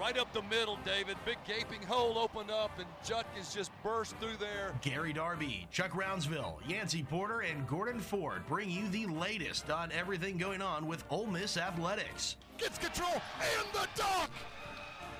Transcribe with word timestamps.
Right 0.00 0.18
up 0.18 0.32
the 0.32 0.42
middle, 0.42 0.78
David. 0.84 1.16
Big 1.24 1.38
gaping 1.46 1.82
hole 1.82 2.18
opened 2.18 2.50
up, 2.50 2.70
and 2.78 2.86
Judkins 3.04 3.54
just 3.54 3.70
burst 3.82 4.16
through 4.16 4.36
there. 4.38 4.74
Gary 4.82 5.12
Darby, 5.12 5.66
Chuck 5.70 5.92
Rounsaville, 5.92 6.56
Yancey 6.68 7.02
Porter, 7.02 7.40
and 7.40 7.66
Gordon 7.66 8.00
Ford 8.00 8.46
bring 8.46 8.70
you 8.70 8.88
the 8.88 9.06
latest 9.06 9.70
on 9.70 9.92
everything 9.92 10.36
going 10.36 10.60
on 10.60 10.86
with 10.86 11.04
Ole 11.10 11.26
Miss 11.26 11.56
athletics. 11.56 12.36
Gets 12.58 12.78
control 12.78 13.22
and 13.40 13.66
the 13.72 13.88
dunk. 13.94 14.30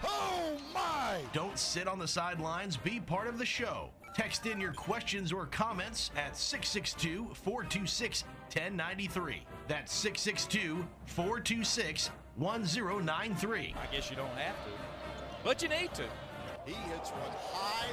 Oh 0.04 0.56
my! 0.74 1.20
Don't 1.32 1.58
sit 1.58 1.88
on 1.88 1.98
the 1.98 2.08
sidelines. 2.08 2.76
Be 2.76 3.00
part 3.00 3.26
of 3.26 3.38
the 3.38 3.46
show. 3.46 3.90
Text 4.14 4.46
in 4.46 4.60
your 4.60 4.72
questions 4.72 5.32
or 5.32 5.46
comments 5.46 6.10
at 6.16 6.36
662 6.36 7.28
426 7.32 8.24
1093. 8.52 9.42
That's 9.66 9.92
662 9.92 10.86
426 11.06 12.10
1093. 12.36 13.74
I 13.80 13.94
guess 13.94 14.10
you 14.10 14.16
don't 14.16 14.26
have 14.30 14.56
to, 14.64 14.70
but 15.44 15.62
you 15.62 15.68
need 15.68 15.94
to. 15.94 16.04
He 16.66 16.72
hits 16.72 17.10
one 17.10 17.30
high 17.52 17.92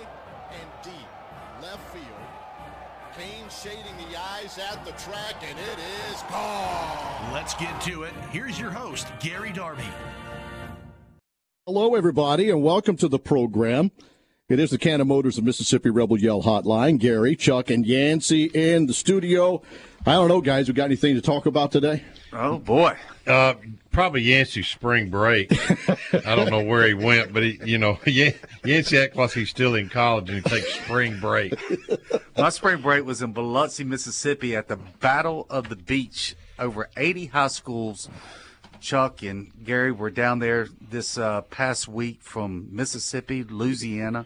and 0.51 0.83
deep 0.83 1.61
left 1.61 1.93
field. 1.93 2.05
Kane 3.17 3.49
shading 3.49 3.97
the 4.09 4.17
eyes 4.17 4.57
at 4.57 4.83
the 4.85 4.93
track, 4.93 5.35
and 5.41 5.59
it 5.59 5.79
is 6.09 6.21
gone. 6.23 7.33
Let's 7.33 7.53
get 7.55 7.79
to 7.81 8.03
it. 8.03 8.13
Here's 8.31 8.59
your 8.59 8.71
host, 8.71 9.07
Gary 9.19 9.51
Darby. 9.51 9.83
Hello, 11.65 11.95
everybody, 11.95 12.49
and 12.49 12.63
welcome 12.63 12.95
to 12.97 13.07
the 13.07 13.19
program. 13.19 13.91
It 14.51 14.59
is 14.59 14.71
the 14.71 14.77
Cannon 14.77 15.07
Motors 15.07 15.37
of 15.37 15.45
Mississippi 15.45 15.89
Rebel 15.89 16.19
Yell 16.19 16.43
Hotline. 16.43 16.99
Gary, 16.99 17.37
Chuck, 17.37 17.69
and 17.69 17.85
Yancey 17.85 18.51
in 18.53 18.85
the 18.85 18.93
studio. 18.93 19.61
I 20.05 20.11
don't 20.11 20.27
know, 20.27 20.41
guys. 20.41 20.67
We 20.67 20.73
got 20.73 20.83
anything 20.83 21.15
to 21.15 21.21
talk 21.21 21.45
about 21.45 21.71
today? 21.71 22.03
Oh 22.33 22.57
boy, 22.57 22.97
uh, 23.25 23.53
probably 23.91 24.23
Yancey's 24.23 24.67
spring 24.67 25.09
break. 25.09 25.53
I 26.25 26.35
don't 26.35 26.49
know 26.49 26.65
where 26.65 26.85
he 26.85 26.93
went, 26.93 27.31
but 27.31 27.43
he, 27.43 27.61
you 27.63 27.77
know, 27.77 27.97
Yancey 28.05 28.97
acts 28.97 29.15
like 29.15 29.31
he's 29.31 29.49
still 29.49 29.75
in 29.75 29.87
college 29.87 30.29
and 30.29 30.43
he 30.43 30.49
takes 30.49 30.73
spring 30.73 31.17
break. 31.21 31.53
My 32.37 32.49
spring 32.49 32.81
break 32.81 33.05
was 33.05 33.21
in 33.21 33.31
Biloxi, 33.31 33.85
Mississippi, 33.85 34.53
at 34.53 34.67
the 34.67 34.75
Battle 34.75 35.47
of 35.49 35.69
the 35.69 35.77
Beach. 35.77 36.35
Over 36.59 36.89
80 36.97 37.27
high 37.27 37.47
schools. 37.47 38.09
Chuck 38.81 39.23
and 39.23 39.51
Gary 39.63 39.91
were 39.91 40.09
down 40.09 40.39
there 40.39 40.67
this 40.81 41.17
uh, 41.17 41.41
past 41.41 41.87
week 41.87 42.21
from 42.21 42.67
Mississippi, 42.71 43.43
Louisiana, 43.43 44.25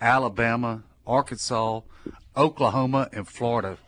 Alabama, 0.00 0.82
Arkansas, 1.06 1.80
Oklahoma, 2.36 3.08
and 3.12 3.26
Florida. 3.26 3.78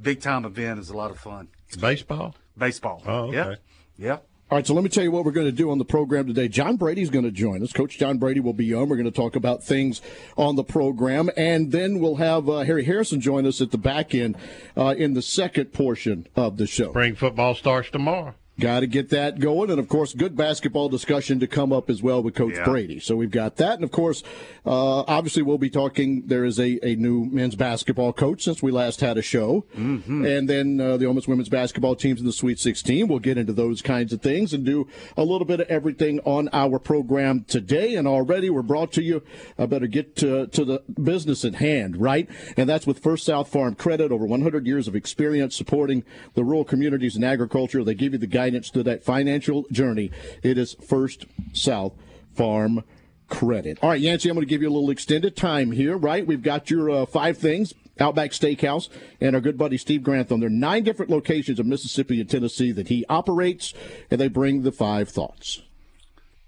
Big 0.00 0.20
time 0.20 0.44
event 0.44 0.80
is 0.80 0.90
a 0.90 0.96
lot 0.96 1.10
of 1.10 1.18
fun. 1.18 1.48
Baseball. 1.80 2.34
Baseball. 2.58 3.02
Oh, 3.06 3.28
okay. 3.28 3.36
Yep. 3.36 3.62
Yep. 3.98 4.26
All 4.50 4.58
right, 4.58 4.66
so 4.66 4.74
let 4.74 4.84
me 4.84 4.90
tell 4.90 5.02
you 5.02 5.10
what 5.10 5.24
we're 5.24 5.30
going 5.32 5.46
to 5.46 5.52
do 5.52 5.70
on 5.70 5.78
the 5.78 5.84
program 5.84 6.26
today. 6.26 6.46
John 6.46 6.76
Brady's 6.76 7.08
going 7.08 7.24
to 7.24 7.30
join 7.30 7.62
us. 7.62 7.72
Coach 7.72 7.96
John 7.96 8.18
Brady 8.18 8.40
will 8.40 8.52
be 8.52 8.74
on. 8.74 8.90
We're 8.90 8.96
going 8.96 9.06
to 9.06 9.10
talk 9.10 9.34
about 9.34 9.64
things 9.64 10.02
on 10.36 10.56
the 10.56 10.64
program, 10.64 11.30
and 11.38 11.72
then 11.72 12.00
we'll 12.00 12.16
have 12.16 12.50
uh, 12.50 12.58
Harry 12.58 12.84
Harrison 12.84 13.18
join 13.18 13.46
us 13.46 13.62
at 13.62 13.70
the 13.70 13.78
back 13.78 14.14
end 14.14 14.36
uh, 14.76 14.94
in 14.98 15.14
the 15.14 15.22
second 15.22 15.72
portion 15.72 16.26
of 16.36 16.58
the 16.58 16.66
show. 16.66 16.90
Spring 16.90 17.14
football 17.14 17.54
starts 17.54 17.88
tomorrow. 17.88 18.34
Got 18.60 18.80
to 18.80 18.86
get 18.86 19.08
that 19.08 19.38
going. 19.38 19.70
And 19.70 19.80
of 19.80 19.88
course, 19.88 20.12
good 20.12 20.36
basketball 20.36 20.90
discussion 20.90 21.40
to 21.40 21.46
come 21.46 21.72
up 21.72 21.88
as 21.88 22.02
well 22.02 22.22
with 22.22 22.34
Coach 22.34 22.54
yeah. 22.54 22.64
Brady. 22.64 23.00
So 23.00 23.16
we've 23.16 23.30
got 23.30 23.56
that. 23.56 23.76
And 23.76 23.84
of 23.84 23.90
course, 23.90 24.22
uh, 24.66 25.04
obviously, 25.08 25.42
we'll 25.42 25.56
be 25.56 25.70
talking. 25.70 26.26
There 26.26 26.44
is 26.44 26.60
a, 26.60 26.78
a 26.86 26.94
new 26.96 27.24
men's 27.24 27.56
basketball 27.56 28.12
coach 28.12 28.44
since 28.44 28.62
we 28.62 28.70
last 28.70 29.00
had 29.00 29.16
a 29.16 29.22
show. 29.22 29.64
Mm-hmm. 29.74 30.26
And 30.26 30.50
then 30.50 30.80
uh, 30.80 30.98
the 30.98 31.10
Miss 31.14 31.26
women's 31.26 31.48
basketball 31.48 31.96
teams 31.96 32.20
in 32.20 32.26
the 32.26 32.32
Sweet 32.32 32.58
16. 32.58 33.08
We'll 33.08 33.20
get 33.20 33.38
into 33.38 33.54
those 33.54 33.80
kinds 33.80 34.12
of 34.12 34.20
things 34.20 34.52
and 34.52 34.66
do 34.66 34.86
a 35.16 35.24
little 35.24 35.46
bit 35.46 35.60
of 35.60 35.68
everything 35.68 36.20
on 36.20 36.50
our 36.52 36.78
program 36.78 37.44
today. 37.48 37.94
And 37.94 38.06
already 38.06 38.50
we're 38.50 38.60
brought 38.60 38.92
to 38.92 39.02
you. 39.02 39.22
I 39.58 39.64
better 39.64 39.86
get 39.86 40.14
to, 40.16 40.46
to 40.48 40.64
the 40.66 40.82
business 41.02 41.46
at 41.46 41.54
hand, 41.54 41.96
right? 41.96 42.28
And 42.58 42.68
that's 42.68 42.86
with 42.86 42.98
First 42.98 43.24
South 43.24 43.48
Farm 43.48 43.74
Credit, 43.76 44.12
over 44.12 44.26
100 44.26 44.66
years 44.66 44.88
of 44.88 44.94
experience 44.94 45.56
supporting 45.56 46.04
the 46.34 46.44
rural 46.44 46.66
communities 46.66 47.16
and 47.16 47.24
agriculture. 47.24 47.82
They 47.82 47.94
give 47.94 48.12
you 48.12 48.18
the 48.18 48.26
guidance 48.26 48.41
to 48.50 48.82
that 48.82 49.04
financial 49.04 49.64
journey. 49.70 50.10
It 50.42 50.58
is 50.58 50.74
First 50.74 51.26
South 51.52 51.94
Farm 52.34 52.84
credit. 53.28 53.78
All 53.82 53.90
right, 53.90 54.00
Yancey, 54.00 54.28
I'm 54.28 54.34
going 54.34 54.46
to 54.46 54.50
give 54.50 54.62
you 54.62 54.68
a 54.68 54.72
little 54.72 54.90
extended 54.90 55.36
time 55.36 55.72
here, 55.72 55.96
right? 55.96 56.26
We've 56.26 56.42
got 56.42 56.70
your 56.70 56.90
uh, 56.90 57.06
five 57.06 57.38
things. 57.38 57.74
Outback 58.00 58.30
Steakhouse 58.30 58.88
and 59.20 59.36
our 59.36 59.40
good 59.40 59.58
buddy 59.58 59.76
Steve 59.76 60.02
Grantham. 60.02 60.40
There 60.40 60.46
are 60.46 60.50
nine 60.50 60.82
different 60.82 61.10
locations 61.10 61.60
of 61.60 61.66
Mississippi 61.66 62.20
and 62.20 62.28
Tennessee 62.28 62.72
that 62.72 62.88
he 62.88 63.04
operates, 63.08 63.74
and 64.10 64.18
they 64.18 64.28
bring 64.28 64.62
the 64.62 64.72
five 64.72 65.10
thoughts. 65.10 65.60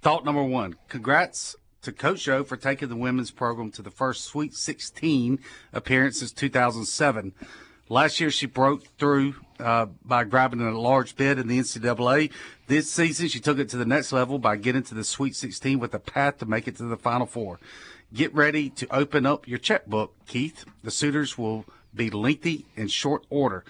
Thought 0.00 0.25
number 0.25 0.43
one 0.43 0.76
congrats 0.88 1.55
to 1.82 1.93
Coach 1.93 2.26
Yo 2.26 2.44
for 2.44 2.56
taking 2.56 2.88
the 2.88 2.97
women's 2.97 3.31
program 3.31 3.71
to 3.72 3.82
the 3.82 3.91
first 3.91 4.25
Sweet 4.25 4.55
16 4.55 5.38
appearance 5.72 6.21
since 6.21 6.32
2007. 6.32 7.34
Last 7.88 8.18
year, 8.18 8.30
she 8.30 8.46
broke 8.46 8.84
through 8.98 9.34
uh, 9.60 9.86
by 10.04 10.24
grabbing 10.24 10.60
a 10.60 10.78
large 10.78 11.16
bid 11.16 11.38
in 11.38 11.48
the 11.48 11.58
NCAA. 11.58 12.30
This 12.66 12.90
season, 12.90 13.28
she 13.28 13.40
took 13.40 13.58
it 13.58 13.68
to 13.70 13.76
the 13.76 13.84
next 13.84 14.12
level 14.12 14.38
by 14.38 14.56
getting 14.56 14.82
to 14.84 14.94
the 14.94 15.04
Sweet 15.04 15.36
16 15.36 15.78
with 15.78 15.92
a 15.92 15.98
path 15.98 16.38
to 16.38 16.46
make 16.46 16.66
it 16.66 16.76
to 16.76 16.84
the 16.84 16.96
Final 16.96 17.26
Four. 17.26 17.60
Get 18.12 18.34
ready 18.34 18.70
to 18.70 18.86
open 18.94 19.26
up 19.26 19.46
your 19.46 19.58
checkbook, 19.58 20.14
Keith. 20.26 20.64
The 20.82 20.90
suitors 20.90 21.36
will 21.36 21.66
be 21.94 22.10
lengthy 22.10 22.66
in 22.74 22.88
short 22.88 23.26
order. 23.28 23.64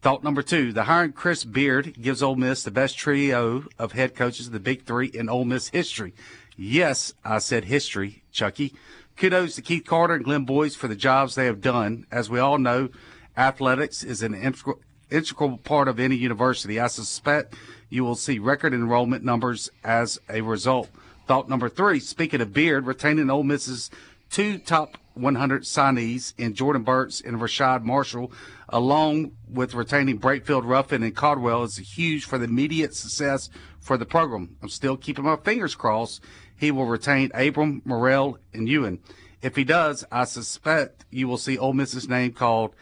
Thought 0.00 0.24
number 0.24 0.42
two, 0.42 0.72
the 0.72 0.84
hiring 0.84 1.12
Chris 1.12 1.44
Beard 1.44 1.94
gives 2.00 2.22
Ole 2.22 2.34
Miss 2.34 2.64
the 2.64 2.72
best 2.72 2.98
trio 2.98 3.66
of 3.78 3.92
head 3.92 4.16
coaches 4.16 4.48
of 4.48 4.52
the 4.52 4.58
Big 4.58 4.84
Three 4.84 5.06
in 5.06 5.28
Ole 5.28 5.44
Miss 5.44 5.68
history. 5.68 6.14
Yes, 6.56 7.14
I 7.24 7.38
said 7.38 7.66
history, 7.66 8.24
Chucky. 8.32 8.74
Kudos 9.16 9.54
to 9.54 9.62
Keith 9.62 9.84
Carter 9.84 10.14
and 10.14 10.24
Glenn 10.24 10.44
Boyce 10.44 10.74
for 10.74 10.88
the 10.88 10.96
jobs 10.96 11.34
they 11.34 11.46
have 11.46 11.60
done. 11.60 12.06
As 12.10 12.28
we 12.28 12.40
all 12.40 12.58
know, 12.58 12.88
athletics 13.36 14.02
is 14.02 14.22
an 14.22 14.34
integral, 14.34 15.58
part 15.58 15.88
of 15.88 16.00
any 16.00 16.16
university. 16.16 16.80
I 16.80 16.86
suspect 16.86 17.54
you 17.88 18.04
will 18.04 18.14
see 18.14 18.38
record 18.38 18.74
enrollment 18.74 19.24
numbers 19.24 19.70
as 19.84 20.18
a 20.28 20.40
result. 20.40 20.88
Thought 21.26 21.48
number 21.48 21.68
three, 21.68 22.00
speaking 22.00 22.40
of 22.40 22.52
Beard, 22.52 22.86
retaining 22.86 23.30
Ole 23.30 23.42
Miss's 23.42 23.90
two 24.30 24.58
top 24.58 24.96
100 25.14 25.62
signees 25.62 26.32
in 26.38 26.54
Jordan 26.54 26.82
Burks 26.82 27.20
and 27.20 27.36
Rashad 27.36 27.82
Marshall, 27.82 28.32
along 28.68 29.32
with 29.48 29.74
retaining 29.74 30.18
Brakefield 30.18 30.64
Ruffin 30.64 31.02
and 31.02 31.14
Caldwell, 31.14 31.62
is 31.64 31.76
huge 31.76 32.24
for 32.24 32.38
the 32.38 32.44
immediate 32.44 32.94
success 32.94 33.50
for 33.78 33.98
the 33.98 34.06
program. 34.06 34.56
I'm 34.62 34.70
still 34.70 34.96
keeping 34.96 35.24
my 35.24 35.36
fingers 35.36 35.74
crossed 35.74 36.22
he 36.62 36.70
will 36.70 36.86
retain 36.86 37.28
Abram, 37.34 37.82
Murrell, 37.84 38.38
and 38.54 38.68
Ewin. 38.68 39.00
If 39.42 39.56
he 39.56 39.64
does, 39.64 40.04
I 40.12 40.22
suspect 40.22 41.04
you 41.10 41.26
will 41.26 41.36
see 41.36 41.58
Ole 41.58 41.72
Miss's 41.72 42.08
name 42.08 42.32
called 42.32 42.72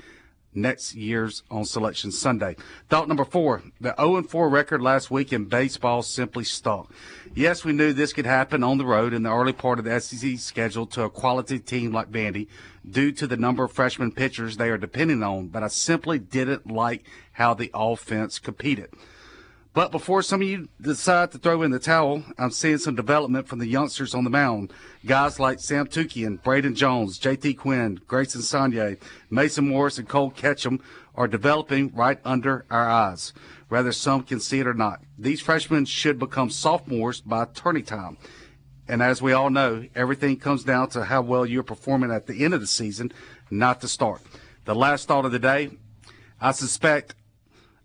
next 0.55 0.94
year's 0.94 1.43
on 1.50 1.64
Selection 1.64 2.11
Sunday. 2.11 2.56
Thought 2.88 3.08
number 3.08 3.25
four, 3.25 3.62
the 3.81 3.94
0-4 3.99 4.50
record 4.50 4.82
last 4.82 5.11
week 5.11 5.32
in 5.32 5.44
baseball 5.44 6.02
simply 6.02 6.44
stunk. 6.44 6.91
Yes, 7.35 7.64
we 7.64 7.73
knew 7.73 7.93
this 7.93 8.12
could 8.12 8.26
happen 8.26 8.64
on 8.64 8.79
the 8.79 8.85
road 8.85 9.12
in 9.12 9.23
the 9.23 9.32
early 9.32 9.52
part 9.52 9.79
of 9.79 9.85
the 9.85 10.00
SEC 10.00 10.38
schedule 10.38 10.87
to 10.87 11.02
a 11.02 11.11
quality 11.11 11.58
team 11.58 11.93
like 11.93 12.11
Vandy 12.11 12.49
due 12.88 13.12
to 13.12 13.26
the 13.26 13.37
number 13.37 13.64
of 13.64 13.73
freshman 13.73 14.11
pitchers 14.11 14.56
they 14.56 14.70
are 14.70 14.79
depending 14.79 15.23
on, 15.23 15.49
but 15.49 15.62
I 15.62 15.69
simply 15.69 16.19
didn't 16.19 16.70
like 16.70 17.05
how 17.32 17.55
the 17.55 17.70
offense 17.73 18.38
competed. 18.38 18.91
But 19.73 19.93
before 19.93 20.23
some 20.23 20.43
of 20.43 20.49
you 20.49 20.69
decide 20.81 21.31
to 21.31 21.39
throw 21.39 21.63
in 21.63 21.71
the 21.71 21.79
towel, 21.79 22.25
I'm 22.37 22.51
seeing 22.51 22.79
some 22.79 22.97
development 22.97 23.47
from 23.47 23.61
the 23.61 23.69
youngsters 23.69 24.17
on 24.17 24.25
the 24.25 24.31
mound. 24.31 24.73
Guys 25.07 25.39
like 25.39 25.61
Sam 25.61 25.87
Tookoian, 25.87 26.43
Braden 26.43 26.75
Jones, 26.75 27.21
JT 27.21 27.57
Quinn, 27.57 28.01
Grayson 28.09 28.41
Saunier, 28.41 28.99
Mason 29.31 29.69
Morris, 29.69 29.99
and 29.99 30.09
Cole 30.09 30.31
Ketchum 30.31 30.81
are 31.15 31.29
developing 31.29 31.95
right 31.95 32.19
under 32.25 32.67
our 32.69 32.89
eyes, 32.89 33.33
whether 33.69 33.93
some 33.93 34.25
can 34.25 34.41
see 34.41 34.59
it 34.59 34.67
or 34.67 34.75
not. 34.75 35.03
These 35.17 35.41
freshmen 35.41 35.85
should 35.85 36.19
become 36.19 36.51
sophomores 36.51 37.21
by 37.21 37.45
turning 37.45 37.85
time. 37.85 38.19
And 38.89 39.01
as 39.05 39.23
we 39.23 39.33
all 39.33 39.51
know, 39.51 39.87
everything 39.95 40.37
comes 40.37 40.65
down 40.65 40.89
to 40.91 41.05
how 41.05 41.23
well 41.23 41.47
you're 41.47 41.63
performing 41.63 42.11
at 42.11 42.27
the 42.27 42.45
end 42.45 42.55
of 42.55 42.61
the 42.61 42.67
season, 42.67 43.13
not 43.53 43.81
the 43.81 43.89
start. 43.89 44.21
The 44.65 44.75
last 44.75 45.07
thought 45.07 45.25
of 45.25 45.31
the 45.31 45.39
day, 45.39 45.71
I 46.41 46.51
suspect 46.51 47.15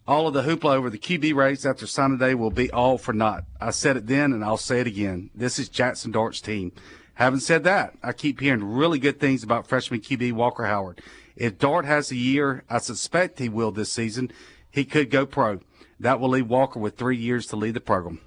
all 0.07 0.27
of 0.27 0.33
the 0.33 0.43
hoopla 0.43 0.75
over 0.75 0.89
the 0.89 0.97
QB 0.97 1.33
race 1.33 1.65
after 1.65 1.87
signing 1.87 2.17
day 2.17 2.35
will 2.35 2.51
be 2.51 2.69
all 2.71 2.97
for 2.97 3.13
naught. 3.13 3.45
I 3.59 3.71
said 3.71 3.97
it 3.97 4.07
then 4.07 4.33
and 4.33 4.43
I'll 4.43 4.57
say 4.57 4.79
it 4.79 4.87
again. 4.87 5.31
This 5.33 5.57
is 5.57 5.69
Jackson 5.69 6.11
Dart's 6.11 6.41
team. 6.41 6.71
Having 7.15 7.39
said 7.39 7.63
that, 7.63 7.95
I 8.03 8.11
keep 8.11 8.39
hearing 8.39 8.63
really 8.63 8.99
good 8.99 9.19
things 9.19 9.41
about 9.41 9.67
freshman 9.67 10.01
QB 10.01 10.33
Walker 10.33 10.65
Howard. 10.65 11.01
If 11.35 11.57
Dart 11.57 11.85
has 11.85 12.11
a 12.11 12.15
year, 12.15 12.63
I 12.69 12.77
suspect 12.77 13.39
he 13.39 13.49
will 13.49 13.71
this 13.71 13.91
season, 13.91 14.31
he 14.69 14.85
could 14.85 15.09
go 15.09 15.25
pro. 15.25 15.61
That 15.99 16.19
will 16.19 16.29
leave 16.29 16.49
Walker 16.49 16.79
with 16.79 16.97
three 16.97 17.17
years 17.17 17.47
to 17.47 17.55
lead 17.55 17.73
the 17.73 17.79
program. 17.79 18.19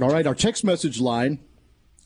All 0.00 0.10
right, 0.10 0.26
our 0.26 0.34
text 0.34 0.64
message 0.64 1.00
line 1.00 1.40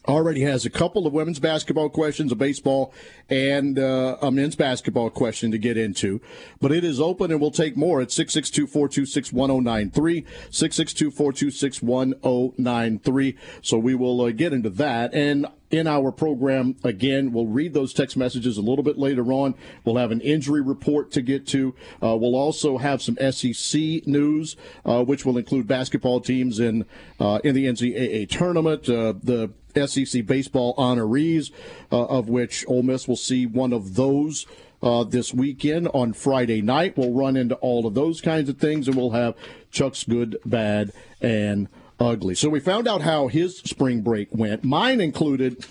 already 0.06 0.42
has 0.42 0.64
a 0.64 0.70
couple 0.70 1.06
of 1.06 1.12
women's 1.12 1.38
basketball 1.38 1.88
questions, 1.88 2.32
a 2.32 2.36
baseball, 2.36 2.92
and 3.28 3.78
uh, 3.78 4.16
a 4.22 4.30
men's 4.30 4.56
basketball 4.56 5.10
question 5.10 5.50
to 5.50 5.58
get 5.58 5.76
into. 5.76 6.20
But 6.60 6.72
it 6.72 6.84
is 6.84 7.00
open 7.00 7.30
and 7.30 7.40
we'll 7.40 7.50
take 7.50 7.76
more 7.76 8.00
at 8.00 8.10
662 8.10 8.66
426 8.66 9.32
1093. 9.32 10.24
662 10.50 11.10
426 11.10 11.82
1093. 11.82 13.36
So 13.62 13.78
we 13.78 13.94
will 13.94 14.20
uh, 14.20 14.30
get 14.30 14.52
into 14.52 14.70
that. 14.70 15.14
And 15.14 15.46
in 15.70 15.86
our 15.86 16.12
program 16.12 16.76
again. 16.84 17.32
We'll 17.32 17.46
read 17.46 17.74
those 17.74 17.92
text 17.92 18.16
messages 18.16 18.56
a 18.56 18.62
little 18.62 18.84
bit 18.84 18.98
later 18.98 19.32
on. 19.32 19.54
We'll 19.84 19.96
have 19.96 20.10
an 20.10 20.20
injury 20.20 20.60
report 20.60 21.10
to 21.12 21.22
get 21.22 21.46
to. 21.48 21.74
Uh, 22.02 22.16
we'll 22.16 22.36
also 22.36 22.78
have 22.78 23.02
some 23.02 23.16
SEC 23.30 24.06
news, 24.06 24.56
uh, 24.84 25.04
which 25.04 25.24
will 25.24 25.38
include 25.38 25.66
basketball 25.66 26.20
teams 26.20 26.60
in 26.60 26.84
uh, 27.18 27.40
in 27.42 27.54
the 27.54 27.66
NCAA 27.66 28.28
tournament. 28.28 28.88
Uh, 28.88 29.14
the 29.22 29.50
SEC 29.76 30.24
baseball 30.26 30.74
honorees, 30.76 31.50
uh, 31.92 32.04
of 32.06 32.28
which 32.28 32.64
Ole 32.68 32.82
Miss 32.82 33.06
will 33.06 33.16
see 33.16 33.46
one 33.46 33.72
of 33.72 33.94
those. 33.94 34.46
Uh, 34.82 35.02
this 35.04 35.32
weekend 35.32 35.88
on 35.94 36.12
Friday 36.12 36.60
night. 36.60 36.98
We'll 36.98 37.14
run 37.14 37.34
into 37.34 37.54
all 37.56 37.86
of 37.86 37.94
those 37.94 38.20
kinds 38.20 38.50
of 38.50 38.58
things, 38.58 38.86
and 38.86 38.96
we'll 38.96 39.10
have 39.12 39.34
Chuck's 39.70 40.04
good, 40.04 40.36
bad, 40.44 40.92
and 41.20 41.68
ugly. 41.98 42.34
So 42.34 42.50
we 42.50 42.60
found 42.60 42.86
out 42.86 43.00
how 43.00 43.28
his 43.28 43.56
spring 43.58 44.02
break 44.02 44.28
went. 44.32 44.64
Mine 44.64 45.00
included 45.00 45.64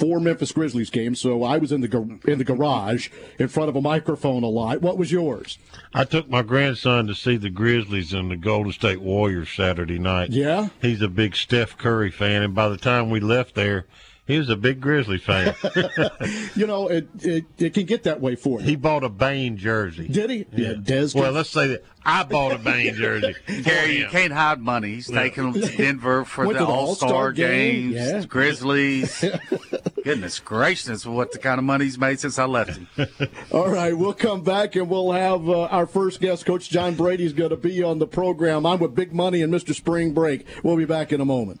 four 0.00 0.18
Memphis 0.18 0.50
Grizzlies 0.52 0.90
games, 0.90 1.20
so 1.20 1.44
I 1.44 1.58
was 1.58 1.70
in 1.70 1.82
the 1.82 2.18
in 2.26 2.38
the 2.38 2.44
garage 2.44 3.08
in 3.38 3.48
front 3.48 3.68
of 3.68 3.76
a 3.76 3.80
microphone 3.80 4.42
a 4.42 4.48
lot. 4.48 4.80
What 4.80 4.98
was 4.98 5.12
yours? 5.12 5.58
I 5.92 6.04
took 6.04 6.28
my 6.28 6.42
grandson 6.42 7.06
to 7.06 7.14
see 7.14 7.36
the 7.36 7.50
Grizzlies 7.50 8.12
and 8.12 8.30
the 8.30 8.36
Golden 8.36 8.72
State 8.72 9.00
Warriors 9.00 9.50
Saturday 9.50 9.98
night. 9.98 10.30
Yeah, 10.30 10.70
he's 10.80 11.02
a 11.02 11.08
big 11.08 11.36
Steph 11.36 11.76
Curry 11.76 12.10
fan, 12.10 12.42
and 12.42 12.54
by 12.54 12.68
the 12.68 12.78
time 12.78 13.10
we 13.10 13.20
left 13.20 13.54
there. 13.54 13.86
He 14.30 14.38
was 14.38 14.48
a 14.48 14.56
big 14.56 14.80
Grizzly 14.80 15.18
fan. 15.18 15.54
you 16.54 16.66
know, 16.66 16.86
it, 16.86 17.08
it, 17.20 17.44
it 17.58 17.74
can 17.74 17.84
get 17.84 18.04
that 18.04 18.20
way 18.20 18.36
for 18.36 18.60
you. 18.60 18.66
He 18.66 18.76
bought 18.76 19.02
a 19.02 19.08
Bane 19.08 19.56
jersey. 19.56 20.06
Did 20.06 20.30
he? 20.30 20.46
Yeah, 20.52 20.74
Des. 20.80 21.08
Well, 21.14 21.32
let's 21.32 21.50
say 21.50 21.66
that 21.66 21.84
I 22.04 22.22
bought 22.22 22.52
a 22.52 22.58
Bane 22.58 22.94
jersey. 22.94 23.34
Gary, 23.62 23.98
you 23.98 24.06
can't 24.06 24.32
hide 24.32 24.60
money. 24.60 24.94
He's 24.94 25.10
yeah. 25.10 25.22
taking 25.22 25.50
them 25.50 25.60
to 25.60 25.76
Denver 25.76 26.24
for 26.24 26.46
Went 26.46 26.58
the 26.58 26.64
All 26.64 26.94
Star 26.94 27.32
game. 27.32 27.92
games, 27.92 27.94
Yeah. 27.94 28.24
Grizzlies. 28.26 29.24
Goodness 30.04 30.38
gracious, 30.38 31.04
what 31.04 31.32
the 31.32 31.38
kind 31.38 31.58
of 31.58 31.64
money 31.64 31.84
he's 31.84 31.98
made 31.98 32.20
since 32.20 32.38
I 32.38 32.44
left 32.44 32.78
him. 32.78 33.08
All 33.50 33.68
right, 33.68 33.96
we'll 33.96 34.14
come 34.14 34.42
back 34.42 34.76
and 34.76 34.88
we'll 34.88 35.12
have 35.12 35.48
uh, 35.48 35.62
our 35.64 35.86
first 35.86 36.20
guest, 36.20 36.46
Coach 36.46 36.70
John 36.70 36.94
Brady's 36.94 37.32
going 37.32 37.50
to 37.50 37.56
be 37.56 37.82
on 37.82 37.98
the 37.98 38.06
program. 38.06 38.64
I'm 38.64 38.78
with 38.78 38.94
Big 38.94 39.12
Money 39.12 39.42
and 39.42 39.52
Mr. 39.52 39.74
Spring 39.74 40.14
Break. 40.14 40.46
We'll 40.62 40.76
be 40.76 40.86
back 40.86 41.12
in 41.12 41.20
a 41.20 41.24
moment. 41.26 41.60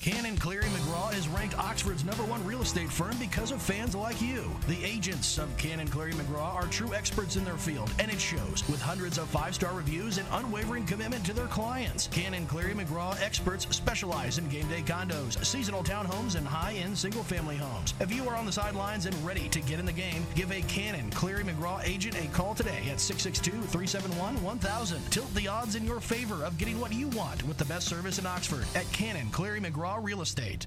Cannon 0.00 0.34
Cleary 0.38 0.64
McGraw 0.90 1.16
is 1.16 1.28
ranked 1.28 1.56
Oxford's 1.56 2.04
number 2.04 2.24
one 2.24 2.44
real 2.44 2.62
estate 2.62 2.90
firm 2.90 3.14
because 3.20 3.52
of 3.52 3.62
fans 3.62 3.94
like 3.94 4.20
you. 4.20 4.50
The 4.66 4.84
agents 4.84 5.38
of 5.38 5.56
Cannon 5.56 5.86
Cleary 5.86 6.14
McGraw 6.14 6.52
are 6.52 6.66
true 6.66 6.94
experts 6.94 7.36
in 7.36 7.44
their 7.44 7.56
field, 7.56 7.92
and 8.00 8.10
it 8.10 8.20
shows 8.20 8.68
with 8.68 8.82
hundreds 8.82 9.16
of 9.16 9.28
five 9.28 9.54
star 9.54 9.72
reviews 9.72 10.18
and 10.18 10.26
unwavering 10.32 10.86
commitment 10.86 11.24
to 11.26 11.32
their 11.32 11.46
clients. 11.46 12.08
Cannon 12.08 12.44
Cleary 12.44 12.74
McGraw 12.74 13.20
experts 13.22 13.68
specialize 13.70 14.38
in 14.38 14.48
game 14.48 14.66
day 14.66 14.82
condos, 14.82 15.44
seasonal 15.44 15.84
townhomes, 15.84 16.34
and 16.34 16.44
high 16.44 16.72
end 16.72 16.98
single 16.98 17.22
family 17.22 17.56
homes. 17.56 17.94
If 18.00 18.12
you 18.12 18.28
are 18.28 18.34
on 18.34 18.44
the 18.44 18.50
sidelines 18.50 19.06
and 19.06 19.14
ready 19.24 19.48
to 19.50 19.60
get 19.60 19.78
in 19.78 19.86
the 19.86 19.92
game, 19.92 20.26
give 20.34 20.50
a 20.50 20.62
Cannon 20.62 21.08
Cleary 21.10 21.44
McGraw 21.44 21.84
agent 21.84 22.16
a 22.16 22.26
call 22.32 22.52
today 22.52 22.88
at 22.90 22.98
662 22.98 23.52
371 23.52 24.42
1000. 24.42 25.10
Tilt 25.12 25.32
the 25.34 25.46
odds 25.46 25.76
in 25.76 25.84
your 25.84 26.00
favor 26.00 26.42
of 26.42 26.58
getting 26.58 26.80
what 26.80 26.92
you 26.92 27.06
want 27.08 27.46
with 27.46 27.58
the 27.58 27.64
best 27.66 27.86
service 27.86 28.18
in 28.18 28.26
Oxford 28.26 28.64
at 28.74 28.90
Cannon 28.90 29.30
Cleary 29.30 29.60
McGraw 29.60 30.02
Real 30.02 30.22
Estate. 30.22 30.66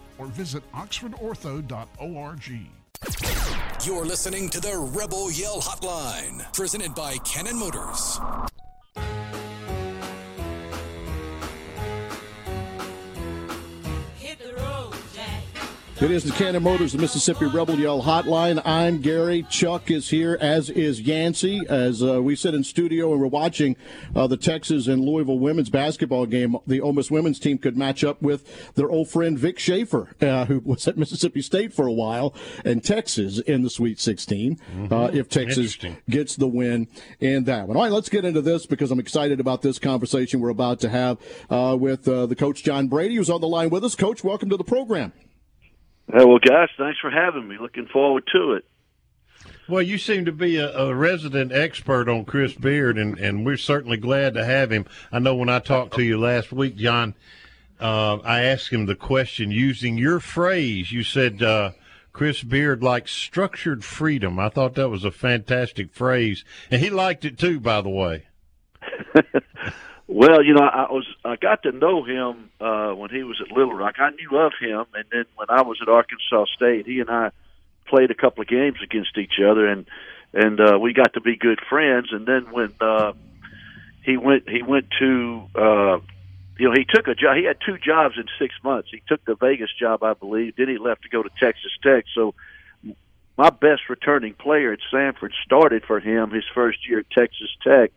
or 0.21 0.27
visit 0.27 0.63
oxfordortho.org. 0.73 2.51
You're 3.83 4.05
listening 4.05 4.49
to 4.49 4.59
the 4.59 4.77
Rebel 4.95 5.31
Yell 5.31 5.59
Hotline, 5.59 6.53
presented 6.53 6.93
by 6.93 7.17
Cannon 7.17 7.57
Motors. 7.57 8.19
It 16.01 16.09
is 16.09 16.23
the 16.23 16.31
Cannon 16.31 16.63
Motors, 16.63 16.93
the 16.93 16.97
Mississippi 16.97 17.45
Rebel 17.45 17.75
Yell 17.75 18.01
Hotline. 18.01 18.59
I'm 18.65 19.01
Gary. 19.01 19.45
Chuck 19.51 19.91
is 19.91 20.09
here, 20.09 20.35
as 20.41 20.71
is 20.71 20.99
Yancey. 20.99 21.61
As 21.69 22.01
uh, 22.01 22.23
we 22.23 22.35
sit 22.35 22.55
in 22.55 22.63
studio 22.63 23.11
and 23.11 23.21
we're 23.21 23.27
watching 23.27 23.75
uh, 24.15 24.25
the 24.25 24.35
Texas 24.35 24.87
and 24.87 25.05
Louisville 25.05 25.37
women's 25.37 25.69
basketball 25.69 26.25
game, 26.25 26.57
the 26.65 26.81
Ole 26.81 26.93
Miss 26.93 27.11
women's 27.11 27.37
team 27.37 27.59
could 27.59 27.77
match 27.77 28.03
up 28.03 28.19
with 28.19 28.73
their 28.73 28.89
old 28.89 29.09
friend 29.09 29.37
Vic 29.37 29.59
Schaefer, 29.59 30.15
uh, 30.21 30.45
who 30.45 30.61
was 30.61 30.87
at 30.87 30.97
Mississippi 30.97 31.39
State 31.43 31.71
for 31.71 31.85
a 31.85 31.93
while, 31.93 32.33
and 32.65 32.83
Texas 32.83 33.37
in 33.37 33.61
the 33.61 33.69
Sweet 33.69 33.99
16. 33.99 34.55
Mm-hmm. 34.55 34.91
Uh, 34.91 35.09
if 35.09 35.29
Texas 35.29 35.77
gets 36.09 36.35
the 36.35 36.47
win 36.47 36.87
in 37.19 37.43
that 37.43 37.67
one. 37.67 37.77
All 37.77 37.83
right, 37.83 37.91
let's 37.91 38.09
get 38.09 38.25
into 38.25 38.41
this 38.41 38.65
because 38.65 38.89
I'm 38.89 38.99
excited 38.99 39.39
about 39.39 39.61
this 39.61 39.77
conversation 39.77 40.39
we're 40.39 40.49
about 40.49 40.79
to 40.79 40.89
have 40.89 41.19
uh, 41.51 41.77
with 41.79 42.07
uh, 42.07 42.25
the 42.25 42.35
coach 42.35 42.63
John 42.63 42.87
Brady, 42.87 43.17
who's 43.17 43.29
on 43.29 43.39
the 43.39 43.47
line 43.47 43.69
with 43.69 43.85
us. 43.85 43.93
Coach, 43.93 44.23
welcome 44.23 44.49
to 44.49 44.57
the 44.57 44.63
program. 44.63 45.13
Hey, 46.07 46.25
well, 46.25 46.39
guys, 46.39 46.69
thanks 46.77 46.99
for 46.99 47.09
having 47.09 47.47
me. 47.47 47.57
Looking 47.59 47.87
forward 47.87 48.23
to 48.33 48.53
it. 48.53 48.65
Well, 49.67 49.81
you 49.81 49.97
seem 49.97 50.25
to 50.25 50.31
be 50.31 50.57
a, 50.57 50.69
a, 50.75 50.93
resident 50.93 51.51
expert 51.51 52.09
on 52.09 52.25
Chris 52.25 52.53
Beard, 52.53 52.97
and, 52.97 53.17
and 53.17 53.45
we're 53.45 53.57
certainly 53.57 53.97
glad 53.97 54.33
to 54.33 54.43
have 54.43 54.71
him. 54.71 54.85
I 55.11 55.19
know 55.19 55.35
when 55.35 55.49
I 55.49 55.59
talked 55.59 55.93
to 55.95 56.03
you 56.03 56.19
last 56.19 56.51
week, 56.51 56.75
John, 56.75 57.15
uh, 57.79 58.17
I 58.17 58.43
asked 58.43 58.71
him 58.71 58.85
the 58.85 58.95
question 58.95 59.49
using 59.49 59.97
your 59.97 60.19
phrase. 60.19 60.91
You 60.91 61.03
said 61.03 61.41
uh, 61.41 61.71
Chris 62.13 62.43
Beard 62.43 62.83
likes 62.83 63.11
structured 63.11 63.83
freedom. 63.83 64.39
I 64.39 64.49
thought 64.49 64.75
that 64.75 64.89
was 64.89 65.05
a 65.05 65.11
fantastic 65.11 65.93
phrase, 65.93 66.43
and 66.69 66.81
he 66.81 66.89
liked 66.89 67.23
it 67.25 67.39
too, 67.39 67.59
by 67.59 67.81
the 67.81 67.89
way. 67.89 68.25
Well, 70.13 70.43
you 70.43 70.53
know, 70.53 70.65
I 70.65 70.91
was 70.91 71.07
I 71.23 71.37
got 71.37 71.63
to 71.63 71.71
know 71.71 72.03
him 72.03 72.49
uh, 72.59 72.91
when 72.91 73.11
he 73.11 73.23
was 73.23 73.39
at 73.39 73.49
Little 73.49 73.73
Rock. 73.73 73.95
I 73.97 74.09
knew 74.09 74.37
of 74.39 74.51
him, 74.59 74.83
and 74.93 75.05
then 75.09 75.23
when 75.35 75.49
I 75.49 75.61
was 75.61 75.79
at 75.81 75.87
Arkansas 75.87 76.47
State, 76.53 76.85
he 76.85 76.99
and 76.99 77.09
I 77.09 77.31
played 77.87 78.11
a 78.11 78.13
couple 78.13 78.41
of 78.41 78.49
games 78.49 78.79
against 78.83 79.17
each 79.17 79.39
other, 79.39 79.67
and 79.67 79.85
and 80.33 80.59
uh, 80.59 80.77
we 80.77 80.91
got 80.91 81.13
to 81.13 81.21
be 81.21 81.37
good 81.37 81.59
friends. 81.69 82.09
And 82.11 82.25
then 82.25 82.51
when 82.51 82.73
uh, 82.81 83.13
he 84.03 84.17
went, 84.17 84.49
he 84.49 84.61
went 84.61 84.87
to, 84.99 85.43
uh, 85.55 85.99
you 86.59 86.67
know, 86.67 86.73
he 86.75 86.83
took 86.83 87.07
a 87.07 87.15
job. 87.15 87.37
He 87.37 87.45
had 87.45 87.59
two 87.65 87.77
jobs 87.77 88.15
in 88.17 88.25
six 88.37 88.53
months. 88.65 88.89
He 88.91 89.01
took 89.07 89.23
the 89.23 89.35
Vegas 89.35 89.69
job, 89.79 90.03
I 90.03 90.13
believe. 90.13 90.57
Then 90.57 90.67
he 90.67 90.77
left 90.77 91.03
to 91.03 91.09
go 91.09 91.23
to 91.23 91.29
Texas 91.39 91.71
Tech. 91.81 92.03
So 92.13 92.35
my 93.37 93.49
best 93.49 93.83
returning 93.87 94.33
player 94.33 94.73
at 94.73 94.79
Samford 94.91 95.31
started 95.45 95.85
for 95.85 96.01
him 96.01 96.31
his 96.31 96.43
first 96.53 96.85
year 96.85 96.99
at 96.99 97.09
Texas 97.11 97.49
Tech 97.63 97.93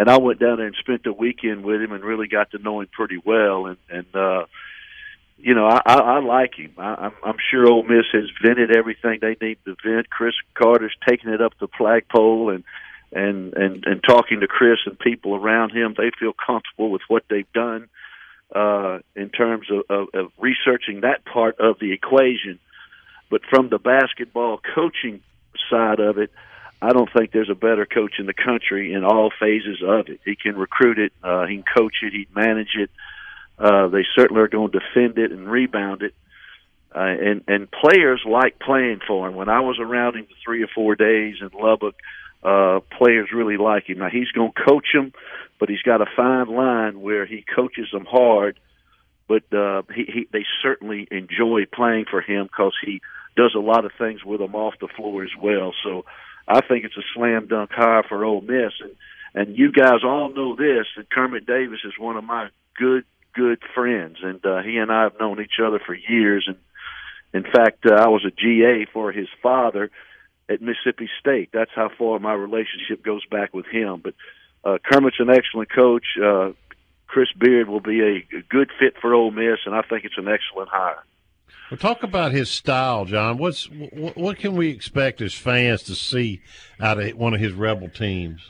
and 0.00 0.08
I 0.08 0.16
went 0.16 0.40
down 0.40 0.56
there 0.56 0.66
and 0.66 0.76
spent 0.76 1.04
the 1.04 1.12
weekend 1.12 1.62
with 1.62 1.82
him 1.82 1.92
and 1.92 2.02
really 2.02 2.26
got 2.26 2.52
to 2.52 2.58
know 2.58 2.80
him 2.80 2.88
pretty 2.90 3.20
well. 3.22 3.66
And 3.66 3.76
and 3.90 4.06
uh, 4.16 4.46
you 5.36 5.54
know, 5.54 5.66
I, 5.66 5.82
I, 5.84 5.94
I 5.94 6.20
like 6.20 6.54
him. 6.54 6.72
I, 6.78 6.94
I'm, 6.94 7.12
I'm 7.22 7.36
sure 7.50 7.70
Ole 7.70 7.82
Miss 7.82 8.06
has 8.14 8.24
vented 8.42 8.74
everything 8.74 9.18
they 9.20 9.36
need 9.38 9.58
to 9.66 9.76
vent. 9.84 10.08
Chris 10.08 10.32
Carter's 10.54 10.96
taking 11.06 11.30
it 11.30 11.42
up 11.42 11.52
the 11.60 11.68
flagpole 11.76 12.48
and 12.48 12.64
and 13.12 13.52
and 13.52 13.84
and 13.84 14.02
talking 14.02 14.40
to 14.40 14.46
Chris 14.46 14.78
and 14.86 14.98
people 14.98 15.36
around 15.36 15.72
him. 15.72 15.94
They 15.94 16.10
feel 16.18 16.32
comfortable 16.32 16.90
with 16.90 17.02
what 17.08 17.24
they've 17.28 17.52
done 17.52 17.90
uh, 18.56 19.00
in 19.14 19.28
terms 19.28 19.66
of, 19.70 19.82
of, 19.90 20.08
of 20.14 20.32
researching 20.38 21.02
that 21.02 21.26
part 21.26 21.60
of 21.60 21.78
the 21.78 21.92
equation. 21.92 22.58
But 23.30 23.42
from 23.50 23.68
the 23.68 23.78
basketball 23.78 24.62
coaching 24.74 25.20
side 25.70 26.00
of 26.00 26.16
it, 26.16 26.30
I 26.82 26.92
don't 26.92 27.10
think 27.12 27.32
there's 27.32 27.50
a 27.50 27.54
better 27.54 27.84
coach 27.84 28.14
in 28.18 28.26
the 28.26 28.34
country 28.34 28.92
in 28.94 29.04
all 29.04 29.30
phases 29.38 29.82
of 29.86 30.08
it. 30.08 30.20
He 30.24 30.34
can 30.36 30.56
recruit 30.56 30.98
it, 30.98 31.12
uh, 31.22 31.46
he 31.46 31.56
can 31.56 31.64
coach 31.76 31.96
it, 32.02 32.12
he 32.12 32.24
can 32.24 32.34
manage 32.34 32.74
it. 32.74 32.90
Uh, 33.58 33.88
they 33.88 34.06
certainly 34.16 34.42
are 34.42 34.48
going 34.48 34.70
to 34.72 34.78
defend 34.78 35.18
it 35.18 35.32
and 35.32 35.50
rebound 35.50 36.02
it. 36.02 36.14
Uh, 36.92 36.98
and 36.98 37.44
and 37.46 37.70
players 37.70 38.20
like 38.28 38.58
playing 38.58 39.00
for 39.06 39.28
him. 39.28 39.36
When 39.36 39.48
I 39.48 39.60
was 39.60 39.78
around 39.78 40.16
him 40.16 40.24
for 40.24 40.34
three 40.44 40.64
or 40.64 40.68
four 40.74 40.96
days 40.96 41.36
in 41.40 41.50
Lubbock, 41.56 41.94
uh, 42.42 42.80
players 42.98 43.28
really 43.32 43.58
like 43.58 43.88
him. 43.88 43.98
Now 43.98 44.08
he's 44.10 44.30
going 44.32 44.50
to 44.52 44.64
coach 44.64 44.88
them, 44.92 45.12
but 45.60 45.68
he's 45.68 45.82
got 45.82 46.00
a 46.00 46.06
fine 46.16 46.48
line 46.48 47.00
where 47.00 47.26
he 47.26 47.44
coaches 47.54 47.88
them 47.92 48.06
hard. 48.10 48.58
But 49.28 49.44
uh, 49.52 49.82
he, 49.94 50.04
he 50.04 50.28
they 50.32 50.44
certainly 50.62 51.06
enjoy 51.12 51.66
playing 51.72 52.06
for 52.10 52.20
him 52.20 52.46
because 52.46 52.74
he 52.84 53.00
does 53.36 53.54
a 53.54 53.60
lot 53.60 53.84
of 53.84 53.92
things 53.96 54.24
with 54.24 54.40
them 54.40 54.56
off 54.56 54.74
the 54.80 54.88
floor 54.88 55.22
as 55.22 55.30
well. 55.40 55.72
So 55.84 56.04
I 56.50 56.60
think 56.60 56.84
it's 56.84 56.96
a 56.96 57.06
slam 57.14 57.46
dunk 57.46 57.70
hire 57.72 58.02
for 58.08 58.24
Ole 58.24 58.40
Miss. 58.40 58.72
And 58.80 58.96
and 59.32 59.56
you 59.56 59.70
guys 59.70 60.02
all 60.04 60.32
know 60.34 60.56
this 60.56 60.86
that 60.96 61.10
Kermit 61.10 61.46
Davis 61.46 61.80
is 61.84 61.92
one 61.98 62.16
of 62.16 62.24
my 62.24 62.48
good 62.76 63.04
good 63.32 63.62
friends, 63.74 64.16
and 64.22 64.44
uh, 64.44 64.62
he 64.62 64.76
and 64.76 64.90
I 64.90 65.04
have 65.04 65.20
known 65.20 65.40
each 65.40 65.60
other 65.64 65.78
for 65.84 65.94
years. 65.94 66.48
And 66.48 66.56
in 67.32 67.50
fact, 67.50 67.86
uh, 67.86 67.94
I 67.94 68.08
was 68.08 68.24
a 68.24 68.32
GA 68.32 68.86
for 68.92 69.12
his 69.12 69.28
father 69.42 69.90
at 70.48 70.60
Mississippi 70.60 71.08
State. 71.20 71.50
That's 71.52 71.70
how 71.74 71.90
far 71.96 72.18
my 72.18 72.32
relationship 72.32 73.04
goes 73.04 73.24
back 73.26 73.54
with 73.54 73.66
him. 73.66 74.02
But 74.02 74.14
uh, 74.64 74.78
Kermit's 74.84 75.20
an 75.20 75.30
excellent 75.30 75.72
coach. 75.72 76.04
Uh, 76.20 76.50
Chris 77.06 77.28
Beard 77.38 77.68
will 77.68 77.80
be 77.80 78.00
a 78.02 78.42
good 78.48 78.70
fit 78.78 78.94
for 79.00 79.14
Ole 79.14 79.30
Miss, 79.30 79.60
and 79.66 79.74
I 79.74 79.82
think 79.82 80.04
it's 80.04 80.18
an 80.18 80.28
excellent 80.28 80.70
hire. 80.70 81.04
Well, 81.70 81.78
talk 81.78 82.02
about 82.02 82.32
his 82.32 82.50
style, 82.50 83.04
John. 83.04 83.38
What's 83.38 83.66
what, 83.66 84.38
can 84.38 84.56
we 84.56 84.70
expect 84.70 85.20
as 85.20 85.34
fans 85.34 85.84
to 85.84 85.94
see 85.94 86.42
out 86.80 87.00
of 87.00 87.16
one 87.16 87.32
of 87.32 87.40
his 87.40 87.52
rebel 87.52 87.88
teams? 87.88 88.42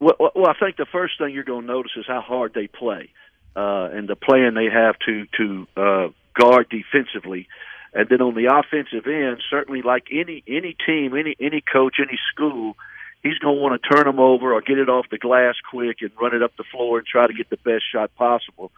Well, 0.00 0.14
well 0.18 0.46
I 0.46 0.54
think 0.58 0.78
the 0.78 0.86
first 0.90 1.18
thing 1.18 1.34
you're 1.34 1.44
going 1.44 1.66
to 1.66 1.72
notice 1.72 1.92
is 1.94 2.06
how 2.06 2.22
hard 2.22 2.54
they 2.54 2.66
play, 2.66 3.10
uh, 3.54 3.90
and 3.92 4.08
the 4.08 4.16
plan 4.16 4.54
they 4.54 4.70
have 4.72 4.96
to 5.06 5.26
to 5.36 5.66
uh, 5.76 6.08
guard 6.40 6.70
defensively. 6.70 7.48
And 7.92 8.08
then 8.08 8.22
on 8.22 8.34
the 8.34 8.46
offensive 8.46 9.06
end, 9.06 9.42
certainly 9.50 9.82
like 9.82 10.04
any 10.10 10.42
any 10.48 10.74
team, 10.86 11.14
any 11.14 11.36
any 11.38 11.60
coach, 11.60 11.96
any 11.98 12.18
school, 12.32 12.76
he's 13.22 13.38
going 13.38 13.56
to 13.56 13.60
want 13.60 13.80
to 13.80 13.88
turn 13.94 14.06
them 14.06 14.18
over 14.18 14.54
or 14.54 14.62
get 14.62 14.78
it 14.78 14.88
off 14.88 15.04
the 15.10 15.18
glass 15.18 15.56
quick 15.70 15.98
and 16.00 16.12
run 16.18 16.34
it 16.34 16.42
up 16.42 16.56
the 16.56 16.64
floor 16.64 16.96
and 16.96 17.06
try 17.06 17.26
to 17.26 17.34
get 17.34 17.50
the 17.50 17.58
best 17.58 17.84
shot 17.92 18.14
possible. 18.14 18.72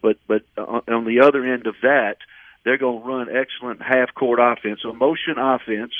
But 0.00 0.18
but 0.28 0.42
uh, 0.56 0.80
on 0.86 1.04
the 1.04 1.20
other 1.20 1.44
end 1.44 1.66
of 1.66 1.74
that, 1.82 2.18
they're 2.64 2.78
going 2.78 3.02
to 3.02 3.06
run 3.06 3.28
excellent 3.28 3.82
half 3.82 4.14
court 4.14 4.40
offense, 4.40 4.80
a 4.84 4.92
motion 4.92 5.38
offense, 5.38 5.92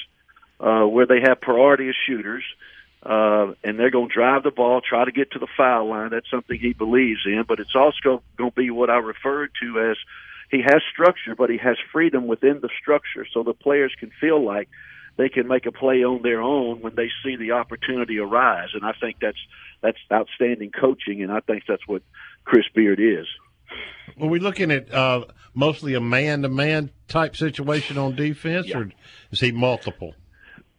uh, 0.61 0.85
where 0.85 1.07
they 1.07 1.21
have 1.21 1.41
priority 1.41 1.89
as 1.89 1.95
shooters, 2.07 2.45
uh, 3.03 3.53
and 3.63 3.79
they're 3.79 3.91
going 3.91 4.09
to 4.09 4.15
drive 4.15 4.43
the 4.43 4.51
ball, 4.51 4.81
try 4.81 5.05
to 5.05 5.13
get 5.13 5.33
to 5.33 5.39
the 5.39 5.49
foul 5.57 5.89
line. 5.89 6.11
That's 6.11 6.31
something 6.31 6.59
he 6.59 6.73
believes 6.73 7.21
in, 7.27 7.45
but 7.47 7.61
it's 7.61 7.75
also 7.75 8.23
going 8.37 8.51
to 8.51 8.57
be 8.57 8.71
what 8.71 8.89
I 8.89 8.97
referred 8.97 9.51
to 9.63 9.91
as 9.91 9.97
he 10.51 10.63
has 10.63 10.83
structure, 10.91 11.35
but 11.35 11.51
he 11.51 11.59
has 11.59 11.77
freedom 11.93 12.27
within 12.27 12.61
the 12.61 12.71
structure, 12.81 13.27
so 13.33 13.43
the 13.43 13.55
players 13.55 13.93
can 13.99 14.11
feel 14.21 14.43
like 14.43 14.69
they 15.17 15.29
can 15.29 15.47
make 15.47 15.67
a 15.67 15.73
play 15.73 16.05
on 16.05 16.23
their 16.23 16.41
own 16.41 16.81
when 16.81 16.95
they 16.95 17.11
see 17.23 17.37
the 17.37 17.53
opportunity 17.53 18.19
arise. 18.19 18.71
And 18.75 18.85
I 18.85 18.93
think 18.93 19.17
that's 19.21 19.39
that's 19.81 19.99
outstanding 20.11 20.71
coaching, 20.71 21.23
and 21.23 21.31
I 21.31 21.41
think 21.41 21.65
that's 21.69 21.87
what 21.87 22.03
Chris 22.45 22.65
Beard 22.75 23.01
is. 23.01 23.27
Are 24.21 24.29
we 24.29 24.39
looking 24.39 24.71
at 24.71 24.93
uh, 24.93 25.25
mostly 25.55 25.95
a 25.95 26.01
man-to-man 26.01 26.91
type 27.09 27.37
situation 27.37 27.99
on 27.99 28.15
defense, 28.15 28.67
yeah. 28.69 28.79
or 28.79 28.93
is 29.31 29.41
he 29.41 29.53
multiple? 29.53 30.15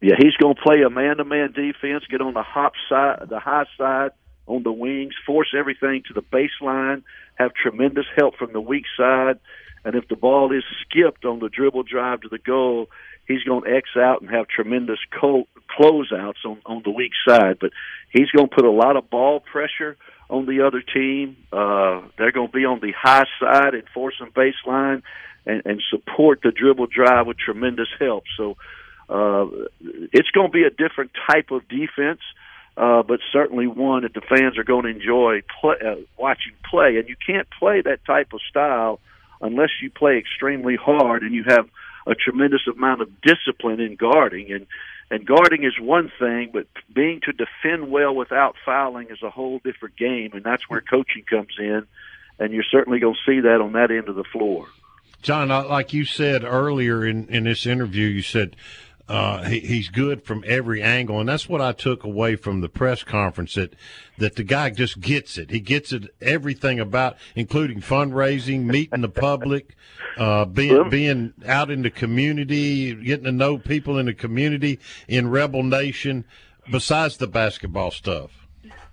Yeah, 0.01 0.15
he's 0.17 0.35
going 0.39 0.55
to 0.55 0.61
play 0.61 0.81
a 0.85 0.89
man-to-man 0.89 1.53
defense, 1.53 2.03
get 2.09 2.21
on 2.21 2.33
the 2.33 2.43
hop 2.43 2.73
side, 2.89 3.27
the 3.29 3.39
high 3.39 3.65
side 3.77 4.11
on 4.47 4.63
the 4.63 4.71
wings, 4.71 5.13
force 5.25 5.53
everything 5.57 6.03
to 6.07 6.13
the 6.13 6.21
baseline, 6.21 7.03
have 7.35 7.51
tremendous 7.53 8.05
help 8.15 8.35
from 8.37 8.53
the 8.53 8.61
weak 8.61 8.85
side, 8.97 9.39
and 9.85 9.95
if 9.95 10.07
the 10.07 10.15
ball 10.15 10.51
is 10.51 10.63
skipped 10.81 11.25
on 11.25 11.39
the 11.39 11.49
dribble 11.49 11.83
drive 11.83 12.21
to 12.21 12.29
the 12.29 12.39
goal, 12.39 12.89
he's 13.27 13.43
going 13.43 13.63
to 13.63 13.75
X 13.75 13.89
out 13.95 14.21
and 14.21 14.29
have 14.31 14.47
tremendous 14.47 14.99
co- 15.19 15.47
closeouts 15.79 16.43
on, 16.43 16.59
on 16.65 16.81
the 16.83 16.91
weak 16.91 17.11
side. 17.27 17.57
But 17.59 17.71
he's 18.11 18.29
going 18.31 18.49
to 18.49 18.55
put 18.55 18.65
a 18.65 18.71
lot 18.71 18.97
of 18.97 19.09
ball 19.09 19.39
pressure 19.39 19.95
on 20.29 20.45
the 20.45 20.65
other 20.65 20.81
team. 20.81 21.37
Uh, 21.51 22.01
they're 22.17 22.31
going 22.31 22.47
to 22.47 22.53
be 22.53 22.65
on 22.65 22.79
the 22.79 22.93
high 22.97 23.25
side, 23.39 23.73
and 23.73 23.83
enforcing 23.83 24.27
baseline, 24.27 25.01
and, 25.45 25.61
and 25.65 25.81
support 25.89 26.39
the 26.43 26.51
dribble 26.51 26.87
drive 26.87 27.27
with 27.27 27.37
tremendous 27.37 27.89
help. 27.99 28.23
So 28.37 28.57
uh, 29.09 29.45
it's 29.81 30.29
going 30.31 30.47
to 30.47 30.53
be 30.53 30.63
a 30.63 30.69
different 30.69 31.11
type 31.29 31.51
of 31.51 31.67
defense, 31.67 32.21
uh, 32.77 33.03
but 33.03 33.19
certainly 33.31 33.67
one 33.67 34.03
that 34.03 34.13
the 34.13 34.21
fans 34.21 34.57
are 34.57 34.63
going 34.63 34.83
to 34.83 34.89
enjoy 34.89 35.41
play, 35.61 35.75
uh, 35.85 35.95
watching 36.17 36.53
play. 36.69 36.97
And 36.97 37.07
you 37.07 37.15
can't 37.25 37.47
play 37.59 37.81
that 37.81 38.03
type 38.05 38.33
of 38.33 38.41
style 38.49 38.99
unless 39.41 39.69
you 39.81 39.91
play 39.91 40.17
extremely 40.17 40.75
hard 40.75 41.21
and 41.21 41.33
you 41.33 41.43
have 41.47 41.67
a 42.07 42.15
tremendous 42.15 42.61
amount 42.67 43.01
of 43.01 43.09
discipline 43.21 43.79
in 43.79 43.95
guarding. 43.95 44.51
And 44.51 44.67
and 45.11 45.25
guarding 45.25 45.63
is 45.63 45.73
one 45.79 46.11
thing, 46.19 46.49
but 46.51 46.67
being 46.93 47.21
to 47.21 47.31
defend 47.31 47.91
well 47.91 48.15
without 48.15 48.55
fouling 48.65 49.07
is 49.09 49.21
a 49.21 49.29
whole 49.29 49.59
different 49.63 49.95
game, 49.95 50.31
and 50.33 50.43
that's 50.43 50.63
where 50.67 50.81
coaching 50.81 51.23
comes 51.29 51.55
in. 51.59 51.85
And 52.37 52.51
you're 52.51 52.65
certainly 52.69 52.99
going 52.99 53.15
to 53.15 53.31
see 53.31 53.41
that 53.41 53.61
on 53.61 53.73
that 53.73 53.91
end 53.91 54.09
of 54.09 54.15
the 54.15 54.25
floor. 54.25 54.67
John, 55.21 55.47
like 55.47 55.93
you 55.93 56.05
said 56.05 56.43
earlier 56.43 57.05
in, 57.05 57.27
in 57.29 57.45
this 57.45 57.65
interview, 57.65 58.07
you 58.07 58.21
said 58.21 58.55
uh, 59.07 59.43
he, 59.43 59.59
he's 59.59 59.89
good 59.89 60.23
from 60.23 60.43
every 60.47 60.81
angle, 60.81 61.19
and 61.19 61.29
that's 61.29 61.47
what 61.47 61.61
I 61.61 61.73
took 61.73 62.03
away 62.03 62.35
from 62.35 62.61
the 62.61 62.69
press 62.69 63.03
conference. 63.03 63.53
That 63.53 63.75
that 64.17 64.35
the 64.35 64.43
guy 64.43 64.71
just 64.71 64.99
gets 64.99 65.37
it. 65.37 65.51
He 65.51 65.59
gets 65.59 65.91
it 65.91 66.13
everything 66.21 66.79
about, 66.79 67.17
including 67.35 67.81
fundraising, 67.81 68.63
meeting 68.63 69.01
the 69.01 69.09
public, 69.09 69.75
uh, 70.17 70.45
being 70.45 70.89
being 70.89 71.33
out 71.45 71.69
in 71.69 71.83
the 71.83 71.91
community, 71.91 72.95
getting 72.95 73.25
to 73.25 73.31
know 73.31 73.57
people 73.59 73.99
in 73.99 74.07
the 74.07 74.13
community 74.13 74.79
in 75.07 75.29
Rebel 75.29 75.63
Nation. 75.63 76.25
Besides 76.71 77.17
the 77.17 77.27
basketball 77.27 77.91
stuff. 77.91 78.44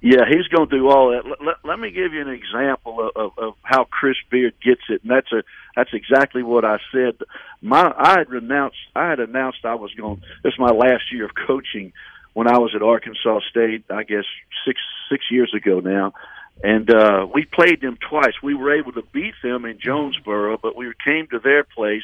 Yeah, 0.04 0.24
he's 0.28 0.48
going 0.48 0.68
to 0.68 0.76
do 0.76 0.90
all 0.90 1.12
that. 1.12 1.24
Let, 1.24 1.40
let, 1.40 1.56
let 1.64 1.78
me 1.78 1.92
give 1.92 2.12
you 2.12 2.20
an 2.20 2.28
example 2.28 3.08
of, 3.08 3.12
of, 3.14 3.38
of 3.38 3.54
how 3.62 3.84
Chris 3.84 4.16
Beard 4.30 4.52
gets 4.60 4.80
it, 4.88 5.02
and 5.02 5.10
that's 5.10 5.30
a 5.30 5.44
that's 5.76 5.94
exactly 5.94 6.42
what 6.42 6.64
I 6.64 6.78
said. 6.90 7.18
My 7.62 7.94
I 7.96 8.18
had 8.18 8.28
announced 8.30 8.78
I 8.96 9.08
had 9.08 9.20
announced 9.20 9.64
I 9.64 9.76
was 9.76 9.94
going. 9.94 10.20
This 10.42 10.54
is 10.54 10.58
my 10.58 10.72
last 10.72 11.04
year 11.12 11.24
of 11.24 11.36
coaching 11.36 11.92
when 12.32 12.48
I 12.48 12.58
was 12.58 12.74
at 12.74 12.82
Arkansas 12.82 13.40
State. 13.48 13.84
I 13.90 14.02
guess 14.02 14.24
six 14.66 14.80
six 15.08 15.26
years 15.30 15.54
ago 15.54 15.78
now, 15.78 16.14
and 16.64 16.92
uh, 16.92 17.28
we 17.32 17.44
played 17.44 17.80
them 17.80 17.96
twice. 17.96 18.34
We 18.42 18.54
were 18.54 18.76
able 18.76 18.90
to 18.94 19.02
beat 19.12 19.34
them 19.40 19.64
in 19.64 19.78
Jonesboro, 19.78 20.58
but 20.60 20.74
we 20.74 20.92
came 21.04 21.28
to 21.28 21.38
their 21.38 21.62
place, 21.62 22.02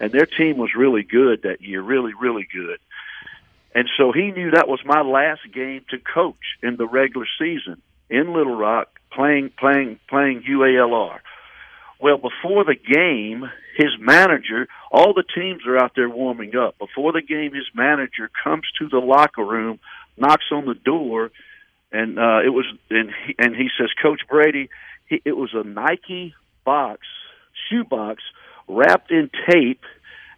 and 0.00 0.12
their 0.12 0.26
team 0.26 0.58
was 0.58 0.74
really 0.76 1.02
good 1.02 1.44
that 1.44 1.62
year, 1.62 1.80
really 1.80 2.12
really 2.12 2.46
good. 2.52 2.78
And 3.78 3.88
so 3.96 4.10
he 4.10 4.32
knew 4.32 4.50
that 4.50 4.66
was 4.66 4.80
my 4.84 5.02
last 5.02 5.42
game 5.54 5.84
to 5.90 5.98
coach 5.98 6.58
in 6.64 6.74
the 6.78 6.88
regular 6.88 7.28
season 7.38 7.80
in 8.10 8.34
Little 8.34 8.56
Rock, 8.56 8.88
playing 9.12 9.52
playing 9.56 10.00
playing 10.08 10.42
UALR. 10.42 11.20
Well, 12.00 12.16
before 12.16 12.64
the 12.64 12.74
game, 12.74 13.48
his 13.76 13.90
manager, 14.00 14.66
all 14.90 15.14
the 15.14 15.22
teams 15.22 15.62
are 15.64 15.78
out 15.78 15.92
there 15.94 16.08
warming 16.08 16.56
up. 16.56 16.76
Before 16.80 17.12
the 17.12 17.22
game, 17.22 17.54
his 17.54 17.66
manager 17.72 18.28
comes 18.42 18.64
to 18.80 18.88
the 18.88 18.98
locker 18.98 19.44
room, 19.44 19.78
knocks 20.16 20.46
on 20.50 20.66
the 20.66 20.74
door, 20.74 21.30
and 21.92 22.18
uh, 22.18 22.40
it 22.44 22.50
was 22.50 22.66
and 22.90 23.10
he, 23.26 23.36
and 23.38 23.54
he 23.54 23.68
says, 23.78 23.90
Coach 24.02 24.22
Brady, 24.28 24.70
he, 25.06 25.22
it 25.24 25.36
was 25.36 25.50
a 25.54 25.62
Nike 25.62 26.34
box, 26.64 27.02
shoe 27.70 27.84
box, 27.84 28.24
wrapped 28.66 29.12
in 29.12 29.30
tape, 29.48 29.82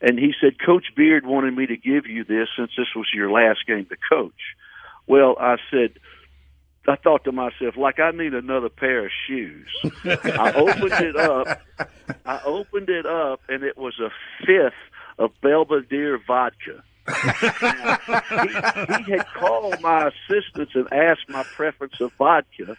and 0.00 0.18
he 0.18 0.32
said, 0.40 0.54
Coach 0.64 0.86
Beard 0.96 1.26
wanted 1.26 1.56
me 1.56 1.66
to 1.66 1.76
give 1.76 2.06
you 2.06 2.24
this 2.24 2.48
since 2.56 2.70
this 2.76 2.88
was 2.96 3.06
your 3.14 3.30
last 3.30 3.60
game 3.66 3.86
to 3.86 3.96
coach. 4.10 4.32
Well, 5.06 5.36
I 5.38 5.56
said, 5.70 5.98
I 6.88 6.96
thought 6.96 7.24
to 7.24 7.32
myself, 7.32 7.76
like 7.76 8.00
I 8.00 8.10
need 8.10 8.32
another 8.34 8.68
pair 8.68 9.06
of 9.06 9.12
shoes. 9.26 9.68
I 10.04 10.52
opened 10.56 10.92
it 10.92 11.16
up. 11.16 11.60
I 12.24 12.40
opened 12.44 12.88
it 12.88 13.06
up, 13.06 13.40
and 13.48 13.62
it 13.62 13.76
was 13.76 13.98
a 14.00 14.10
fifth 14.46 14.74
of 15.18 15.30
Belvedere 15.42 16.18
vodka. 16.26 16.82
he, 17.06 19.04
he 19.04 19.12
had 19.12 19.26
called 19.34 19.80
my 19.80 20.08
assistants 20.08 20.72
and 20.74 20.92
asked 20.92 21.28
my 21.28 21.42
preference 21.42 22.00
of 22.00 22.12
vodka, 22.14 22.76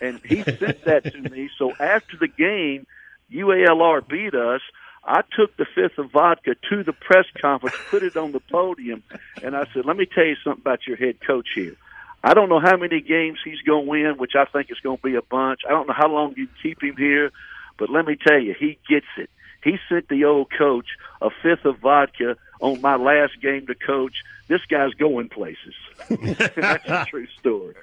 and 0.00 0.20
he 0.24 0.42
sent 0.42 0.84
that 0.84 1.04
to 1.04 1.20
me. 1.30 1.50
So 1.58 1.72
after 1.78 2.16
the 2.18 2.28
game, 2.28 2.86
UALR 3.32 4.06
beat 4.08 4.34
us. 4.34 4.62
I 5.08 5.22
took 5.34 5.56
the 5.56 5.64
fifth 5.74 5.96
of 5.96 6.10
vodka 6.12 6.54
to 6.68 6.84
the 6.84 6.92
press 6.92 7.24
conference, 7.40 7.74
put 7.88 8.02
it 8.02 8.16
on 8.16 8.32
the 8.32 8.40
podium, 8.40 9.02
and 9.42 9.56
I 9.56 9.64
said, 9.72 9.86
"Let 9.86 9.96
me 9.96 10.04
tell 10.04 10.26
you 10.26 10.36
something 10.44 10.60
about 10.60 10.86
your 10.86 10.96
head 10.96 11.16
coach 11.26 11.48
here." 11.54 11.76
I 12.22 12.34
don't 12.34 12.50
know 12.50 12.60
how 12.60 12.76
many 12.76 13.00
games 13.00 13.38
he's 13.42 13.62
going 13.62 13.84
to 13.84 13.90
win, 13.90 14.14
which 14.18 14.32
I 14.36 14.44
think 14.44 14.70
is 14.70 14.80
going 14.80 14.98
to 14.98 15.02
be 15.02 15.14
a 15.14 15.22
bunch. 15.22 15.60
I 15.66 15.70
don't 15.70 15.86
know 15.86 15.94
how 15.96 16.08
long 16.08 16.34
you 16.36 16.46
keep 16.62 16.82
him 16.82 16.96
here, 16.96 17.30
but 17.78 17.88
let 17.88 18.04
me 18.04 18.16
tell 18.16 18.38
you, 18.38 18.54
he 18.58 18.78
gets 18.88 19.06
it. 19.16 19.30
He 19.64 19.78
sent 19.88 20.08
the 20.08 20.24
old 20.24 20.48
coach 20.56 20.86
a 21.22 21.30
fifth 21.42 21.64
of 21.64 21.78
vodka 21.78 22.36
on 22.60 22.80
my 22.80 22.96
last 22.96 23.40
game 23.40 23.66
to 23.66 23.74
coach. 23.74 24.14
This 24.46 24.60
guy's 24.68 24.92
going 24.94 25.28
places. 25.28 25.74
That's 26.08 26.88
a 26.88 27.06
true 27.08 27.26
story. 27.38 27.74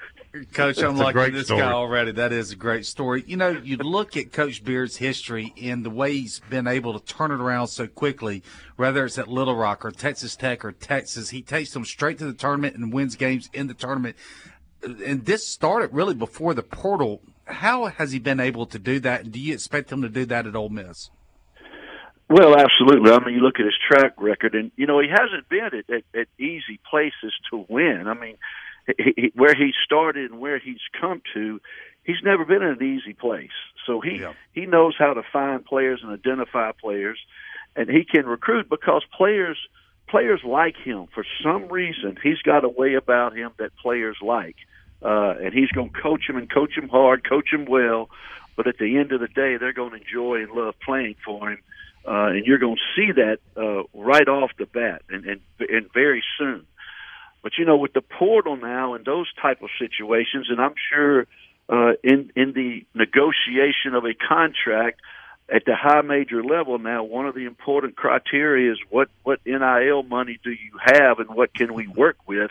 Coach, 0.54 0.80
I'm 0.80 0.98
That's 0.98 1.16
liking 1.16 1.34
this 1.34 1.46
story. 1.46 1.62
guy 1.62 1.72
already. 1.72 2.12
That 2.12 2.34
is 2.34 2.52
a 2.52 2.56
great 2.56 2.86
story. 2.86 3.24
You 3.26 3.38
know, 3.38 3.50
you 3.50 3.78
look 3.78 4.18
at 4.18 4.34
Coach 4.34 4.64
Beard's 4.64 4.98
history 4.98 5.54
and 5.62 5.86
the 5.86 5.90
way 5.90 6.14
he's 6.14 6.42
been 6.50 6.68
able 6.68 6.98
to 7.00 7.06
turn 7.06 7.32
it 7.32 7.40
around 7.40 7.68
so 7.68 7.88
quickly, 7.88 8.44
whether 8.76 9.06
it's 9.06 9.18
at 9.18 9.30
Little 9.30 9.56
Rock 9.56 9.86
or 9.86 9.92
Texas 9.92 10.36
Tech 10.36 10.66
or 10.66 10.74
Texas, 10.74 11.30
he 11.30 11.42
takes 11.42 11.72
them 11.72 11.86
straight 11.86 12.18
to 12.20 12.26
the 12.26 12.34
tournament 12.34 12.76
and 12.76 12.92
wins 12.92 13.16
games 13.16 13.50
in 13.54 13.68
the 13.68 13.74
tournament. 13.74 14.18
And 14.84 15.26
this 15.26 15.48
started 15.48 15.94
really 15.94 16.16
before 16.16 16.54
the 16.54 16.64
portal. 16.64 17.22
How 17.46 17.86
has 17.86 18.12
he 18.12 18.20
been 18.20 18.40
able 18.40 18.66
to 18.66 18.80
do 18.80 19.00
that? 19.00 19.22
And 19.22 19.32
do 19.32 19.40
you 19.40 19.54
expect 19.54 19.92
him 19.92 20.02
to 20.02 20.10
do 20.10 20.26
that 20.26 20.46
at 20.46 20.56
Ole 20.56 20.70
Miss? 20.70 21.12
Well, 22.28 22.58
absolutely. 22.58 23.12
I 23.12 23.24
mean, 23.24 23.36
you 23.36 23.42
look 23.42 23.60
at 23.60 23.66
his 23.66 23.76
track 23.88 24.14
record, 24.18 24.56
and 24.56 24.72
you 24.76 24.88
know 24.88 25.00
he 25.00 25.10
hasn't 25.10 25.48
been 25.48 25.66
at, 25.66 25.90
at, 25.90 26.04
at 26.20 26.28
easy 26.40 26.80
places 26.90 27.34
to 27.52 27.66
win. 27.70 28.06
I 28.08 28.16
mean, 28.16 28.38
he, 28.98 29.14
he, 29.16 29.32
where 29.36 29.56
he 29.56 29.72
started 29.84 30.32
and 30.32 30.40
where 30.40 30.60
he's 30.60 30.82
come 31.00 31.22
to, 31.34 31.60
he's 32.04 32.22
never 32.24 32.46
been 32.46 32.62
in 32.62 32.78
an 32.80 32.84
easy 32.84 33.14
place. 33.14 33.50
So 33.86 34.02
he 34.02 34.18
he 34.54 34.66
knows 34.66 34.96
how 34.98 35.14
to 35.14 35.24
find 35.32 35.64
players 35.64 36.02
and 36.04 36.12
identify 36.12 36.72
players, 36.72 37.20
and 37.76 37.90
he 37.90 38.04
can 38.04 38.26
recruit 38.26 38.70
because 38.70 39.04
players 39.16 39.58
players 40.08 40.42
like 40.44 40.76
him 40.78 41.08
for 41.14 41.26
some 41.44 41.68
reason. 41.68 42.18
He's 42.22 42.42
got 42.42 42.64
a 42.64 42.70
way 42.70 42.94
about 42.94 43.36
him 43.36 43.52
that 43.58 43.76
players 43.78 44.18
like, 44.22 44.56
uh, 45.02 45.34
and 45.42 45.54
he's 45.54 45.70
going 45.70 45.92
to 45.92 46.02
coach 46.02 46.30
him 46.30 46.38
and 46.38 46.50
coach 46.50 46.78
him 46.78 46.90
hard, 46.90 47.28
coach 47.28 47.52
him 47.52 47.66
well. 47.66 48.10
But 48.56 48.68
at 48.68 48.78
the 48.78 48.98
end 48.98 49.12
of 49.12 49.20
the 49.20 49.28
day, 49.28 49.58
they're 49.58 49.74
going 49.74 49.92
to 49.92 49.98
enjoy 49.98 50.44
and 50.44 50.52
love 50.52 50.76
playing 50.80 51.16
for 51.26 51.52
him, 51.52 51.60
uh, 52.08 52.28
and 52.28 52.46
you're 52.46 52.58
going 52.58 52.78
to 52.78 52.96
see 52.96 53.12
that 53.12 53.40
uh, 53.58 53.84
right 53.94 54.28
off 54.28 54.52
the 54.58 54.66
bat, 54.66 55.02
and, 55.10 55.26
and 55.26 55.42
and 55.60 55.92
very 55.94 56.24
soon. 56.38 56.66
But 57.46 57.60
you 57.60 57.66
know, 57.66 57.78
with 57.78 57.94
the 57.94 58.02
portal 58.02 58.58
now 58.58 58.96
and 58.96 59.06
those 59.06 59.32
type 59.40 59.62
of 59.62 59.70
situations, 59.78 60.48
and 60.50 60.60
I'm 60.60 60.74
sure 60.92 61.28
uh, 61.70 61.92
in 62.04 62.32
in 62.36 62.54
the 62.54 62.84
negotiation 62.96 63.94
of 63.94 64.04
a 64.04 64.16
contract 64.16 65.00
at 65.48 65.64
the 65.64 65.76
high 65.76 66.02
major 66.02 66.44
level 66.44 66.80
now, 66.80 67.04
one 67.04 67.28
of 67.28 67.36
the 67.36 67.46
important 67.46 67.96
criteria 67.96 68.72
is 68.72 68.80
what 68.90 69.10
what 69.22 69.42
NIL 69.46 70.02
money 70.02 70.40
do 70.44 70.50
you 70.50 70.72
have 70.84 71.20
and 71.20 71.30
what 71.30 71.54
can 71.54 71.76
we 71.76 71.86
work 71.86 72.18
with, 72.26 72.50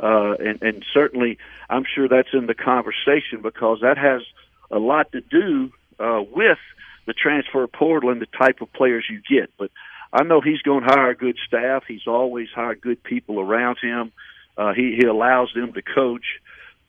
uh, 0.00 0.32
and 0.40 0.62
and 0.62 0.82
certainly 0.94 1.36
I'm 1.68 1.84
sure 1.84 2.08
that's 2.08 2.32
in 2.32 2.46
the 2.46 2.54
conversation 2.54 3.42
because 3.42 3.80
that 3.82 3.98
has 3.98 4.22
a 4.70 4.78
lot 4.78 5.12
to 5.12 5.20
do 5.20 5.70
uh, 6.00 6.22
with 6.22 6.56
the 7.04 7.12
transfer 7.12 7.66
portal 7.66 8.08
and 8.08 8.22
the 8.22 8.26
type 8.38 8.62
of 8.62 8.72
players 8.72 9.04
you 9.10 9.20
get. 9.28 9.50
But 9.58 9.70
I 10.12 10.24
know 10.24 10.40
he's 10.40 10.62
going 10.62 10.84
to 10.84 10.90
hire 10.90 11.14
good 11.14 11.38
staff. 11.46 11.84
He's 11.88 12.06
always 12.06 12.48
hired 12.54 12.80
good 12.80 13.02
people 13.02 13.40
around 13.40 13.78
him. 13.80 14.12
Uh, 14.56 14.74
he 14.74 14.96
he 15.00 15.06
allows 15.06 15.50
them 15.54 15.72
to 15.72 15.82
coach. 15.82 16.24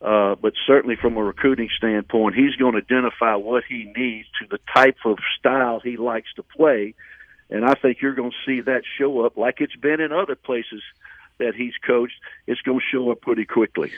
Uh, 0.02 0.36
but 0.36 0.52
certainly 0.68 0.98
from 0.98 1.16
a 1.16 1.24
recruiting 1.24 1.70
standpoint, 1.78 2.36
he's 2.36 2.56
going 2.58 2.74
to 2.74 2.80
identify 2.80 3.36
what 3.36 3.64
he 3.64 3.86
needs 3.96 4.28
to 4.38 4.48
the 4.50 4.60
type 4.76 4.98
of 5.06 5.18
style 5.40 5.80
he 5.80 5.96
likes 5.96 6.28
to 6.36 6.44
play. 6.44 6.94
And 7.50 7.64
I 7.64 7.76
think 7.76 8.02
you're 8.02 8.16
going 8.16 8.32
to 8.32 8.38
see 8.46 8.60
that 8.62 8.82
show 8.98 9.22
up 9.22 9.38
like 9.38 9.62
it's 9.62 9.76
been 9.78 10.02
in 10.02 10.12
other 10.12 10.36
places 10.36 10.82
that 11.38 11.56
he's 11.56 11.74
coached. 11.88 12.16
It's 12.48 12.60
going 12.62 12.80
to 12.80 12.86
show 12.92 13.12
up 13.12 13.22
pretty 13.22 13.46
quickly. 13.46 13.94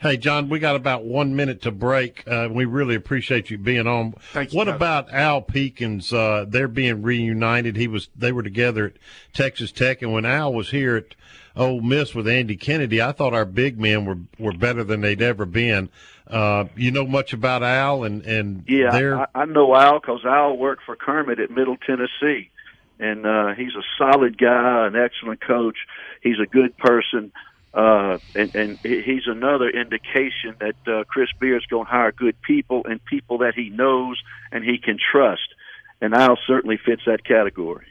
Hey, 0.00 0.16
John, 0.16 0.48
we 0.48 0.60
got 0.60 0.76
about 0.76 1.04
one 1.04 1.36
minute 1.36 1.60
to 1.62 1.70
break. 1.70 2.24
Uh, 2.26 2.48
we 2.50 2.64
really 2.64 2.94
appreciate 2.94 3.50
you 3.50 3.58
being 3.58 3.86
on. 3.86 4.14
Thank 4.32 4.54
you, 4.54 4.56
what 4.56 4.66
about 4.66 5.12
Al 5.12 5.42
Pinkins? 5.42 6.10
Uh, 6.10 6.46
they're 6.48 6.68
being 6.68 7.02
reunited. 7.02 7.76
He 7.76 7.86
was 7.86 8.08
they 8.16 8.32
were 8.32 8.42
together 8.42 8.86
at 8.86 8.92
Texas 9.34 9.70
Tech, 9.70 10.00
and 10.00 10.10
when 10.10 10.24
Al 10.24 10.54
was 10.54 10.70
here 10.70 10.96
at 10.96 11.14
Ole 11.54 11.82
Miss 11.82 12.14
with 12.14 12.26
Andy 12.26 12.56
Kennedy, 12.56 13.02
I 13.02 13.12
thought 13.12 13.34
our 13.34 13.44
big 13.44 13.78
men 13.78 14.06
were 14.06 14.16
were 14.38 14.56
better 14.56 14.84
than 14.84 15.02
they'd 15.02 15.20
ever 15.20 15.44
been. 15.44 15.90
Uh, 16.26 16.64
you 16.76 16.90
know 16.90 17.06
much 17.06 17.34
about 17.34 17.62
Al 17.62 18.02
and 18.04 18.22
and 18.22 18.64
Yeah, 18.66 18.92
their 18.92 19.18
I, 19.18 19.26
I 19.34 19.44
know 19.44 19.74
Al 19.76 20.00
because 20.00 20.24
Al 20.24 20.56
worked 20.56 20.84
for 20.86 20.96
Kermit 20.96 21.40
at 21.40 21.50
Middle 21.50 21.76
Tennessee, 21.76 22.50
and 22.98 23.26
uh, 23.26 23.48
he's 23.54 23.74
a 23.74 23.82
solid 23.98 24.38
guy, 24.38 24.86
an 24.86 24.96
excellent 24.96 25.42
coach. 25.42 25.76
He's 26.22 26.40
a 26.42 26.46
good 26.46 26.74
person. 26.78 27.32
Uh, 27.72 28.18
and, 28.34 28.54
and 28.54 28.78
he's 28.78 29.26
another 29.26 29.70
indication 29.70 30.56
that 30.58 30.74
uh, 30.86 31.04
Chris 31.04 31.28
Beard's 31.38 31.66
going 31.66 31.86
to 31.86 31.90
hire 31.90 32.10
good 32.12 32.40
people 32.42 32.82
and 32.84 33.04
people 33.04 33.38
that 33.38 33.54
he 33.54 33.70
knows 33.70 34.20
and 34.50 34.64
he 34.64 34.78
can 34.78 34.98
trust. 34.98 35.54
And 36.00 36.14
Al 36.14 36.36
certainly 36.46 36.78
fits 36.84 37.02
that 37.06 37.24
category. 37.24 37.86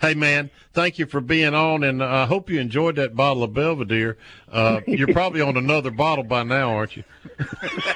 Hey 0.00 0.14
man, 0.14 0.50
thank 0.72 0.98
you 0.98 1.06
for 1.06 1.20
being 1.20 1.54
on, 1.54 1.84
and 1.84 2.02
I 2.02 2.26
hope 2.26 2.50
you 2.50 2.60
enjoyed 2.60 2.96
that 2.96 3.14
bottle 3.16 3.42
of 3.42 3.54
Belvedere. 3.54 4.18
Uh, 4.50 4.80
you're 4.86 5.08
probably 5.08 5.40
on 5.40 5.56
another 5.56 5.90
bottle 5.90 6.24
by 6.24 6.42
now, 6.42 6.74
aren't 6.74 6.96
you? 6.96 7.04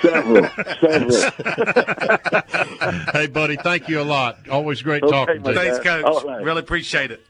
several, 0.01 0.49
several. 0.81 1.31
hey, 3.13 3.27
buddy, 3.27 3.57
thank 3.57 3.89
you 3.89 4.01
a 4.01 4.05
lot. 4.05 4.49
Always 4.49 4.83
great 4.83 5.03
Okay, 5.03 5.13
talking 5.13 5.43
to 5.43 5.51
you. 5.51 5.57
Thanks. 5.57 5.79
Coach. 5.81 6.05
All 6.05 6.23
right. 6.25 6.43
Really 6.43 6.61
appreciate 6.61 7.11
it. 7.11 7.25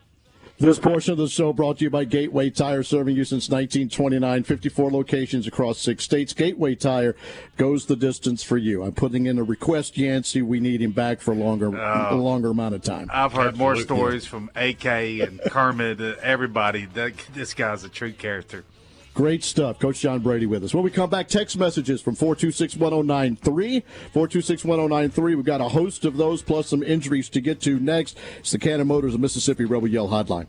This 0.64 0.78
portion 0.78 1.12
of 1.12 1.18
the 1.18 1.28
show 1.28 1.52
brought 1.52 1.76
to 1.76 1.84
you 1.84 1.90
by 1.90 2.04
Gateway 2.06 2.48
Tire, 2.48 2.82
serving 2.82 3.14
you 3.14 3.24
since 3.24 3.50
1929, 3.50 4.44
54 4.44 4.90
locations 4.90 5.46
across 5.46 5.78
six 5.78 6.04
states. 6.04 6.32
Gateway 6.32 6.74
Tire 6.74 7.14
goes 7.58 7.84
the 7.84 7.96
distance 7.96 8.42
for 8.42 8.56
you. 8.56 8.82
I'm 8.82 8.92
putting 8.92 9.26
in 9.26 9.38
a 9.38 9.42
request, 9.42 9.98
Yancey. 9.98 10.40
We 10.40 10.60
need 10.60 10.80
him 10.80 10.92
back 10.92 11.20
for 11.20 11.32
a 11.32 11.34
longer, 11.34 11.66
a 11.66 12.14
longer 12.14 12.48
amount 12.48 12.76
of 12.76 12.80
time. 12.80 13.10
I've 13.12 13.34
heard 13.34 13.58
more 13.58 13.76
stories 13.76 14.24
from 14.24 14.50
AK 14.56 14.86
and 14.86 15.38
Kermit, 15.50 16.00
uh, 16.00 16.14
everybody. 16.22 16.86
That 16.86 17.12
this 17.34 17.52
guy's 17.52 17.84
a 17.84 17.90
true 17.90 18.14
character. 18.14 18.64
Great 19.14 19.44
stuff. 19.44 19.78
Coach 19.78 20.00
John 20.00 20.18
Brady 20.18 20.46
with 20.46 20.64
us. 20.64 20.74
When 20.74 20.82
we 20.82 20.90
come 20.90 21.08
back, 21.08 21.28
text 21.28 21.56
messages 21.56 22.02
from 22.02 22.16
426 22.16 22.76
1093. 22.76 23.80
426 24.12 24.64
1093. 24.64 25.34
We've 25.36 25.44
got 25.44 25.60
a 25.60 25.68
host 25.68 26.04
of 26.04 26.16
those 26.16 26.42
plus 26.42 26.66
some 26.66 26.82
injuries 26.82 27.28
to 27.28 27.40
get 27.40 27.60
to 27.60 27.78
next. 27.78 28.18
It's 28.40 28.50
the 28.50 28.58
Cannon 28.58 28.88
Motors 28.88 29.14
of 29.14 29.20
Mississippi 29.20 29.66
Rebel 29.66 29.86
Yell 29.86 30.08
Hotline. 30.08 30.48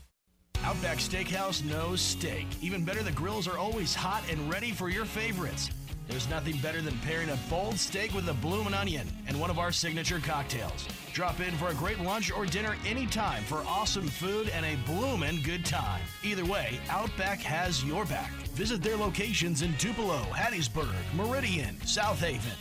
Outback 0.63 0.99
Steakhouse 0.99 1.65
knows 1.65 2.01
steak. 2.01 2.45
Even 2.61 2.85
better, 2.85 3.01
the 3.01 3.11
grills 3.11 3.47
are 3.47 3.57
always 3.57 3.95
hot 3.95 4.23
and 4.29 4.49
ready 4.49 4.71
for 4.71 4.89
your 4.89 5.05
favorites. 5.05 5.71
There's 6.07 6.29
nothing 6.29 6.57
better 6.57 6.81
than 6.81 6.97
pairing 6.99 7.29
a 7.29 7.37
bold 7.49 7.79
steak 7.79 8.13
with 8.13 8.29
a 8.29 8.33
bloomin' 8.33 8.73
onion 8.73 9.07
and 9.27 9.39
one 9.39 9.49
of 9.49 9.57
our 9.57 9.71
signature 9.71 10.19
cocktails. 10.19 10.87
Drop 11.13 11.39
in 11.39 11.55
for 11.55 11.69
a 11.69 11.73
great 11.73 11.99
lunch 11.99 12.31
or 12.31 12.45
dinner 12.45 12.75
anytime 12.85 13.43
for 13.43 13.63
awesome 13.67 14.07
food 14.07 14.49
and 14.49 14.65
a 14.65 14.75
bloomin' 14.85 15.41
good 15.41 15.65
time. 15.65 16.01
Either 16.23 16.45
way, 16.45 16.79
Outback 16.89 17.39
has 17.39 17.83
your 17.83 18.05
back. 18.05 18.31
Visit 18.53 18.83
their 18.83 18.97
locations 18.97 19.63
in 19.63 19.75
Tupelo, 19.77 20.19
Hattiesburg, 20.31 20.93
Meridian, 21.15 21.79
South 21.85 22.19
Haven, 22.19 22.57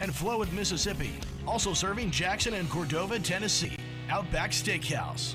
and 0.00 0.12
Flowood, 0.12 0.52
Mississippi. 0.52 1.14
Also 1.46 1.72
serving 1.74 2.10
Jackson 2.10 2.54
and 2.54 2.70
Cordova, 2.70 3.18
Tennessee. 3.18 3.76
Outback 4.08 4.50
Steakhouse. 4.50 5.34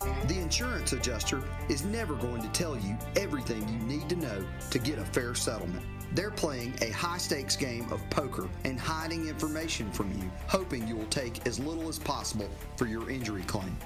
The 0.00 0.38
insurance 0.38 0.92
adjuster 0.92 1.42
is 1.68 1.84
never 1.84 2.14
going 2.14 2.42
to 2.42 2.48
tell 2.48 2.76
you 2.76 2.96
everything 3.16 3.68
you 3.68 3.78
need 3.86 4.08
to 4.08 4.16
know 4.16 4.44
to 4.70 4.78
get 4.78 4.98
a 4.98 5.04
fair 5.04 5.34
settlement. 5.34 5.84
They're 6.12 6.30
playing 6.30 6.74
a 6.82 6.90
high 6.90 7.18
stakes 7.18 7.56
game 7.56 7.90
of 7.92 8.08
poker 8.10 8.48
and 8.64 8.78
hiding 8.78 9.28
information 9.28 9.90
from 9.92 10.12
you, 10.12 10.30
hoping 10.46 10.86
you 10.86 10.96
will 10.96 11.06
take 11.06 11.46
as 11.46 11.58
little 11.58 11.88
as 11.88 11.98
possible 11.98 12.48
for 12.76 12.86
your 12.86 13.10
injury 13.10 13.42
claim. 13.42 13.76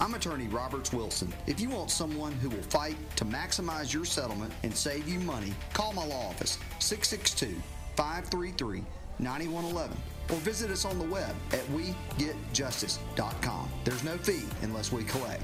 I'm 0.00 0.14
attorney 0.14 0.48
Roberts 0.48 0.92
Wilson. 0.92 1.32
If 1.46 1.60
you 1.60 1.70
want 1.70 1.90
someone 1.90 2.32
who 2.32 2.50
will 2.50 2.62
fight 2.62 2.96
to 3.16 3.24
maximize 3.24 3.94
your 3.94 4.04
settlement 4.04 4.52
and 4.62 4.76
save 4.76 5.08
you 5.08 5.20
money, 5.20 5.54
call 5.72 5.92
my 5.92 6.04
law 6.04 6.28
office 6.28 6.58
662 6.80 7.54
533 7.96 8.84
9111 9.18 9.96
or 10.30 10.36
visit 10.40 10.70
us 10.70 10.84
on 10.84 10.98
the 10.98 11.06
web 11.06 11.34
at 11.52 11.64
wegetjustice.com. 11.68 13.70
There's 13.84 14.04
no 14.04 14.18
fee 14.18 14.44
unless 14.62 14.92
we 14.92 15.04
collect. 15.04 15.42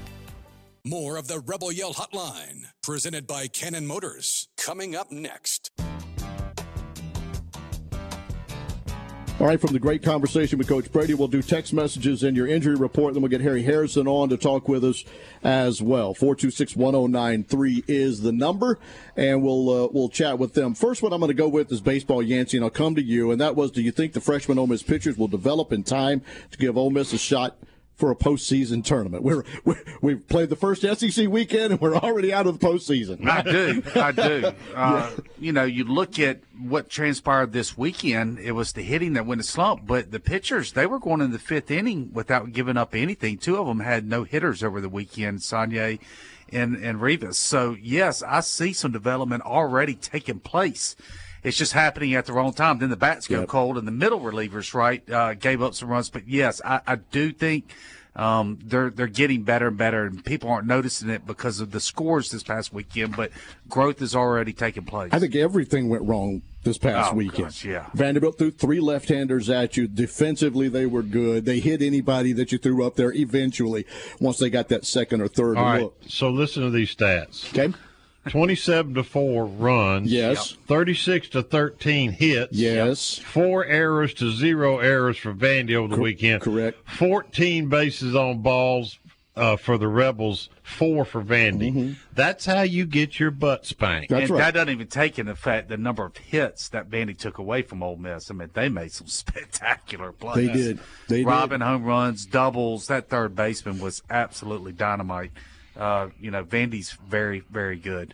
More 0.85 1.15
of 1.15 1.29
the 1.29 1.39
Rebel 1.39 1.71
Yell 1.71 1.93
Hotline, 1.93 2.65
presented 2.81 3.25
by 3.25 3.47
Cannon 3.47 3.87
Motors, 3.87 4.49
coming 4.57 4.97
up 4.97 5.13
next. 5.13 5.71
All 9.39 9.47
right, 9.47 9.61
from 9.61 9.71
the 9.71 9.79
great 9.79 10.03
conversation 10.03 10.57
with 10.57 10.67
Coach 10.67 10.91
Brady, 10.91 11.13
we'll 11.13 11.29
do 11.29 11.41
text 11.41 11.71
messages 11.71 12.21
and 12.21 12.35
your 12.35 12.47
injury 12.47 12.75
report. 12.75 13.13
Then 13.13 13.23
we'll 13.23 13.29
get 13.29 13.39
Harry 13.39 13.63
Harrison 13.63 14.09
on 14.09 14.27
to 14.27 14.35
talk 14.35 14.67
with 14.67 14.83
us 14.83 15.05
as 15.41 15.81
well. 15.81 16.13
426 16.13 16.75
1093 16.75 17.85
is 17.87 18.21
the 18.21 18.33
number, 18.33 18.77
and 19.15 19.41
we'll 19.41 19.69
uh, 19.69 19.87
we'll 19.89 20.09
chat 20.09 20.37
with 20.37 20.53
them. 20.53 20.75
First 20.75 21.01
one 21.01 21.13
I'm 21.13 21.21
going 21.21 21.29
to 21.29 21.33
go 21.33 21.47
with 21.47 21.71
is 21.71 21.79
baseball 21.79 22.21
Yancey, 22.21 22.57
and 22.57 22.65
I'll 22.65 22.69
come 22.69 22.95
to 22.95 23.01
you. 23.01 23.31
And 23.31 23.39
that 23.39 23.55
was 23.55 23.71
do 23.71 23.81
you 23.81 23.91
think 23.91 24.11
the 24.11 24.19
freshman 24.19 24.59
Ole 24.59 24.67
Miss 24.67 24.83
pitchers 24.83 25.17
will 25.17 25.29
develop 25.29 25.71
in 25.71 25.83
time 25.83 26.21
to 26.51 26.57
give 26.57 26.77
Ole 26.77 26.89
Miss 26.89 27.13
a 27.13 27.17
shot 27.17 27.57
for 27.95 28.09
a 28.11 28.15
postseason 28.15 28.83
tournament. 28.83 29.23
We're, 29.23 29.43
we're 29.63 29.83
we've 30.01 30.27
played 30.27 30.49
the 30.49 30.55
first 30.55 30.81
SEC 30.81 31.27
weekend 31.29 31.73
and 31.73 31.79
we're 31.81 31.95
already 31.95 32.33
out 32.33 32.47
of 32.47 32.59
the 32.59 32.65
postseason. 32.67 33.27
I 33.27 33.41
do, 33.43 33.83
I 33.95 34.11
do. 34.11 34.51
Uh, 34.75 35.11
You 35.39 35.51
know, 35.51 35.63
you 35.63 35.83
look 35.83 36.17
at 36.19 36.39
what 36.59 36.89
transpired 36.89 37.51
this 37.51 37.77
weekend. 37.77 38.39
It 38.39 38.53
was 38.53 38.73
the 38.73 38.81
hitting 38.81 39.13
that 39.13 39.25
went 39.25 39.41
a 39.41 39.43
slump, 39.43 39.85
but 39.85 40.11
the 40.11 40.19
pitchers 40.19 40.71
they 40.71 40.85
were 40.85 40.99
going 40.99 41.21
in 41.21 41.31
the 41.31 41.39
fifth 41.39 41.69
inning 41.69 42.09
without 42.13 42.51
giving 42.53 42.77
up 42.77 42.95
anything. 42.95 43.37
Two 43.37 43.57
of 43.57 43.67
them 43.67 43.81
had 43.81 44.07
no 44.07 44.23
hitters 44.23 44.63
over 44.63 44.81
the 44.81 44.89
weekend. 44.89 45.39
Saunier 45.39 45.99
and 46.51 46.75
and 46.75 47.01
Rivas. 47.01 47.37
So 47.37 47.75
yes, 47.81 48.23
I 48.23 48.39
see 48.39 48.73
some 48.73 48.91
development 48.91 49.43
already 49.43 49.95
taking 49.95 50.39
place. 50.39 50.95
It's 51.43 51.57
just 51.57 51.73
happening 51.73 52.13
at 52.15 52.25
the 52.25 52.33
wrong 52.33 52.53
time. 52.53 52.79
Then 52.79 52.89
the 52.89 52.95
bats 52.97 53.27
go 53.27 53.41
Yep. 53.41 53.47
cold, 53.49 53.77
and 53.77 53.87
the 53.87 53.91
middle 53.91 54.19
relievers, 54.21 54.73
right, 54.73 55.07
uh, 55.09 55.33
gave 55.33 55.61
up 55.61 55.73
some 55.75 55.89
runs. 55.89 56.09
But 56.09 56.27
yes, 56.27 56.61
I, 56.63 56.81
I 56.87 56.95
do 56.95 57.31
think 57.33 57.73
um, 58.15 58.59
they're 58.63 58.89
they're 58.91 59.07
getting 59.07 59.43
better 59.43 59.67
and 59.67 59.77
better, 59.77 60.05
and 60.05 60.23
people 60.23 60.49
aren't 60.49 60.67
noticing 60.67 61.09
it 61.09 61.25
because 61.25 61.59
of 61.59 61.71
the 61.71 61.79
scores 61.79 62.29
this 62.31 62.43
past 62.43 62.71
weekend. 62.71 63.15
But 63.15 63.31
growth 63.67 64.01
is 64.01 64.15
already 64.15 64.53
taking 64.53 64.85
place. 64.85 65.11
I 65.11 65.19
think 65.19 65.35
everything 65.35 65.89
went 65.89 66.03
wrong 66.03 66.43
this 66.63 66.77
past 66.77 67.11
Oh, 67.11 67.15
weekend. 67.15 67.45
gosh, 67.47 67.65
yeah. 67.65 67.87
Vanderbilt 67.93 68.37
threw 68.37 68.49
three 68.51 68.79
left-handers 68.79 69.49
at 69.49 69.75
you. 69.75 69.85
Defensively, 69.87 70.69
they 70.69 70.85
were 70.85 71.03
good. 71.03 71.43
They 71.43 71.59
hit 71.59 71.81
anybody 71.81 72.31
that 72.33 72.51
you 72.53 72.57
threw 72.57 72.85
up 72.85 72.95
there. 72.95 73.11
Eventually, 73.11 73.85
once 74.21 74.37
they 74.37 74.49
got 74.49 74.69
that 74.69 74.85
second 74.85 75.19
or 75.21 75.27
third 75.27 75.57
All 75.57 75.63
right. 75.65 75.81
look. 75.81 75.97
So 76.07 76.29
listen 76.29 76.63
to 76.63 76.69
these 76.69 76.95
stats. 76.95 77.49
Okay. 77.49 77.73
27 78.29 78.93
to 78.95 79.03
4 79.03 79.45
runs. 79.45 80.11
Yes. 80.11 80.57
36 80.67 81.29
to 81.29 81.43
13 81.43 82.11
hits. 82.11 82.53
Yes. 82.53 83.17
Four 83.17 83.65
errors 83.65 84.13
to 84.15 84.31
zero 84.31 84.79
errors 84.79 85.17
for 85.17 85.33
Vandy 85.33 85.75
over 85.75 85.95
the 85.95 86.01
weekend. 86.01 86.41
Correct. 86.41 86.77
14 86.89 87.67
bases 87.67 88.15
on 88.15 88.41
balls 88.41 88.99
uh, 89.35 89.55
for 89.55 89.77
the 89.77 89.87
Rebels, 89.87 90.49
four 90.61 91.05
for 91.05 91.21
Vandy. 91.23 91.73
Mm-hmm. 91.73 91.91
That's 92.13 92.45
how 92.45 92.61
you 92.61 92.85
get 92.85 93.19
your 93.19 93.31
butt 93.31 93.65
spanked. 93.65 94.09
That's 94.09 94.29
and 94.29 94.39
that 94.39 94.53
doesn't 94.53 94.69
even 94.69 94.87
take 94.87 95.17
into 95.17 95.31
effect 95.31 95.69
the 95.69 95.77
number 95.77 96.05
of 96.05 96.15
hits 96.17 96.69
that 96.69 96.89
Vandy 96.89 97.17
took 97.17 97.39
away 97.39 97.63
from 97.63 97.81
Ole 97.81 97.97
Miss. 97.97 98.29
I 98.29 98.35
mean, 98.35 98.51
they 98.53 98.69
made 98.69 98.91
some 98.91 99.07
spectacular 99.07 100.11
plays. 100.11 100.47
They 100.47 100.53
did. 100.53 100.79
They 101.07 101.17
did. 101.17 101.27
Robin 101.27 101.61
home 101.61 101.83
runs, 101.83 102.25
doubles. 102.25 102.87
That 102.87 103.09
third 103.09 103.35
baseman 103.35 103.79
was 103.79 104.03
absolutely 104.09 104.71
dynamite. 104.71 105.31
Uh, 105.77 106.09
you 106.19 106.31
know, 106.31 106.43
Vandy's 106.43 106.91
very, 106.91 107.41
very 107.49 107.77
good. 107.77 108.13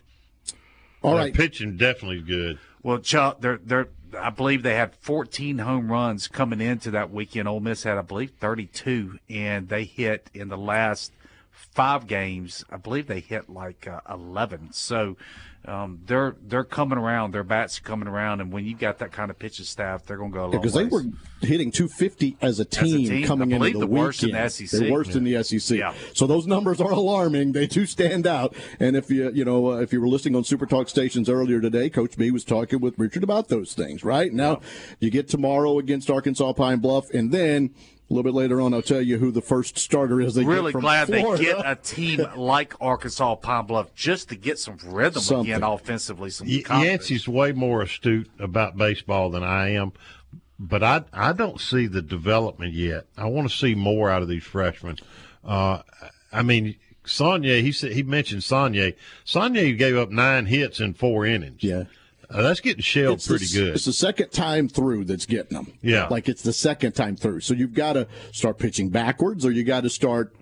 All 1.02 1.12
Their 1.12 1.24
right. 1.24 1.34
pitching 1.34 1.76
definitely 1.76 2.20
good. 2.20 2.58
Well, 2.82 2.98
Chuck, 2.98 3.40
they're 3.40 3.60
they're. 3.64 3.88
I 4.18 4.30
believe 4.30 4.64
they 4.64 4.74
had 4.74 4.96
14 4.96 5.58
home 5.58 5.90
runs 5.90 6.26
coming 6.26 6.60
into 6.60 6.90
that 6.90 7.12
weekend. 7.12 7.46
Ole 7.46 7.60
Miss 7.60 7.84
had, 7.84 7.96
I 7.96 8.02
believe, 8.02 8.32
32, 8.40 9.20
and 9.28 9.68
they 9.68 9.84
hit 9.84 10.28
in 10.34 10.48
the 10.48 10.58
last 10.58 11.12
five 11.72 12.06
games. 12.06 12.64
I 12.70 12.76
believe 12.76 13.06
they 13.06 13.20
hit 13.20 13.48
like 13.48 13.86
uh, 13.86 14.00
11. 14.08 14.72
So 14.72 15.16
um, 15.66 16.00
they're 16.06 16.36
they're 16.40 16.64
coming 16.64 16.96
around. 16.96 17.32
Their 17.32 17.44
bats 17.44 17.78
are 17.78 17.82
coming 17.82 18.08
around, 18.08 18.40
and 18.40 18.50
when 18.50 18.64
you 18.64 18.74
got 18.74 18.98
that 19.00 19.12
kind 19.12 19.30
of 19.30 19.38
pitching 19.38 19.66
staff, 19.66 20.06
they're 20.06 20.16
going 20.16 20.32
to 20.32 20.34
go 20.34 20.40
a 20.40 20.46
long 20.46 20.52
Because 20.52 20.72
they 20.72 20.84
were 20.84 21.04
hitting 21.42 21.70
250 21.70 22.38
as 22.40 22.60
a 22.60 22.64
team, 22.64 23.06
team, 23.06 23.26
coming 23.26 23.50
into 23.50 23.70
the, 23.70 23.80
the 23.80 23.86
worst 23.86 24.22
in 24.22 24.30
weekend. 24.30 24.44
the 24.46 24.50
SEC. 24.50 24.80
They're 24.80 24.90
worst 24.90 25.14
in 25.16 25.24
the 25.24 25.42
SEC. 25.42 25.76
Yeah. 25.76 25.92
So 26.14 26.26
those 26.26 26.46
numbers 26.46 26.80
are 26.80 26.90
alarming. 26.90 27.52
They 27.52 27.66
do 27.66 27.84
stand 27.84 28.26
out. 28.26 28.56
And 28.78 28.96
if 28.96 29.10
you 29.10 29.30
you 29.32 29.44
know 29.44 29.72
uh, 29.72 29.76
if 29.80 29.92
you 29.92 30.00
were 30.00 30.08
listening 30.08 30.34
on 30.34 30.44
Super 30.44 30.64
Talk 30.64 30.88
stations 30.88 31.28
earlier 31.28 31.60
today, 31.60 31.90
Coach 31.90 32.16
B 32.16 32.30
was 32.30 32.44
talking 32.44 32.80
with 32.80 32.98
Richard 32.98 33.22
about 33.22 33.48
those 33.48 33.74
things. 33.74 34.02
Right 34.02 34.32
now, 34.32 34.62
you 34.98 35.10
get 35.10 35.28
tomorrow 35.28 35.78
against 35.78 36.08
Arkansas 36.08 36.54
Pine 36.54 36.78
Bluff, 36.78 37.10
and 37.10 37.32
then. 37.32 37.74
A 38.10 38.12
little 38.12 38.24
bit 38.32 38.36
later 38.36 38.60
on, 38.60 38.74
I'll 38.74 38.82
tell 38.82 39.00
you 39.00 39.18
who 39.18 39.30
the 39.30 39.40
first 39.40 39.78
starter 39.78 40.20
is. 40.20 40.34
They 40.34 40.42
get 40.42 40.48
really 40.50 40.72
from 40.72 40.80
glad 40.80 41.06
Florida. 41.06 41.38
they 41.44 41.44
get 41.52 41.64
a 41.64 41.76
team 41.76 42.26
like 42.36 42.74
Arkansas 42.80 43.36
Pine 43.36 43.66
Bluff 43.66 43.94
just 43.94 44.30
to 44.30 44.36
get 44.36 44.58
some 44.58 44.78
rhythm 44.84 45.22
Something. 45.22 45.52
again 45.52 45.62
offensively. 45.62 46.30
Some 46.30 46.48
Y- 46.48 46.64
Yancey's 46.68 47.28
way 47.28 47.52
more 47.52 47.82
astute 47.82 48.28
about 48.40 48.76
baseball 48.76 49.30
than 49.30 49.44
I 49.44 49.70
am, 49.74 49.92
but 50.58 50.82
I 50.82 51.04
I 51.12 51.32
don't 51.32 51.60
see 51.60 51.86
the 51.86 52.02
development 52.02 52.72
yet. 52.74 53.06
I 53.16 53.26
want 53.26 53.48
to 53.48 53.56
see 53.56 53.76
more 53.76 54.10
out 54.10 54.22
of 54.22 54.28
these 54.28 54.42
freshmen. 54.44 54.96
Uh, 55.44 55.82
I 56.32 56.42
mean, 56.42 56.74
Saunier, 57.04 57.60
he 57.62 57.70
said 57.70 57.92
he 57.92 58.02
mentioned 58.02 58.42
Saunier. 58.42 58.94
Saunier 59.24 59.78
gave 59.78 59.96
up 59.96 60.10
nine 60.10 60.46
hits 60.46 60.80
in 60.80 60.94
four 60.94 61.26
innings. 61.26 61.62
Yeah. 61.62 61.84
Uh, 62.32 62.42
that's 62.42 62.60
getting 62.60 62.82
shelled 62.82 63.16
It's 63.16 63.26
pretty 63.26 63.46
the, 63.46 63.58
good. 63.58 63.74
It's 63.74 63.84
the 63.84 63.92
second 63.92 64.30
time 64.30 64.68
through 64.68 65.04
that's 65.04 65.26
getting 65.26 65.56
them. 65.56 65.72
Yeah. 65.82 66.06
Like 66.08 66.28
it's 66.28 66.42
the 66.42 66.52
second 66.52 66.92
time 66.92 67.16
through. 67.16 67.40
So 67.40 67.54
you've 67.54 67.74
got 67.74 67.94
to 67.94 68.06
start 68.32 68.58
pitching 68.58 68.88
backwards 68.90 69.44
or 69.44 69.50
you 69.50 69.64
got 69.64 69.82
to 69.82 69.90
start 69.90 70.34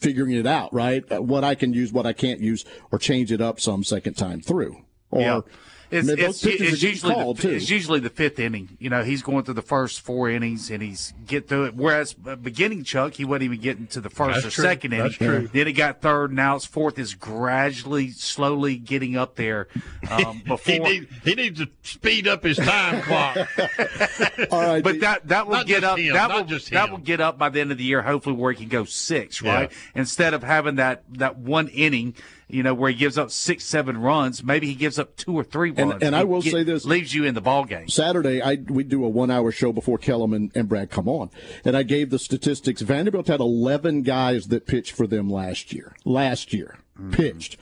figuring 0.00 0.32
it 0.32 0.46
out, 0.46 0.72
right? 0.72 1.04
Uh, 1.12 1.20
What 1.22 1.44
I 1.44 1.54
can 1.54 1.72
use, 1.72 1.92
what 1.92 2.06
I 2.06 2.12
can't 2.12 2.40
use, 2.40 2.64
or 2.90 2.98
change 2.98 3.30
it 3.30 3.40
up 3.40 3.60
some 3.60 3.84
second 3.84 4.14
time 4.14 4.40
through. 4.40 4.76
Or 5.10 5.20
yeah. 5.20 5.40
It's, 5.94 6.08
I 6.08 6.14
mean, 6.14 6.24
it's, 6.24 6.44
it's 6.44 6.82
usually 6.82 7.14
called, 7.14 7.36
the, 7.38 7.42
too. 7.42 7.50
it's 7.50 7.70
usually 7.70 8.00
the 8.00 8.10
fifth 8.10 8.38
inning. 8.38 8.76
You 8.80 8.90
know, 8.90 9.02
he's 9.02 9.22
going 9.22 9.44
through 9.44 9.54
the 9.54 9.62
first 9.62 10.00
four 10.00 10.28
innings 10.28 10.70
and 10.70 10.82
he's 10.82 11.14
get 11.26 11.48
through 11.48 11.66
it. 11.66 11.74
Whereas 11.74 12.14
uh, 12.26 12.36
beginning 12.36 12.84
Chuck, 12.84 13.14
he 13.14 13.24
wasn't 13.24 13.44
even 13.44 13.60
getting 13.60 13.86
to 13.88 14.00
the 14.00 14.10
first 14.10 14.42
That's 14.42 14.46
or 14.46 14.50
true. 14.50 14.64
second 14.64 14.92
inning. 14.92 15.04
That's 15.04 15.14
true. 15.16 15.48
Then 15.52 15.66
he 15.66 15.72
got 15.72 16.00
third. 16.00 16.32
Now 16.32 16.56
it's 16.56 16.64
fourth. 16.64 16.98
Is 16.98 17.14
gradually, 17.14 18.10
slowly 18.10 18.76
getting 18.76 19.16
up 19.16 19.36
there. 19.36 19.68
Um, 20.10 20.42
before 20.46 20.72
he, 20.74 20.78
need, 20.80 21.08
he 21.24 21.34
needs 21.34 21.60
to 21.60 21.68
speed 21.82 22.26
up 22.28 22.42
his 22.42 22.56
time 22.56 23.00
clock. 23.02 23.36
All 24.50 24.60
right, 24.60 24.82
but 24.82 25.00
that 25.00 25.28
that 25.28 25.46
will 25.46 25.54
Not 25.54 25.66
get 25.66 25.84
up. 25.84 25.98
him, 25.98 26.14
that 26.14 26.30
will 26.34 26.44
just 26.44 26.70
that 26.70 26.90
will 26.90 26.98
get 26.98 27.20
up 27.20 27.38
by 27.38 27.48
the 27.48 27.60
end 27.60 27.72
of 27.72 27.78
the 27.78 27.84
year. 27.84 28.02
Hopefully, 28.02 28.36
where 28.36 28.52
he 28.52 28.58
can 28.58 28.68
go 28.68 28.84
six, 28.84 29.40
Yeah. 29.40 29.54
right? 29.54 29.72
Instead 29.94 30.34
of 30.34 30.42
having 30.42 30.76
that 30.76 31.04
that 31.14 31.36
one 31.38 31.68
inning, 31.68 32.14
you 32.54 32.62
know, 32.62 32.72
where 32.72 32.88
he 32.90 32.96
gives 32.96 33.18
up 33.18 33.32
six, 33.32 33.64
seven 33.64 33.98
runs, 33.98 34.44
maybe 34.44 34.68
he 34.68 34.74
gives 34.74 34.98
up 34.98 35.16
two 35.16 35.36
or 35.36 35.42
three 35.42 35.72
runs. 35.72 36.02
and 36.02 36.14
I 36.14 36.22
will 36.22 36.40
get- 36.40 36.52
say 36.52 36.62
this. 36.62 36.84
leaves 36.84 37.12
you 37.12 37.24
in 37.24 37.34
the 37.34 37.40
ball 37.40 37.64
game. 37.64 37.88
Saturday, 37.88 38.40
I 38.40 38.54
we 38.68 38.84
do 38.84 39.04
a 39.04 39.08
one 39.08 39.30
hour 39.30 39.50
show 39.50 39.72
before 39.72 39.98
Kellum 39.98 40.32
and, 40.32 40.52
and 40.54 40.68
Brad 40.68 40.88
come 40.90 41.08
on, 41.08 41.30
and 41.64 41.76
I 41.76 41.82
gave 41.82 42.10
the 42.10 42.18
statistics. 42.18 42.80
Vanderbilt 42.80 43.26
had 43.26 43.40
eleven 43.40 44.02
guys 44.02 44.46
that 44.48 44.66
pitched 44.66 44.92
for 44.92 45.06
them 45.08 45.28
last 45.28 45.72
year. 45.72 45.96
Last 46.04 46.52
year 46.52 46.78
mm-hmm. 46.96 47.10
pitched. 47.10 47.56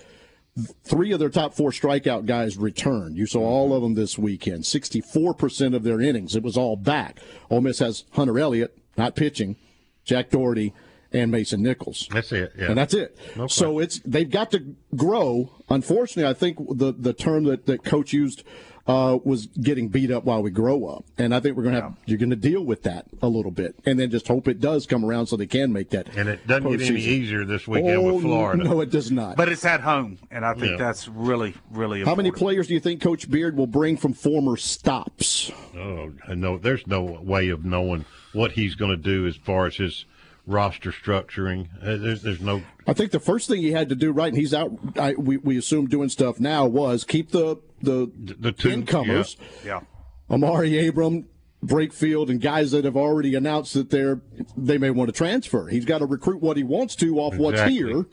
Three 0.84 1.12
of 1.12 1.18
their 1.18 1.30
top 1.30 1.54
four 1.54 1.70
strikeout 1.70 2.26
guys 2.26 2.58
returned. 2.58 3.16
You 3.16 3.24
saw 3.24 3.38
mm-hmm. 3.38 3.48
all 3.48 3.74
of 3.74 3.82
them 3.82 3.94
this 3.94 4.18
weekend. 4.18 4.66
Sixty-four 4.66 5.32
percent 5.32 5.74
of 5.74 5.82
their 5.84 6.00
innings. 6.00 6.36
It 6.36 6.42
was 6.42 6.58
all 6.58 6.76
back. 6.76 7.18
Ole 7.48 7.62
Miss 7.62 7.78
has 7.78 8.04
Hunter 8.10 8.38
Elliott 8.38 8.76
not 8.98 9.16
pitching, 9.16 9.56
Jack 10.04 10.28
Dougherty, 10.28 10.74
and 11.12 11.30
Mason 11.30 11.62
Nichols. 11.62 12.08
That's 12.10 12.32
it. 12.32 12.52
Yeah. 12.58 12.66
And 12.66 12.78
that's 12.78 12.94
it. 12.94 13.16
No 13.36 13.46
so 13.46 13.78
it's 13.78 14.00
they've 14.04 14.30
got 14.30 14.50
to 14.52 14.74
grow. 14.96 15.50
Unfortunately, 15.68 16.28
I 16.28 16.34
think 16.34 16.58
the 16.78 16.92
the 16.92 17.12
term 17.12 17.44
that, 17.44 17.66
that 17.66 17.84
coach 17.84 18.12
used 18.12 18.42
uh, 18.84 19.16
was 19.24 19.46
getting 19.46 19.86
beat 19.88 20.10
up 20.10 20.24
while 20.24 20.42
we 20.42 20.50
grow 20.50 20.86
up, 20.86 21.04
and 21.16 21.32
I 21.32 21.38
think 21.38 21.56
we're 21.56 21.62
gonna 21.62 21.80
have 21.82 21.94
you're 22.04 22.18
gonna 22.18 22.34
deal 22.34 22.64
with 22.64 22.82
that 22.82 23.06
a 23.22 23.28
little 23.28 23.52
bit, 23.52 23.76
and 23.86 23.96
then 23.98 24.10
just 24.10 24.26
hope 24.26 24.48
it 24.48 24.58
does 24.58 24.86
come 24.86 25.04
around 25.04 25.26
so 25.28 25.36
they 25.36 25.46
can 25.46 25.72
make 25.72 25.90
that. 25.90 26.08
and 26.16 26.28
it 26.28 26.44
doesn't 26.48 26.68
get 26.68 26.82
any 26.90 27.00
easier 27.00 27.44
this 27.44 27.68
weekend 27.68 27.96
Oh, 27.98 28.12
with 28.14 28.22
Florida. 28.22 28.64
No, 28.64 28.80
it 28.80 28.90
does 28.90 29.12
not. 29.12 29.36
But 29.36 29.48
it's 29.50 29.64
at 29.64 29.82
home, 29.82 30.18
and 30.32 30.44
I 30.44 30.54
think 30.54 30.72
Yeah. 30.72 30.76
that's 30.78 31.06
really, 31.06 31.54
really 31.70 32.02
How 32.02 32.16
many 32.16 32.32
players 32.32 32.66
do 32.66 32.74
you 32.74 32.80
think 32.80 33.00
Coach 33.00 33.30
Beard 33.30 33.56
will 33.56 33.68
bring 33.68 33.96
from 33.96 34.14
former 34.14 34.56
stops? 34.56 35.52
Oh, 35.76 36.12
no, 36.34 36.58
there's 36.58 36.84
no 36.88 37.02
way 37.04 37.50
of 37.50 37.64
knowing 37.64 38.04
what 38.32 38.50
he's 38.52 38.74
going 38.74 38.90
to 38.90 38.96
do 38.96 39.28
as 39.28 39.36
far 39.36 39.66
as 39.66 39.76
his 39.76 40.06
roster 40.46 40.92
structuring. 40.92 41.68
Uh, 41.80 41.96
There's, 41.96 42.22
there's 42.22 42.40
no. 42.40 42.62
I 42.86 42.92
think 42.92 43.12
the 43.12 43.20
first 43.20 43.48
thing 43.48 43.60
he 43.62 43.72
had 43.72 43.88
to 43.90 43.94
do, 43.94 44.10
right, 44.12 44.28
and 44.28 44.36
he's 44.36 44.52
out. 44.52 44.72
I, 44.98 45.12
we 45.14 45.36
we 45.36 45.56
assume 45.56 45.86
doing 45.86 46.08
stuff 46.08 46.40
now 46.40 46.66
was 46.66 47.04
keep 47.04 47.30
the 47.30 47.58
the, 47.80 48.10
the 48.16 48.52
two 48.52 48.70
incomers. 48.70 49.36
Yeah. 49.64 49.80
Amaree 50.30 50.88
Abram, 50.88 51.26
Brakefield, 51.64 52.28
and 52.28 52.40
guys 52.40 52.70
that 52.72 52.84
have 52.84 52.96
already 52.96 53.34
announced 53.34 53.74
that 53.74 53.90
they're 53.90 54.20
they 54.56 54.78
may 54.78 54.90
want 54.90 55.08
to 55.08 55.12
transfer. 55.12 55.68
He's 55.68 55.84
got 55.84 55.98
to 55.98 56.06
recruit 56.06 56.40
what 56.42 56.56
he 56.56 56.62
wants 56.62 56.96
to 56.96 57.18
off 57.18 57.36
what's 57.36 57.62
here. 57.62 58.06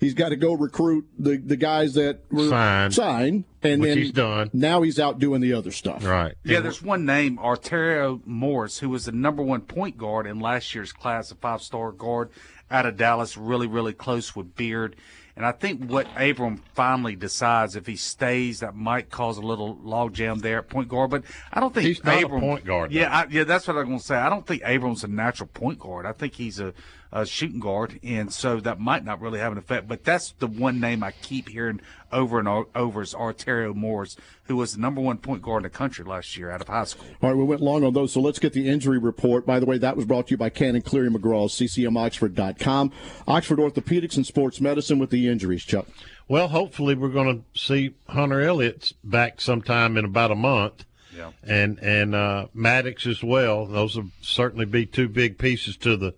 He's 0.00 0.14
got 0.14 0.30
to 0.30 0.36
go 0.36 0.52
recruit 0.54 1.06
the, 1.18 1.36
the 1.36 1.56
guys 1.56 1.94
that 1.94 2.20
were 2.30 2.48
Signed. 2.48 2.94
signed, 2.94 3.44
and 3.62 3.80
Which 3.80 3.88
then 3.90 3.98
he's 3.98 4.12
done. 4.12 4.50
Now 4.52 4.82
he's 4.82 4.98
out 4.98 5.18
doing 5.18 5.40
the 5.40 5.52
other 5.54 5.70
stuff. 5.70 6.04
Right. 6.04 6.34
Yeah, 6.44 6.60
there's 6.60 6.82
one 6.82 7.04
name, 7.04 7.38
Arterio 7.38 8.20
Morris, 8.26 8.78
who 8.78 8.90
was 8.90 9.06
the 9.06 9.12
number 9.12 9.42
one 9.42 9.62
point 9.62 9.96
guard 9.96 10.26
in 10.26 10.40
last 10.40 10.74
year's 10.74 10.92
class, 10.92 11.30
a 11.30 11.34
five 11.36 11.62
star 11.62 11.92
guard 11.92 12.30
out 12.70 12.86
of 12.86 12.96
Dallas, 12.96 13.36
really, 13.36 13.66
really 13.66 13.92
close 13.92 14.34
with 14.34 14.54
Beard. 14.56 14.96
And 15.36 15.44
I 15.44 15.50
think 15.50 15.90
what 15.90 16.06
Abram 16.16 16.58
finally 16.74 17.16
decides 17.16 17.74
if 17.74 17.86
he 17.86 17.96
stays, 17.96 18.60
that 18.60 18.76
might 18.76 19.10
cause 19.10 19.36
a 19.36 19.42
little 19.42 19.76
logjam 19.76 20.40
there 20.40 20.58
at 20.58 20.68
point 20.68 20.88
guard. 20.88 21.10
But 21.10 21.24
I 21.52 21.58
don't 21.58 21.74
think 21.74 21.86
He's 21.88 22.04
not 22.04 22.22
a 22.22 22.26
Abram, 22.26 22.40
point 22.40 22.64
guard, 22.64 22.92
Yeah, 22.92 23.12
I, 23.12 23.26
yeah, 23.28 23.42
that's 23.42 23.66
what 23.66 23.76
I'm 23.76 23.86
going 23.86 23.98
to 23.98 24.04
say. 24.04 24.14
I 24.14 24.28
don't 24.28 24.46
think 24.46 24.62
Abram's 24.64 25.02
a 25.02 25.08
natural 25.08 25.48
point 25.48 25.80
guard. 25.80 26.06
I 26.06 26.12
think 26.12 26.34
he's 26.34 26.60
a, 26.60 26.72
a 27.10 27.26
shooting 27.26 27.58
guard, 27.58 27.98
and 28.04 28.32
so 28.32 28.60
that 28.60 28.78
might 28.78 29.04
not 29.04 29.20
really 29.20 29.40
have 29.40 29.50
an 29.50 29.58
effect. 29.58 29.88
But 29.88 30.04
that's 30.04 30.32
the 30.38 30.46
one 30.46 30.78
name 30.78 31.02
I 31.02 31.10
keep 31.10 31.48
hearing 31.48 31.80
over 32.14 32.38
and 32.38 32.48
over 32.74 33.02
is 33.02 33.12
Arterio 33.12 33.74
Morris, 33.74 34.16
who 34.44 34.56
was 34.56 34.74
the 34.74 34.80
number 34.80 35.00
one 35.00 35.18
point 35.18 35.42
guard 35.42 35.60
in 35.60 35.62
the 35.64 35.70
country 35.70 36.04
last 36.04 36.36
year 36.36 36.50
out 36.50 36.60
of 36.60 36.68
high 36.68 36.84
school. 36.84 37.06
All 37.20 37.30
right, 37.30 37.36
we 37.36 37.44
went 37.44 37.60
long 37.60 37.84
on 37.84 37.92
those, 37.92 38.12
so 38.12 38.20
let's 38.20 38.38
get 38.38 38.52
the 38.52 38.68
injury 38.68 38.98
report. 38.98 39.44
By 39.44 39.58
the 39.58 39.66
way, 39.66 39.76
that 39.78 39.96
was 39.96 40.06
brought 40.06 40.28
to 40.28 40.30
you 40.30 40.36
by 40.36 40.48
Cannon 40.48 40.82
Cleary 40.82 41.10
McGraw, 41.10 41.48
ccmoxford.com. 41.48 42.92
Oxford 43.26 43.58
Orthopedics 43.58 44.16
and 44.16 44.26
Sports 44.26 44.60
Medicine 44.60 44.98
with 44.98 45.10
the 45.10 45.28
injuries, 45.28 45.64
Chuck. 45.64 45.86
Well, 46.28 46.48
hopefully 46.48 46.94
we're 46.94 47.08
going 47.08 47.42
to 47.42 47.60
see 47.60 47.94
Hunter 48.08 48.40
Elliott's 48.40 48.94
back 49.04 49.40
sometime 49.40 49.96
in 49.96 50.04
about 50.04 50.30
a 50.30 50.36
month. 50.36 50.84
Yeah. 51.14 51.30
And 51.44 51.78
and 51.78 52.14
uh, 52.14 52.46
Maddox 52.54 53.06
as 53.06 53.22
well. 53.22 53.66
Those 53.66 53.96
will 53.96 54.10
certainly 54.20 54.64
be 54.64 54.84
two 54.84 55.08
big 55.08 55.38
pieces 55.38 55.76
to 55.78 55.96
the 55.96 56.14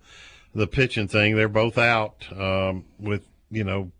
the 0.55 0.65
pitching 0.65 1.07
thing. 1.07 1.35
They're 1.35 1.47
both 1.47 1.77
out 1.77 2.25
um, 2.35 2.85
with 2.97 3.27
you 3.51 3.63
know 3.63 3.91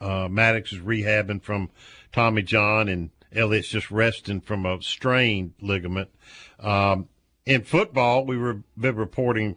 uh, 0.00 0.28
Maddox 0.30 0.72
is 0.72 0.80
rehabbing 0.80 1.42
from 1.42 1.70
Tommy 2.12 2.42
John 2.42 2.88
and 2.88 3.10
Elliott's 3.32 3.68
just 3.68 3.90
resting 3.90 4.40
from 4.40 4.64
a 4.64 4.80
strained 4.82 5.54
ligament. 5.60 6.10
Um, 6.60 7.08
in 7.44 7.62
football, 7.62 8.24
we 8.24 8.36
were 8.36 8.62
been 8.76 8.96
reporting 8.96 9.56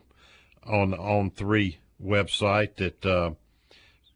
on 0.66 0.94
on 0.94 1.32
three 1.32 1.80
website 2.04 2.76
that 2.76 3.06
uh, 3.06 3.32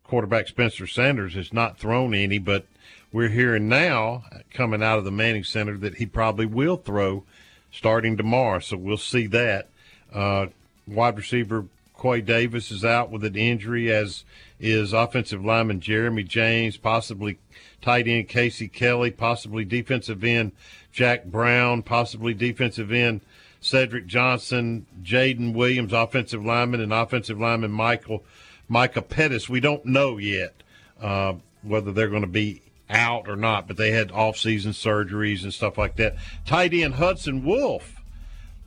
quarterback 0.03 0.47
Spencer 0.47 0.87
Sanders 0.87 1.33
has 1.33 1.53
not 1.53 1.77
thrown 1.77 2.13
any, 2.13 2.37
but 2.37 2.67
we're 3.11 3.29
hearing 3.29 3.69
now 3.69 4.23
coming 4.51 4.83
out 4.83 4.97
of 4.97 5.05
the 5.05 5.11
Manning 5.11 5.43
Center 5.43 5.77
that 5.77 5.95
he 5.95 6.05
probably 6.05 6.45
will 6.45 6.77
throw 6.77 7.23
starting 7.71 8.17
tomorrow. 8.17 8.59
So 8.59 8.77
we'll 8.77 8.97
see 8.97 9.27
that. 9.27 9.69
Uh, 10.13 10.47
wide 10.85 11.17
receiver 11.17 11.65
Quay 12.03 12.19
Davis 12.19 12.69
is 12.69 12.83
out 12.83 13.11
with 13.11 13.23
an 13.23 13.37
injury, 13.37 13.89
as 13.89 14.25
is 14.59 14.91
offensive 14.91 15.45
lineman 15.45 15.79
Jeremy 15.79 16.23
James, 16.23 16.75
possibly 16.75 17.37
tight 17.81 18.09
end 18.09 18.27
Casey 18.27 18.67
Kelly, 18.67 19.09
possibly 19.09 19.63
defensive 19.63 20.21
end 20.21 20.51
Jack 20.91 21.23
Brown, 21.23 21.81
possibly 21.81 22.33
defensive 22.33 22.91
end 22.91 23.21
Cedric 23.61 24.05
Johnson, 24.05 24.85
Jaden 25.01 25.53
Williams, 25.53 25.93
offensive 25.93 26.45
lineman, 26.45 26.81
and 26.81 26.91
offensive 26.91 27.39
lineman 27.39 27.71
Michael 27.71 28.25
Micah 28.67 29.01
Pettis. 29.01 29.47
We 29.47 29.61
don't 29.61 29.85
know 29.85 30.17
yet 30.17 30.55
uh, 31.01 31.35
whether 31.61 31.93
they're 31.93 32.09
going 32.09 32.21
to 32.21 32.27
be 32.27 32.63
out 32.89 33.29
or 33.29 33.37
not, 33.37 33.65
but 33.65 33.77
they 33.77 33.91
had 33.91 34.11
off-season 34.11 34.73
surgeries 34.73 35.43
and 35.43 35.53
stuff 35.53 35.77
like 35.77 35.95
that. 35.95 36.17
Tight 36.45 36.73
end 36.73 36.95
Hudson 36.95 37.45
Wolf, 37.45 38.01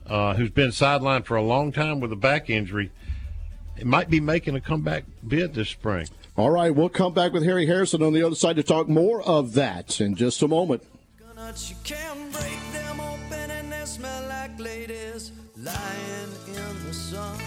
uh, 0.07 0.33
who's 0.33 0.49
been 0.49 0.71
sidelined 0.71 1.25
for 1.25 1.37
a 1.37 1.43
long 1.43 1.71
time 1.71 1.99
with 1.99 2.11
a 2.11 2.15
back 2.15 2.49
injury, 2.49 2.91
might 3.85 4.09
be 4.09 4.19
making 4.19 4.55
a 4.55 4.61
comeback 4.61 5.05
bid 5.27 5.53
this 5.53 5.69
spring. 5.69 6.07
All 6.35 6.51
right, 6.51 6.73
we'll 6.73 6.89
come 6.89 7.13
back 7.13 7.33
with 7.33 7.43
Harry 7.43 7.65
Harrison 7.65 8.03
on 8.03 8.13
the 8.13 8.23
other 8.23 8.35
side 8.35 8.55
to 8.57 8.63
talk 8.63 8.87
more 8.87 9.21
of 9.23 9.53
that 9.53 9.99
in 9.99 10.15
just 10.15 10.41
a 10.41 10.47
moment. 10.47 10.83
You 11.69 11.75
can 11.83 12.31
break 12.31 12.59
them 12.73 12.99
open 12.99 13.51
and 13.51 13.71
they 13.71 13.85
smell 13.85 14.27
like 14.27 14.59
ladies 14.59 15.31
lying 15.55 16.31
in 16.47 16.85
the 16.85 16.93
sun. 16.93 17.46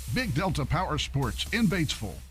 Big 0.13 0.33
Delta 0.35 0.65
Power 0.65 0.97
Sports 0.97 1.45
in 1.53 1.67
Batesville. 1.67 2.30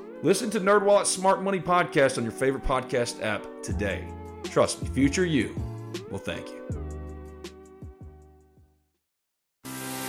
Listen 0.23 0.51
to 0.51 0.59
NerdWallet's 0.59 1.09
Smart 1.09 1.41
Money 1.41 1.59
Podcast 1.59 2.19
on 2.19 2.23
your 2.23 2.31
favorite 2.31 2.63
podcast 2.63 3.23
app 3.23 3.43
today. 3.63 4.07
Trust 4.43 4.83
me, 4.83 4.89
future 4.89 5.25
you 5.25 5.55
will 6.11 6.19
thank 6.19 6.47
you. 6.47 6.61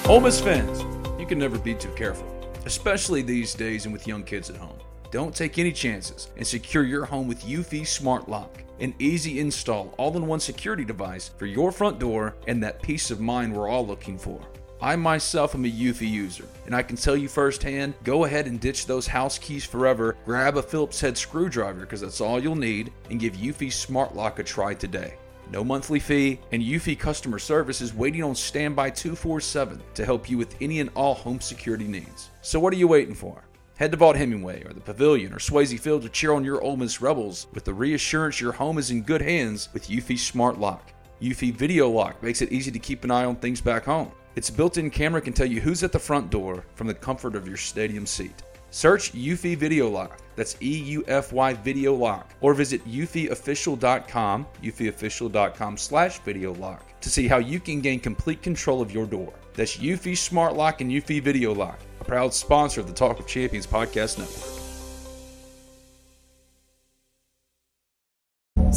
Ole 0.06 0.20
Miss 0.20 0.38
fans, 0.38 0.82
you 1.18 1.24
can 1.24 1.38
never 1.38 1.58
be 1.58 1.74
too 1.74 1.88
careful, 1.92 2.28
especially 2.66 3.22
these 3.22 3.54
days 3.54 3.86
and 3.86 3.92
with 3.92 4.06
young 4.06 4.22
kids 4.22 4.50
at 4.50 4.56
home. 4.56 4.76
Don't 5.10 5.34
take 5.34 5.58
any 5.58 5.72
chances 5.72 6.28
and 6.36 6.46
secure 6.46 6.82
your 6.82 7.06
home 7.06 7.26
with 7.26 7.42
Eufy 7.44 7.86
Smart 7.86 8.28
Lock, 8.28 8.62
an 8.80 8.94
easy 8.98 9.40
install, 9.40 9.94
all 9.96 10.14
in 10.18 10.26
one 10.26 10.40
security 10.40 10.84
device 10.84 11.28
for 11.38 11.46
your 11.46 11.72
front 11.72 11.98
door 11.98 12.36
and 12.46 12.62
that 12.62 12.82
peace 12.82 13.10
of 13.10 13.18
mind 13.18 13.54
we're 13.56 13.68
all 13.68 13.86
looking 13.86 14.18
for. 14.18 14.42
I 14.82 14.96
myself 14.96 15.54
am 15.54 15.64
a 15.64 15.68
Eufy 15.68 16.10
user, 16.10 16.48
and 16.66 16.74
I 16.74 16.82
can 16.82 16.96
tell 16.96 17.16
you 17.16 17.28
firsthand 17.28 17.94
go 18.02 18.24
ahead 18.24 18.48
and 18.48 18.58
ditch 18.58 18.84
those 18.84 19.06
house 19.06 19.38
keys 19.38 19.64
forever, 19.64 20.16
grab 20.24 20.56
a 20.56 20.62
Phillips 20.62 21.00
head 21.00 21.16
screwdriver 21.16 21.82
because 21.82 22.00
that's 22.00 22.20
all 22.20 22.42
you'll 22.42 22.56
need, 22.56 22.92
and 23.08 23.20
give 23.20 23.34
Eufy 23.34 23.72
Smart 23.72 24.16
Lock 24.16 24.40
a 24.40 24.42
try 24.42 24.74
today. 24.74 25.14
No 25.52 25.62
monthly 25.62 26.00
fee, 26.00 26.40
and 26.50 26.60
Eufy 26.60 26.98
customer 26.98 27.38
service 27.38 27.80
is 27.80 27.94
waiting 27.94 28.24
on 28.24 28.34
standby 28.34 28.90
247 28.90 29.80
to 29.94 30.04
help 30.04 30.28
you 30.28 30.36
with 30.36 30.56
any 30.60 30.80
and 30.80 30.90
all 30.96 31.14
home 31.14 31.40
security 31.40 31.86
needs. 31.86 32.30
So 32.40 32.58
what 32.58 32.72
are 32.72 32.78
you 32.78 32.88
waiting 32.88 33.14
for? 33.14 33.40
Head 33.76 33.92
to 33.92 33.96
Vaught 33.96 34.16
Hemingway 34.16 34.64
or 34.64 34.72
the 34.72 34.80
Pavilion 34.80 35.32
or 35.32 35.38
Swayze 35.38 35.78
Field 35.78 36.02
to 36.02 36.08
cheer 36.08 36.32
on 36.32 36.44
your 36.44 36.60
Ole 36.60 36.76
Miss 36.76 37.00
Rebels 37.00 37.46
with 37.54 37.62
the 37.62 37.72
reassurance 37.72 38.40
your 38.40 38.50
home 38.50 38.78
is 38.78 38.90
in 38.90 39.02
good 39.02 39.22
hands 39.22 39.68
with 39.72 39.86
Eufy 39.86 40.18
Smart 40.18 40.58
Lock. 40.58 40.92
Eufy 41.20 41.54
Video 41.54 41.88
Lock 41.88 42.20
makes 42.20 42.42
it 42.42 42.50
easy 42.50 42.72
to 42.72 42.80
keep 42.80 43.04
an 43.04 43.12
eye 43.12 43.24
on 43.24 43.36
things 43.36 43.60
back 43.60 43.84
home. 43.84 44.10
Its 44.34 44.50
built-in 44.50 44.90
camera 44.90 45.20
can 45.20 45.32
tell 45.32 45.46
you 45.46 45.60
who's 45.60 45.82
at 45.82 45.92
the 45.92 45.98
front 45.98 46.30
door 46.30 46.64
from 46.74 46.86
the 46.86 46.94
comfort 46.94 47.34
of 47.34 47.46
your 47.46 47.56
stadium 47.56 48.06
seat. 48.06 48.42
Search 48.70 49.12
Eufy 49.12 49.54
Video 49.56 49.88
Lock. 49.88 50.18
That's 50.34 50.56
E 50.62 50.78
U 50.84 51.04
F 51.06 51.30
Y 51.32 51.52
Video 51.52 51.94
Lock. 51.94 52.30
Or 52.40 52.54
visit 52.54 52.82
eufyofficial.com, 52.86 54.46
eufyofficial.com 54.62 55.76
slash 55.76 56.18
video 56.20 56.54
lock 56.54 57.00
to 57.02 57.10
see 57.10 57.28
how 57.28 57.36
you 57.36 57.60
can 57.60 57.80
gain 57.82 58.00
complete 58.00 58.40
control 58.40 58.80
of 58.80 58.92
your 58.92 59.04
door. 59.04 59.32
That's 59.54 59.76
Eufy 59.76 60.16
Smart 60.16 60.56
Lock 60.56 60.80
and 60.80 60.90
Eufy 60.90 61.20
Video 61.22 61.52
Lock, 61.52 61.78
a 62.00 62.04
proud 62.04 62.32
sponsor 62.32 62.80
of 62.80 62.86
the 62.86 62.94
Talk 62.94 63.20
of 63.20 63.26
Champions 63.26 63.66
podcast 63.66 64.18
network. 64.18 64.61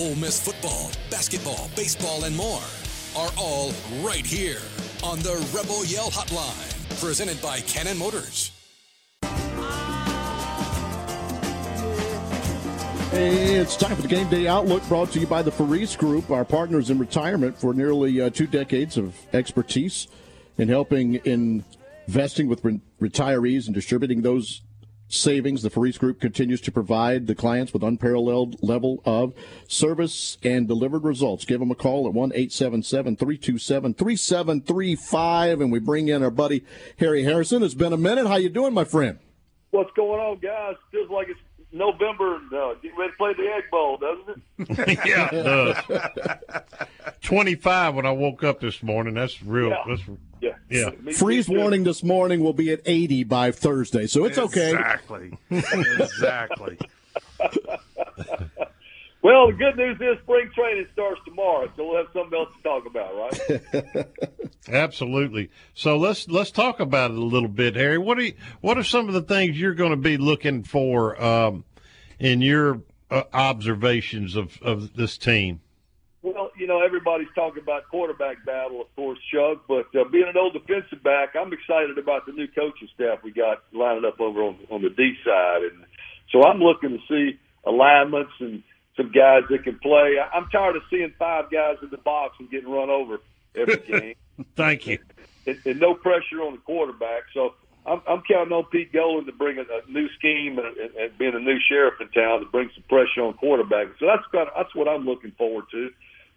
Ole 0.00 0.14
Miss 0.14 0.40
football, 0.40 0.90
basketball, 1.10 1.68
baseball, 1.76 2.24
and 2.24 2.34
more 2.34 2.62
are 3.14 3.30
all 3.36 3.70
right 4.00 4.24
here 4.24 4.56
on 5.04 5.18
the 5.18 5.34
Rebel 5.54 5.84
Yell 5.84 6.10
Hotline, 6.10 7.00
presented 7.02 7.38
by 7.42 7.60
Cannon 7.60 7.98
Motors. 7.98 8.50
Hey, 13.10 13.56
it's 13.56 13.76
time 13.76 13.94
for 13.94 14.00
the 14.00 14.08
Game 14.08 14.30
Day 14.30 14.46
Outlook 14.46 14.82
brought 14.88 15.12
to 15.12 15.20
you 15.20 15.26
by 15.26 15.42
the 15.42 15.52
Faris 15.52 15.96
Group, 15.96 16.30
our 16.30 16.46
partners 16.46 16.88
in 16.88 16.98
retirement 16.98 17.58
for 17.58 17.74
nearly 17.74 18.22
uh, 18.22 18.30
two 18.30 18.46
decades 18.46 18.96
of 18.96 19.14
expertise 19.34 20.08
in 20.56 20.68
helping 20.68 21.16
in 21.16 21.62
investing 22.06 22.48
with 22.48 22.64
re- 22.64 22.80
retirees 23.02 23.66
and 23.66 23.74
distributing 23.74 24.22
those 24.22 24.62
savings. 25.10 25.62
The 25.62 25.70
Faris 25.70 25.98
Group 25.98 26.20
continues 26.20 26.60
to 26.62 26.72
provide 26.72 27.26
the 27.26 27.34
clients 27.34 27.72
with 27.72 27.82
unparalleled 27.82 28.62
level 28.62 29.02
of 29.04 29.34
service 29.68 30.38
and 30.42 30.66
delivered 30.66 31.04
results. 31.04 31.44
Give 31.44 31.60
them 31.60 31.70
a 31.70 31.74
call 31.74 32.06
at 32.06 32.14
1 32.14 32.32
877 32.32 33.16
327 33.16 33.94
3735. 33.94 35.60
And 35.60 35.72
we 35.72 35.78
bring 35.78 36.08
in 36.08 36.22
our 36.22 36.30
buddy 36.30 36.64
Harry 36.98 37.24
Harrison. 37.24 37.62
It's 37.62 37.74
been 37.74 37.92
a 37.92 37.98
minute. 37.98 38.26
How 38.26 38.36
you 38.36 38.48
doing, 38.48 38.74
my 38.74 38.84
friend? 38.84 39.18
What's 39.70 39.92
going 39.92 40.20
on, 40.20 40.38
guys? 40.38 40.76
Feels 40.90 41.10
like 41.10 41.28
it's 41.28 41.40
November 41.72 42.36
and 42.36 42.52
uh, 42.52 42.74
getting 42.82 42.98
ready 42.98 43.12
to 43.12 43.16
play 43.16 43.32
the 43.34 43.48
Egg 43.48 43.64
Bowl, 43.70 43.96
doesn't 43.98 44.42
it? 44.58 44.98
yeah, 45.06 45.28
it 45.32 45.42
does. 45.44 46.76
25 47.22 47.94
when 47.94 48.06
I 48.06 48.10
woke 48.10 48.42
up 48.42 48.60
this 48.60 48.82
morning. 48.82 49.14
That's 49.14 49.42
real. 49.42 49.70
Yeah. 49.70 49.84
That's, 49.86 50.02
yeah. 50.40 50.56
yeah. 50.68 50.90
Freeze 51.12 51.48
warning 51.48 51.84
this 51.84 52.02
morning 52.02 52.42
will 52.42 52.52
be 52.52 52.70
at 52.72 52.80
80 52.84 53.24
by 53.24 53.50
Thursday, 53.50 54.06
so 54.06 54.24
it's 54.24 54.38
okay. 54.38 54.70
Exactly. 54.70 55.38
exactly. 55.50 56.78
Well, 59.22 59.48
the 59.48 59.52
good 59.52 59.76
news 59.76 60.00
is 60.00 60.18
spring 60.22 60.50
training 60.54 60.86
starts 60.94 61.20
tomorrow, 61.26 61.70
so 61.76 61.86
we'll 61.86 61.98
have 61.98 62.06
something 62.14 62.38
else 62.38 62.48
to 62.56 62.62
talk 62.62 62.86
about, 62.86 63.14
right? 63.14 64.06
Absolutely. 64.68 65.50
So 65.74 65.98
let's 65.98 66.26
let's 66.28 66.50
talk 66.50 66.80
about 66.80 67.10
it 67.10 67.18
a 67.18 67.20
little 67.20 67.48
bit, 67.48 67.76
Harry. 67.76 67.98
What 67.98 68.18
are 68.18 68.22
you, 68.22 68.34
what 68.62 68.78
are 68.78 68.82
some 68.82 69.08
of 69.08 69.14
the 69.14 69.22
things 69.22 69.60
you're 69.60 69.74
going 69.74 69.90
to 69.90 69.96
be 69.98 70.16
looking 70.16 70.62
for 70.62 71.22
um, 71.22 71.64
in 72.18 72.40
your 72.40 72.80
uh, 73.10 73.24
observations 73.34 74.36
of, 74.36 74.58
of 74.62 74.94
this 74.94 75.18
team? 75.18 75.60
You 76.60 76.66
know, 76.66 76.82
everybody's 76.82 77.32
talking 77.34 77.62
about 77.62 77.88
quarterback 77.88 78.44
battle, 78.44 78.82
of 78.82 78.94
course, 78.94 79.18
Chuck. 79.32 79.64
But 79.66 79.86
uh, 79.98 80.04
being 80.10 80.28
an 80.28 80.36
old 80.36 80.52
defensive 80.52 81.02
back, 81.02 81.34
I'm 81.34 81.52
excited 81.54 81.96
about 81.96 82.26
the 82.26 82.32
new 82.32 82.46
coaching 82.48 82.88
staff 82.94 83.20
we 83.24 83.32
got 83.32 83.62
lining 83.72 84.04
up 84.04 84.20
over 84.20 84.42
on, 84.42 84.58
on 84.70 84.82
the 84.82 84.90
D 84.90 85.14
side, 85.24 85.62
and 85.62 85.84
so 86.30 86.44
I'm 86.44 86.58
looking 86.60 86.90
to 86.90 86.98
see 87.08 87.38
alignments 87.64 88.32
and 88.40 88.62
some 88.96 89.10
guys 89.10 89.44
that 89.48 89.64
can 89.64 89.78
play. 89.78 90.16
I'm 90.34 90.48
tired 90.50 90.76
of 90.76 90.82
seeing 90.90 91.14
five 91.18 91.50
guys 91.50 91.76
in 91.82 91.88
the 91.88 91.98
box 91.98 92.36
and 92.38 92.50
getting 92.50 92.70
run 92.70 92.90
over 92.90 93.20
every 93.56 93.76
game. 93.86 94.14
Thank 94.54 94.86
you. 94.86 94.98
and, 95.46 95.58
and 95.64 95.80
no 95.80 95.94
pressure 95.94 96.42
on 96.42 96.52
the 96.52 96.58
quarterback. 96.58 97.22
So 97.32 97.54
I'm, 97.86 98.02
I'm 98.06 98.22
counting 98.30 98.52
on 98.52 98.64
Pete 98.64 98.92
Golding 98.92 99.26
to 99.26 99.32
bring 99.32 99.58
a, 99.58 99.62
a 99.62 99.90
new 99.90 100.08
scheme 100.18 100.58
and, 100.58 100.76
and, 100.76 100.94
and 100.94 101.18
being 101.18 101.34
a 101.34 101.40
new 101.40 101.58
sheriff 101.68 101.94
in 102.00 102.08
town 102.08 102.40
to 102.40 102.46
bring 102.46 102.70
some 102.74 102.84
pressure 102.88 103.22
on 103.22 103.34
quarterback. 103.34 103.88
So 103.98 104.06
that's 104.06 104.26
kind 104.30 104.48
of, 104.48 104.54
that's 104.56 104.74
what 104.74 104.88
I'm 104.88 105.04
looking 105.06 105.32
forward 105.32 105.64
to. 105.72 105.90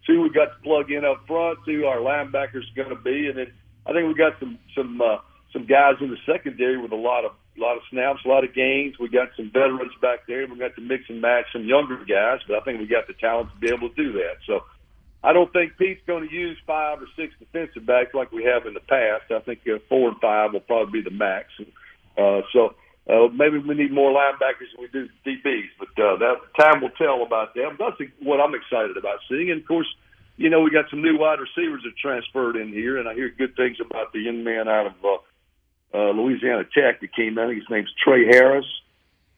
See 0.06 0.16
we 0.16 0.30
got 0.30 0.56
to 0.56 0.62
plug 0.62 0.90
in 0.90 1.04
up 1.04 1.26
front. 1.26 1.58
See 1.64 1.74
who 1.74 1.86
our 1.86 1.98
linebackers 1.98 2.64
going 2.76 2.90
to 2.90 2.96
be, 2.96 3.28
and 3.28 3.38
then 3.38 3.52
I 3.86 3.92
think 3.92 4.06
we 4.06 4.14
got 4.14 4.38
some 4.38 4.58
some 4.76 5.00
uh, 5.00 5.18
some 5.52 5.66
guys 5.66 5.94
in 6.00 6.10
the 6.10 6.18
secondary 6.26 6.76
with 6.80 6.92
a 6.92 6.96
lot 6.96 7.24
of 7.24 7.32
a 7.56 7.60
lot 7.60 7.76
of 7.76 7.82
snaps, 7.90 8.20
a 8.24 8.28
lot 8.28 8.44
of 8.44 8.54
gains. 8.54 8.98
We 8.98 9.08
got 9.08 9.28
some 9.36 9.50
veterans 9.50 9.92
back 10.02 10.26
there. 10.26 10.46
We 10.46 10.58
got 10.58 10.74
to 10.74 10.80
mix 10.80 11.04
and 11.08 11.20
match 11.20 11.46
some 11.52 11.64
younger 11.64 11.96
guys, 12.04 12.40
but 12.48 12.56
I 12.56 12.60
think 12.64 12.80
we 12.80 12.86
got 12.86 13.06
the 13.06 13.14
talent 13.14 13.50
to 13.54 13.56
be 13.60 13.72
able 13.72 13.88
to 13.88 13.94
do 13.94 14.12
that. 14.12 14.42
So 14.46 14.64
I 15.22 15.32
don't 15.32 15.52
think 15.52 15.78
Pete's 15.78 16.02
going 16.06 16.28
to 16.28 16.34
use 16.34 16.58
five 16.66 17.00
or 17.00 17.06
six 17.16 17.32
defensive 17.38 17.86
backs 17.86 18.12
like 18.12 18.32
we 18.32 18.44
have 18.44 18.66
in 18.66 18.74
the 18.74 18.80
past. 18.80 19.30
I 19.30 19.40
think 19.40 19.60
uh, 19.66 19.78
four 19.88 20.08
and 20.08 20.20
five 20.20 20.52
will 20.52 20.60
probably 20.60 21.00
be 21.00 21.08
the 21.08 21.14
max. 21.14 21.48
Uh, 22.18 22.42
so 22.52 22.74
Uh, 23.08 23.28
maybe 23.28 23.58
we 23.58 23.74
need 23.74 23.92
more 23.92 24.10
linebackers 24.10 24.72
than 24.72 24.80
we 24.80 24.88
do 24.88 25.08
DBs, 25.26 25.68
but 25.78 25.88
uh, 26.02 26.16
that 26.16 26.36
time 26.58 26.80
will 26.80 26.90
tell 26.90 27.22
about 27.22 27.54
them. 27.54 27.76
That's 27.78 28.00
what 28.22 28.40
I'm 28.40 28.54
excited 28.54 28.96
about 28.96 29.18
seeing. 29.28 29.50
And 29.50 29.60
of 29.60 29.68
course, 29.68 29.86
you 30.36 30.48
know, 30.48 30.60
we 30.60 30.70
got 30.70 30.88
some 30.90 31.02
new 31.02 31.18
wide 31.18 31.38
receivers 31.38 31.82
that 31.84 31.96
transferred 32.00 32.56
in 32.56 32.68
here, 32.68 32.98
and 32.98 33.08
I 33.08 33.14
hear 33.14 33.28
good 33.28 33.54
things 33.56 33.76
about 33.78 34.12
the 34.12 34.20
young 34.20 34.42
man 34.42 34.68
out 34.68 34.86
of 34.86 34.94
uh, 35.04 35.98
uh, 35.98 36.10
Louisiana 36.12 36.64
Tech 36.64 37.00
that 37.00 37.14
came 37.14 37.38
in. 37.38 37.54
His 37.54 37.68
name's 37.70 37.92
Tre 38.02 38.26
Harris. 38.26 38.66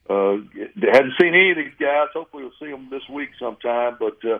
Uh, 0.08 0.38
hadn't 0.80 1.14
seen 1.20 1.34
any 1.34 1.50
of 1.50 1.56
these 1.56 1.74
guys. 1.80 2.08
Hopefully, 2.14 2.44
we'll 2.44 2.52
see 2.60 2.70
them 2.70 2.88
this 2.90 3.06
week 3.10 3.30
sometime. 3.38 3.96
But 3.98 4.24
uh, 4.24 4.38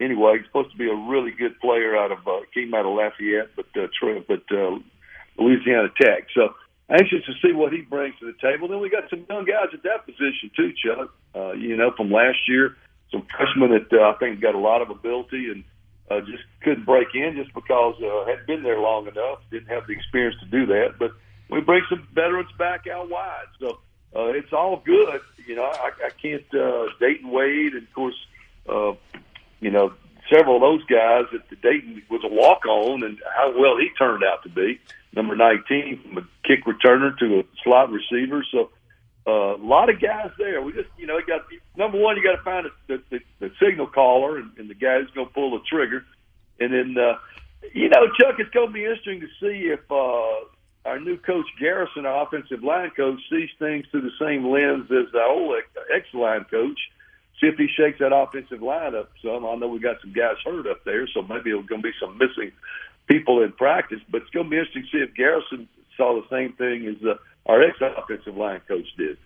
anyway, 0.00 0.38
he's 0.38 0.46
supposed 0.46 0.70
to 0.70 0.78
be 0.78 0.88
a 0.88 0.94
really 0.94 1.32
good 1.32 1.58
player 1.60 1.96
out 1.96 2.12
of 2.12 2.26
uh, 2.26 2.40
came 2.54 2.72
out 2.72 2.86
of 2.86 2.94
Lafayette, 2.94 3.50
but 3.56 3.66
uh, 3.76 3.88
Tre, 3.98 4.24
but 4.26 4.44
uh, 4.50 4.78
Louisiana 5.36 5.88
Tech. 6.00 6.28
So 6.32 6.54
anxious 6.90 7.24
to 7.26 7.32
see 7.42 7.52
what 7.52 7.72
he 7.72 7.82
brings 7.82 8.18
to 8.20 8.26
the 8.26 8.38
table. 8.40 8.68
Then 8.68 8.80
we 8.80 8.90
got 8.90 9.10
some 9.10 9.24
young 9.28 9.44
guys 9.44 9.68
at 9.72 9.82
that 9.82 10.06
position 10.06 10.50
too, 10.56 10.72
Chuck. 10.72 11.14
Uh, 11.34 11.52
you 11.52 11.76
know, 11.76 11.92
from 11.96 12.10
last 12.10 12.38
year, 12.48 12.76
some 13.10 13.26
freshmen 13.36 13.70
that 13.70 13.92
uh, 13.92 14.10
I 14.10 14.18
think 14.18 14.40
got 14.40 14.54
a 14.54 14.58
lot 14.58 14.82
of 14.82 14.90
ability 14.90 15.50
and 15.50 15.64
uh, 16.10 16.20
just 16.20 16.42
couldn't 16.62 16.84
break 16.84 17.08
in 17.14 17.36
just 17.36 17.52
because 17.54 17.94
uh, 18.02 18.26
hadn't 18.26 18.46
been 18.46 18.62
there 18.62 18.80
long 18.80 19.06
enough, 19.06 19.40
didn't 19.50 19.68
have 19.68 19.86
the 19.86 19.92
experience 19.92 20.36
to 20.40 20.46
do 20.46 20.66
that. 20.66 20.98
But 20.98 21.12
we 21.50 21.60
bring 21.60 21.82
some 21.88 22.06
veterans 22.14 22.50
back 22.58 22.86
out 22.86 23.10
wide, 23.10 23.46
so 23.60 23.78
uh, 24.16 24.28
it's 24.28 24.52
all 24.52 24.82
good. 24.84 25.20
You 25.46 25.56
know, 25.56 25.64
I, 25.64 25.90
I 26.06 26.10
can't 26.20 26.44
uh, 26.54 26.86
Dayton 27.00 27.30
Wade, 27.30 27.74
and 27.74 27.82
of 27.82 27.94
course, 27.94 28.26
uh, 28.68 28.92
you 29.60 29.70
know, 29.70 29.92
several 30.32 30.56
of 30.56 30.62
those 30.62 30.84
guys 30.84 31.24
that 31.32 31.48
the 31.50 31.56
Dayton 31.56 32.02
was 32.10 32.22
a 32.24 32.28
walk 32.28 32.66
on, 32.66 33.02
and 33.02 33.18
how 33.36 33.52
well 33.58 33.76
he 33.78 33.88
turned 33.98 34.24
out 34.24 34.42
to 34.42 34.48
be. 34.48 34.80
Number 35.14 35.34
19, 35.34 36.02
from 36.02 36.18
a 36.18 36.28
kick 36.46 36.64
returner 36.64 37.16
to 37.18 37.40
a 37.40 37.42
slot 37.64 37.90
receiver. 37.90 38.44
So 38.52 38.70
uh, 39.26 39.56
a 39.56 39.62
lot 39.64 39.90
of 39.90 40.00
guys 40.00 40.30
there. 40.38 40.62
We 40.62 40.72
just, 40.72 40.88
you 40.96 41.06
know, 41.06 41.18
got 41.26 41.42
number 41.76 41.98
one, 41.98 42.16
you 42.16 42.22
got 42.22 42.36
to 42.36 42.42
find 42.42 42.66
a, 42.66 42.70
the, 42.86 43.02
the, 43.10 43.20
the 43.40 43.50
signal 43.60 43.86
caller 43.86 44.38
and, 44.38 44.50
and 44.58 44.70
the 44.70 44.74
guy 44.74 45.00
who's 45.00 45.10
going 45.10 45.28
to 45.28 45.34
pull 45.34 45.50
the 45.52 45.64
trigger, 45.64 46.04
and 46.60 46.72
then, 46.72 46.96
uh, 47.02 47.18
you 47.72 47.88
know, 47.88 48.06
Chuck, 48.18 48.36
it's 48.38 48.50
going 48.50 48.68
to 48.68 48.72
be 48.72 48.84
interesting 48.84 49.20
to 49.20 49.26
see 49.40 49.68
if 49.68 49.80
uh, 49.90 50.88
our 50.88 51.00
new 51.00 51.16
coach 51.18 51.46
Garrison, 51.60 52.06
our 52.06 52.26
offensive 52.26 52.62
line 52.62 52.90
coach, 52.96 53.20
sees 53.30 53.50
things 53.58 53.86
through 53.90 54.02
the 54.02 54.16
same 54.18 54.48
lens 54.48 54.90
as 54.90 55.12
the 55.12 55.22
old 55.22 55.56
ex 55.94 56.06
line 56.14 56.44
coach. 56.50 56.78
See 57.40 57.46
if 57.46 57.56
he 57.56 57.68
shakes 57.68 58.00
that 58.00 58.12
offensive 58.14 58.62
line 58.62 58.94
up 58.94 59.10
some. 59.22 59.46
I 59.46 59.54
know 59.54 59.68
we 59.68 59.78
got 59.78 60.00
some 60.00 60.12
guys 60.12 60.36
hurt 60.44 60.66
up 60.66 60.84
there, 60.84 61.06
so 61.08 61.22
maybe 61.22 61.50
it's 61.50 61.68
going 61.68 61.82
to 61.82 61.88
be 61.88 61.94
some 62.00 62.18
missing 62.18 62.52
people 63.06 63.42
in 63.42 63.52
practice. 63.52 64.00
But 64.10 64.22
it's 64.22 64.30
going 64.30 64.46
to 64.46 64.50
be 64.50 64.58
interesting 64.58 64.82
to 64.82 64.88
see 64.90 65.04
if 65.04 65.14
Garrison 65.14 65.68
saw 65.96 66.20
the 66.20 66.28
same 66.28 66.52
thing 66.54 66.86
as 66.86 67.06
uh, 67.06 67.14
our 67.46 67.62
ex 67.62 67.78
offensive 67.80 68.36
line 68.36 68.60
coach 68.66 68.86
did. 68.96 69.18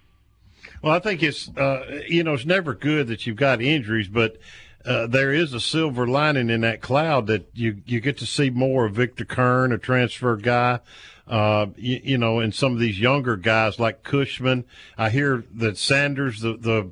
Well, 0.83 0.93
I 0.93 0.99
think 0.99 1.23
it's 1.23 1.49
uh, 1.57 2.03
you 2.07 2.23
know 2.23 2.35
it's 2.35 2.45
never 2.45 2.75
good 2.75 3.07
that 3.09 3.27
you've 3.27 3.37
got 3.37 3.63
injuries, 3.63 4.09
but 4.09 4.37
uh, 4.85 5.07
there 5.07 5.33
is 5.33 5.53
a 5.55 5.61
silver 5.61 6.07
lining 6.07 6.51
in 6.51 6.63
that 6.63 6.81
cloud 6.81 7.27
that 7.29 7.49
you 7.55 7.83
you 7.87 8.01
get 8.01 8.19
to 8.19 8.27
see 8.27 8.51
more 8.51 8.87
of 8.87 8.95
Victor 8.95 9.25
Curne, 9.25 9.73
a 9.73 9.79
transfer 9.79 10.37
guy. 10.37 10.81
Uh, 11.27 11.67
you, 11.77 12.01
you, 12.03 12.19
know, 12.19 12.41
and 12.41 12.53
some 12.53 12.73
of 12.73 12.81
these 12.81 12.99
younger 12.99 13.37
guys 13.37 13.79
like 13.79 14.03
Cushman. 14.03 14.65
I 14.99 15.09
hear 15.09 15.45
that 15.55 15.79
Sanders, 15.79 16.41
the 16.41 16.57
the 16.57 16.91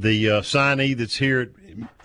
the 0.00 0.30
uh, 0.30 0.40
signee 0.40 0.96
that's 0.96 1.16
here 1.16 1.40
at, 1.40 1.48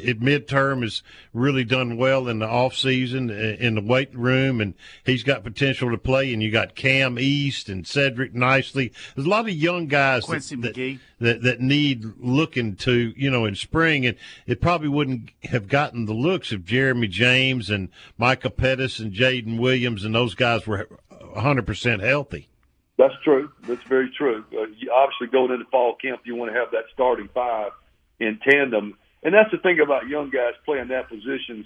at 0.06 0.20
midterm, 0.20 0.82
has 0.82 1.02
really 1.34 1.64
done 1.64 1.98
well 1.98 2.28
in 2.28 2.40
the 2.40 2.48
off 2.48 2.76
season 2.76 3.30
uh, 3.30 3.56
in 3.60 3.76
the 3.76 3.82
weight 3.82 4.16
room, 4.16 4.62
and 4.62 4.74
he's 5.06 5.24
got 5.24 5.44
potential 5.44 5.90
to 5.92 5.98
play. 5.98 6.34
And 6.34 6.42
you 6.42 6.52
got 6.52 6.76
Cam 6.76 7.18
East 7.18 7.70
and 7.70 7.88
Cedric 7.88 8.34
Nicely. 8.34 8.92
There's 9.16 9.26
a 9.26 9.30
lot 9.30 9.48
of 9.48 9.56
young 9.56 9.88
guys 9.88 10.26
Quincy 10.26 10.56
that, 10.58 10.76
McGee. 10.76 11.00
That, 11.20 11.42
that 11.44 11.62
need 11.62 12.06
looking 12.20 12.76
to, 12.78 13.14
you 13.16 13.32
know, 13.32 13.46
in 13.46 13.56
spring, 13.56 14.06
and 14.06 14.18
it 14.46 14.62
probably 14.62 14.90
wouldn't 14.90 15.32
have 15.44 15.68
gotten 15.68 16.06
the 16.06 16.14
looks 16.14 16.52
if 16.52 16.66
Jeremy 16.66 17.08
James 17.08 17.70
and 17.70 17.90
Micah 18.18 18.50
Pettis 18.50 19.00
and 19.00 19.14
Jaden 19.14 19.60
Williams 19.60 20.04
and 20.04 20.14
those 20.14 20.36
guys 20.36 20.68
were 20.68 20.88
100% 21.12 22.04
healthy. 22.04 22.50
That's 22.98 23.16
true. 23.24 23.52
That's 23.68 23.84
very 23.84 24.10
true. 24.18 24.46
Uh, 24.54 24.68
you, 24.78 24.92
obviously, 24.92 25.28
going 25.28 25.52
into 25.52 25.66
fall 25.66 25.96
camp, 25.96 26.22
you 26.24 26.36
want 26.36 26.54
to 26.54 26.58
have 26.58 26.72
that 26.72 26.86
starting 26.94 27.28
five 27.34 27.72
in 28.20 28.40
tandem. 28.44 28.98
And 29.24 29.34
that's 29.34 29.52
the 29.52 29.58
thing 29.58 29.80
about 29.84 30.08
young 30.08 30.30
guys 30.30 30.54
playing 30.66 30.90
that 30.90 31.10
positions. 31.10 31.66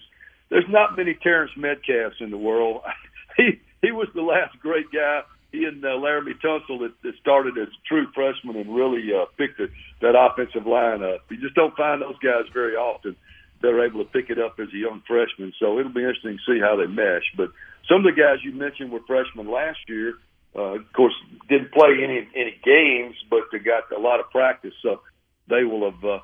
There's 0.50 0.70
not 0.70 0.98
many 0.98 1.14
Terrence 1.14 1.52
Metcalfs 1.58 2.22
in 2.22 2.32
the 2.32 2.38
world. 2.38 2.82
he 3.38 3.60
he 3.82 3.92
was 3.92 4.08
the 4.14 4.22
last 4.22 4.58
great 4.60 4.92
guy. 4.92 5.22
He 5.52 5.66
and 5.66 5.84
uh, 5.84 5.90
Laremy 5.90 6.40
Tunsil 6.44 6.80
that, 6.80 6.94
that 7.04 7.14
started 7.20 7.58
as 7.58 7.70
true 7.88 8.08
freshmen 8.14 8.56
and 8.56 8.76
really 8.76 9.04
uh, 9.14 9.26
picked 9.38 9.58
the, 9.58 9.68
that 10.02 10.16
offensive 10.16 10.68
line 10.68 11.04
up. 11.04 11.26
You 11.30 11.38
just 11.38 11.56
don't 11.56 11.76
find 11.76 12.02
those 12.02 12.18
guys 12.20 12.46
very 12.54 12.76
often. 12.76 13.16
They're 13.62 13.86
able 13.86 14.06
to 14.06 14.10
pick 14.10 14.30
it 14.30 14.40
up 14.40 14.60
as 14.60 14.68
a 14.74 14.78
young 14.78 15.02
freshman. 15.08 15.54
So 15.60 15.80
it'll 15.80 15.92
be 15.92 16.02
interesting 16.02 16.38
to 16.38 16.54
see 16.54 16.60
how 16.60 16.76
they 16.76 16.88
mesh. 16.88 17.26
But 17.36 17.50
some 17.90 17.98
of 17.98 18.04
the 18.04 18.20
guys 18.20 18.44
you 18.44 18.54
mentioned 18.54 18.92
were 18.92 19.02
freshmen 19.08 19.52
last 19.52 19.80
year. 19.88 20.14
Uh, 20.56 20.80
of 20.80 20.94
course, 20.94 21.14
didn't 21.50 21.72
play 21.72 21.98
any 22.04 22.28
any 22.36 22.56
games, 22.64 23.16
but 23.30 23.42
they 23.52 23.60
got 23.60 23.92
a 23.92 24.00
lot 24.00 24.20
of 24.20 24.30
practice. 24.30 24.74
So 24.82 25.02
they 25.50 25.64
will 25.64 25.92
have. 25.92 26.04
Uh, 26.04 26.20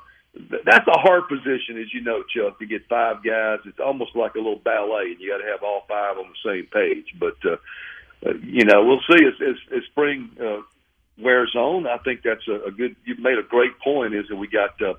that's 0.66 0.88
a 0.88 1.00
hard 1.00 1.28
position, 1.30 1.80
as 1.80 1.94
you 1.94 2.02
know, 2.02 2.24
Chuck, 2.24 2.60
to 2.60 2.66
get 2.66 2.88
five 2.88 3.24
guys. 3.24 3.60
It's 3.66 3.80
almost 3.80 4.16
like 4.16 4.36
a 4.36 4.40
little 4.40 4.60
ballet, 4.60 5.12
and 5.12 5.20
you 5.20 5.32
got 5.32 5.44
to 5.44 5.50
have 5.50 5.64
all 5.64 5.86
five 5.88 6.18
on 6.18 6.26
the 6.28 6.50
same 6.50 6.68
page. 6.68 7.08
But 7.20 7.38
uh, 7.46 7.58
uh, 8.26 8.34
you 8.44 8.66
know, 8.66 8.84
we'll 8.86 9.02
see 9.10 9.26
as, 9.26 9.34
as, 9.42 9.56
as 9.78 9.84
spring 9.92 10.30
uh, 10.42 10.62
wears 11.18 11.56
on. 11.56 11.88
I 11.88 11.98
think 12.00 12.22
that's 12.24 12.48
a, 12.48 12.68
a 12.68 12.72
good. 12.72 12.96
You 13.06 13.16
made 13.18 13.38
a 13.38 13.48
great 13.48 13.80
point. 13.80 14.14
Is 14.14 14.28
that 14.30 14.36
we 14.36 14.48
got 14.48 14.82
uh, 14.82 14.96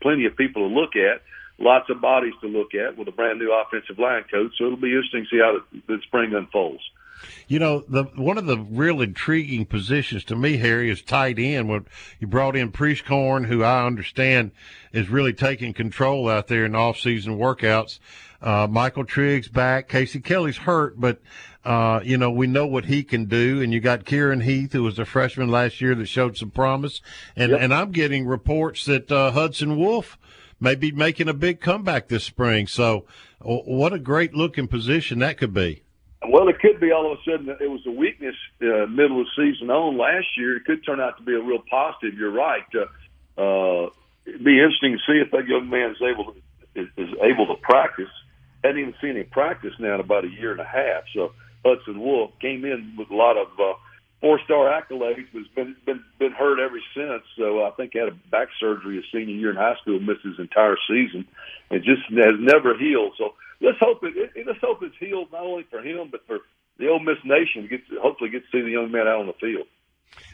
plenty 0.00 0.26
of 0.26 0.36
people 0.36 0.68
to 0.68 0.74
look 0.74 0.94
at, 0.94 1.22
lots 1.58 1.90
of 1.90 2.00
bodies 2.00 2.34
to 2.40 2.46
look 2.46 2.74
at 2.74 2.96
with 2.96 3.08
a 3.08 3.12
brand 3.12 3.38
new 3.38 3.52
offensive 3.52 3.98
line 3.98 4.24
coach. 4.30 4.52
So 4.58 4.66
it'll 4.66 4.76
be 4.76 4.94
interesting 4.94 5.24
to 5.24 5.30
see 5.30 5.40
how 5.42 5.58
the, 5.58 5.82
the 5.88 6.02
spring 6.02 6.34
unfolds. 6.34 6.82
You 7.46 7.58
know, 7.58 7.84
the 7.88 8.04
one 8.14 8.38
of 8.38 8.46
the 8.46 8.58
real 8.58 9.00
intriguing 9.00 9.66
positions 9.66 10.24
to 10.24 10.36
me, 10.36 10.56
Harry, 10.58 10.90
is 10.90 11.02
tight 11.02 11.38
end. 11.38 11.68
When 11.68 11.86
you 12.20 12.26
brought 12.26 12.56
in 12.56 12.72
Prieskorn, 12.72 13.46
who 13.46 13.62
I 13.62 13.86
understand 13.86 14.52
is 14.92 15.08
really 15.08 15.32
taking 15.32 15.74
control 15.74 16.28
out 16.28 16.48
there 16.48 16.64
in 16.64 16.74
off-season 16.74 17.38
workouts. 17.38 17.98
Uh, 18.40 18.66
Michael 18.70 19.04
Triggs 19.04 19.48
back. 19.48 19.88
Casey 19.88 20.20
Kelly's 20.20 20.58
hurt, 20.58 21.00
but 21.00 21.20
uh, 21.64 22.00
you 22.04 22.16
know 22.16 22.30
we 22.30 22.46
know 22.46 22.66
what 22.66 22.84
he 22.84 23.02
can 23.02 23.24
do. 23.24 23.60
And 23.60 23.72
you 23.72 23.80
got 23.80 24.04
Kieran 24.04 24.42
Heath, 24.42 24.72
who 24.72 24.84
was 24.84 24.98
a 24.98 25.04
freshman 25.04 25.48
last 25.48 25.80
year 25.80 25.94
that 25.94 26.06
showed 26.06 26.36
some 26.36 26.50
promise. 26.50 27.00
And 27.34 27.52
yep. 27.52 27.60
and 27.60 27.74
I'm 27.74 27.90
getting 27.90 28.26
reports 28.26 28.84
that 28.84 29.10
uh, 29.10 29.32
Hudson 29.32 29.76
Wolf 29.76 30.18
may 30.60 30.74
be 30.74 30.92
making 30.92 31.28
a 31.28 31.34
big 31.34 31.60
comeback 31.60 32.08
this 32.08 32.24
spring. 32.24 32.66
So, 32.66 33.06
what 33.40 33.92
a 33.92 33.98
great 33.98 34.34
looking 34.34 34.68
position 34.68 35.18
that 35.20 35.38
could 35.38 35.54
be. 35.54 35.82
Well, 36.26 36.48
it 36.48 36.58
could 36.58 36.80
be 36.80 36.90
all 36.90 37.12
of 37.12 37.18
a 37.18 37.22
sudden 37.30 37.48
it 37.48 37.70
was 37.70 37.86
a 37.86 37.90
weakness 37.90 38.34
uh, 38.60 38.86
middle 38.86 39.20
of 39.20 39.26
the 39.26 39.52
season 39.52 39.70
on 39.70 39.96
last 39.96 40.26
year. 40.36 40.56
It 40.56 40.64
could 40.64 40.84
turn 40.84 41.00
out 41.00 41.16
to 41.18 41.22
be 41.22 41.34
a 41.34 41.40
real 41.40 41.62
positive. 41.70 42.18
You're 42.18 42.32
right. 42.32 42.64
Uh, 42.74 43.40
uh, 43.40 43.90
it'd 44.26 44.44
be 44.44 44.58
interesting 44.58 44.98
to 44.98 45.02
see 45.06 45.18
if 45.24 45.30
that 45.30 45.46
young 45.46 45.70
man 45.70 45.90
is 45.92 46.02
able 46.02 46.32
to 46.32 46.38
is, 46.74 46.88
is 46.96 47.14
able 47.22 47.46
to 47.46 47.54
practice. 47.62 48.10
Hadn't 48.64 48.80
even 48.80 48.94
seen 49.00 49.16
him 49.16 49.26
practice 49.30 49.72
now 49.78 49.94
in 49.94 50.00
about 50.00 50.24
a 50.24 50.28
year 50.28 50.50
and 50.50 50.60
a 50.60 50.64
half. 50.64 51.04
So 51.14 51.32
Hudson 51.64 52.00
Wolf 52.00 52.32
came 52.40 52.64
in 52.64 52.94
with 52.98 53.10
a 53.10 53.14
lot 53.14 53.36
of 53.36 53.48
uh, 53.58 53.78
four 54.20 54.40
star 54.44 54.66
accolades, 54.66 55.26
but 55.32 55.42
has 55.42 55.50
been 55.54 55.76
been 55.86 56.04
been 56.18 56.32
hurt 56.32 56.58
ever 56.58 56.80
since. 56.94 57.22
So 57.36 57.64
I 57.64 57.70
think 57.76 57.94
had 57.94 58.08
a 58.08 58.30
back 58.30 58.48
surgery 58.58 58.96
his 58.96 59.04
senior 59.12 59.34
year 59.34 59.50
in 59.50 59.56
high 59.56 59.76
school, 59.82 60.00
missed 60.00 60.24
his 60.24 60.38
entire 60.38 60.76
season, 60.88 61.26
and 61.70 61.84
just 61.84 62.02
has 62.10 62.34
never 62.40 62.76
healed. 62.76 63.14
So 63.16 63.34
let's 63.60 63.78
hope 63.78 64.02
it, 64.04 64.32
it 64.34 64.46
let's 64.46 64.60
hope 64.60 64.82
it's 64.82 64.96
healed 64.98 65.32
not 65.32 65.42
only 65.42 65.66
for 65.70 65.80
him 65.80 66.08
but 66.10 66.26
for 66.26 66.38
the 66.78 66.88
Ole 66.88 67.00
Miss 67.00 67.18
nation. 67.24 67.66
Get 67.68 67.86
to, 67.88 68.00
hopefully 68.00 68.30
get 68.30 68.42
to 68.42 68.48
see 68.52 68.62
the 68.62 68.70
young 68.70 68.90
man 68.90 69.06
out 69.06 69.20
on 69.20 69.26
the 69.26 69.32
field. 69.34 69.66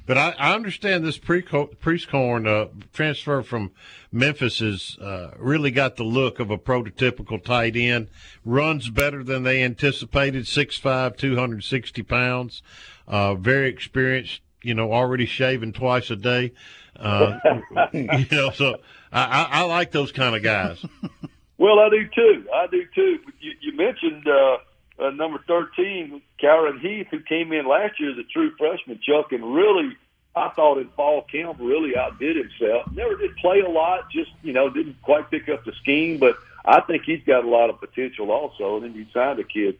But 0.07 0.19
I, 0.19 0.35
I 0.39 0.55
understand 0.55 1.05
this 1.05 1.19
Prieskorn 1.19 2.47
uh, 2.47 2.69
transfer 2.93 3.43
from 3.43 3.73
Memphis 4.13 4.59
has 4.59 4.99
uh, 5.01 5.31
really 5.39 5.71
got 5.71 5.97
the 5.97 6.05
look 6.05 6.39
of 6.39 6.51
a 6.51 6.59
prototypical 6.59 7.43
tight 7.43 7.75
end. 7.75 8.09
Runs 8.45 8.91
better 8.91 9.25
than 9.25 9.43
they 9.43 9.63
anticipated. 9.63 10.45
6'5", 10.45 11.17
260 11.17 12.03
pounds. 12.03 12.63
Uh, 13.09 13.35
very 13.35 13.69
experienced. 13.69 14.41
You 14.63 14.75
know, 14.75 14.93
already 14.93 15.27
shaving 15.27 15.73
twice 15.73 16.11
a 16.11 16.17
day. 16.17 16.53
Uh, 16.97 17.39
you 17.93 18.27
know, 18.31 18.51
so 18.51 18.77
I, 19.13 19.25
I, 19.25 19.49
I 19.51 19.63
like 19.65 19.91
those 19.91 20.13
kind 20.13 20.37
of 20.37 20.43
guys. 20.43 20.85
Well, 21.59 21.79
I 21.79 21.89
do 21.89 22.09
too. 22.09 22.47
I 22.53 22.67
do 22.67 22.85
too. 22.95 23.19
You, 23.41 23.53
you 23.61 23.77
mentioned 23.77 24.27
uh, 24.27 24.59
uh, 24.99 25.11
number 25.11 25.39
thirteen, 25.47 26.21
Karen 26.39 26.81
Heath, 26.81 27.09
who 27.11 27.21
came 27.21 27.53
in 27.53 27.67
last 27.67 28.01
year 28.01 28.11
as 28.13 28.19
a 28.19 28.25
true 28.25 28.53
freshman, 28.59 29.01
Chuck, 29.03 29.33
and 29.33 29.55
really, 29.55 29.97
I 30.35 30.49
thought 30.51 30.79
in 30.79 30.89
fall 30.91 31.23
camp 31.23 31.59
really 31.61 31.97
outdid 31.97 32.37
himself. 32.37 32.91
Never 32.93 33.17
did 33.17 33.37
play 33.37 33.61
a 33.61 33.69
lot, 33.69 34.11
just 34.11 34.31
you 34.43 34.53
know 34.53 34.69
didn't 34.69 35.01
quite 35.03 35.31
pick 35.31 35.49
up 35.49 35.65
the 35.65 35.73
scheme, 35.81 36.19
but 36.19 36.37
I 36.65 36.81
think 36.81 37.05
he's 37.05 37.23
got 37.25 37.45
a 37.45 37.49
lot 37.49 37.71
of 37.71 37.79
potential 37.79 38.31
also. 38.33 38.77
And 38.77 38.85
then 38.85 38.95
you 38.95 39.07
signed 39.15 39.39
a 39.39 39.45
kid 39.45 39.79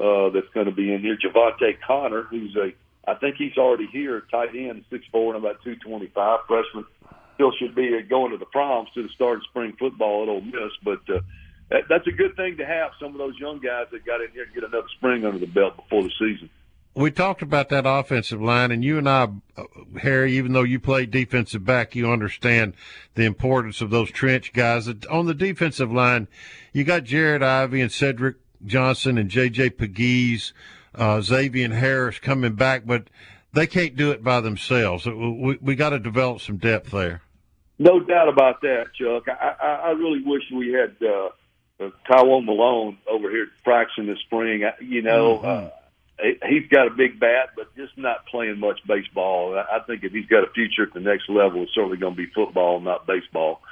uh, 0.00 0.30
that's 0.30 0.48
going 0.54 0.66
to 0.66 0.72
be 0.72 0.92
in 0.92 1.00
here, 1.02 1.16
Javante 1.16 1.78
Connor, 1.86 2.22
who's 2.22 2.56
a 2.56 2.72
I 3.04 3.14
think 3.14 3.36
he's 3.36 3.56
already 3.56 3.86
here, 3.86 4.22
tight 4.30 4.54
end, 4.54 4.84
six 4.90 5.04
four 5.10 5.34
and 5.34 5.44
about 5.44 5.62
two 5.62 5.76
twenty 5.76 6.06
five. 6.06 6.40
Freshman 6.46 6.84
still 7.42 7.52
should 7.58 7.74
be 7.74 8.00
going 8.02 8.30
to 8.30 8.38
the 8.38 8.46
proms 8.46 8.88
to 8.94 9.02
the 9.02 9.08
start 9.10 9.38
of 9.38 9.44
spring 9.44 9.74
football 9.78 10.22
at 10.22 10.28
Ole 10.28 10.40
Miss, 10.42 10.72
but 10.84 11.00
uh, 11.08 11.20
that, 11.70 11.82
that's 11.88 12.06
a 12.06 12.12
good 12.12 12.36
thing 12.36 12.56
to 12.58 12.66
have. 12.66 12.92
Some 13.00 13.12
of 13.12 13.18
those 13.18 13.36
young 13.38 13.58
guys 13.58 13.86
that 13.90 14.04
got 14.04 14.20
in 14.20 14.30
here 14.32 14.44
and 14.44 14.54
get 14.54 14.64
another 14.64 14.86
spring 14.96 15.24
under 15.24 15.38
the 15.38 15.46
belt 15.46 15.76
before 15.76 16.02
the 16.02 16.10
season. 16.18 16.50
We 16.94 17.10
talked 17.10 17.40
about 17.40 17.70
that 17.70 17.84
offensive 17.86 18.40
line, 18.40 18.70
and 18.70 18.84
you 18.84 18.98
and 18.98 19.08
I, 19.08 19.28
uh, 19.56 19.64
Harry, 20.02 20.36
even 20.36 20.52
though 20.52 20.62
you 20.62 20.78
played 20.78 21.10
defensive 21.10 21.64
back, 21.64 21.96
you 21.96 22.10
understand 22.10 22.74
the 23.14 23.24
importance 23.24 23.80
of 23.80 23.90
those 23.90 24.10
trench 24.10 24.52
guys. 24.52 24.88
On 25.10 25.26
the 25.26 25.34
defensive 25.34 25.90
line, 25.90 26.28
you 26.72 26.84
got 26.84 27.04
Jared 27.04 27.42
Ivey 27.42 27.80
and 27.80 27.90
Cedric 27.90 28.36
Johnson 28.64 29.16
and 29.16 29.30
J.J. 29.30 29.70
Pegues, 29.70 30.52
uh, 30.94 31.22
Xavier 31.22 31.72
Harris 31.72 32.18
coming 32.18 32.54
back, 32.54 32.82
but 32.84 33.08
they 33.54 33.66
can't 33.66 33.96
do 33.96 34.10
it 34.10 34.22
by 34.22 34.40
themselves. 34.40 35.06
We, 35.06 35.58
we 35.60 35.74
got 35.74 35.90
to 35.90 35.98
develop 35.98 36.42
some 36.42 36.58
depth 36.58 36.90
there. 36.90 37.22
No 37.82 37.98
doubt 37.98 38.28
about 38.28 38.60
that, 38.60 38.94
Chuck. 38.94 39.24
I, 39.28 39.56
I, 39.60 39.74
I 39.88 39.90
really 39.90 40.22
wish 40.24 40.42
we 40.54 40.72
had 40.72 40.94
uh, 41.02 41.30
uh, 41.80 42.40
Malone 42.40 42.96
over 43.10 43.28
here 43.28 43.48
practicing 43.64 44.06
this 44.06 44.20
spring. 44.20 44.62
You 44.80 45.02
know, 45.02 45.38
mm-hmm. 45.38 45.66
uh, 45.66 46.48
he's 46.48 46.68
got 46.68 46.86
a 46.86 46.90
big 46.90 47.18
bat, 47.18 47.50
but 47.56 47.74
just 47.74 47.98
not 47.98 48.24
playing 48.26 48.60
much 48.60 48.78
baseball. 48.86 49.58
I 49.58 49.80
think 49.80 50.04
if 50.04 50.12
he's 50.12 50.26
got 50.26 50.44
a 50.44 50.52
future 50.52 50.84
at 50.84 50.94
the 50.94 51.00
next 51.00 51.28
level, 51.28 51.64
it's 51.64 51.74
certainly 51.74 51.96
going 51.96 52.14
to 52.14 52.16
be 52.16 52.30
football, 52.32 52.78
not 52.78 53.04
baseball. 53.04 53.62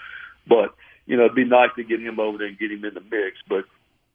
But 0.44 0.74
you 1.06 1.16
know, 1.16 1.26
it'd 1.26 1.36
be 1.36 1.44
nice 1.44 1.70
to 1.76 1.84
get 1.84 2.00
him 2.00 2.18
over 2.18 2.38
there 2.38 2.48
and 2.48 2.58
get 2.58 2.72
him 2.72 2.84
in 2.84 2.94
the 2.94 3.00
mix. 3.00 3.38
But 3.48 3.64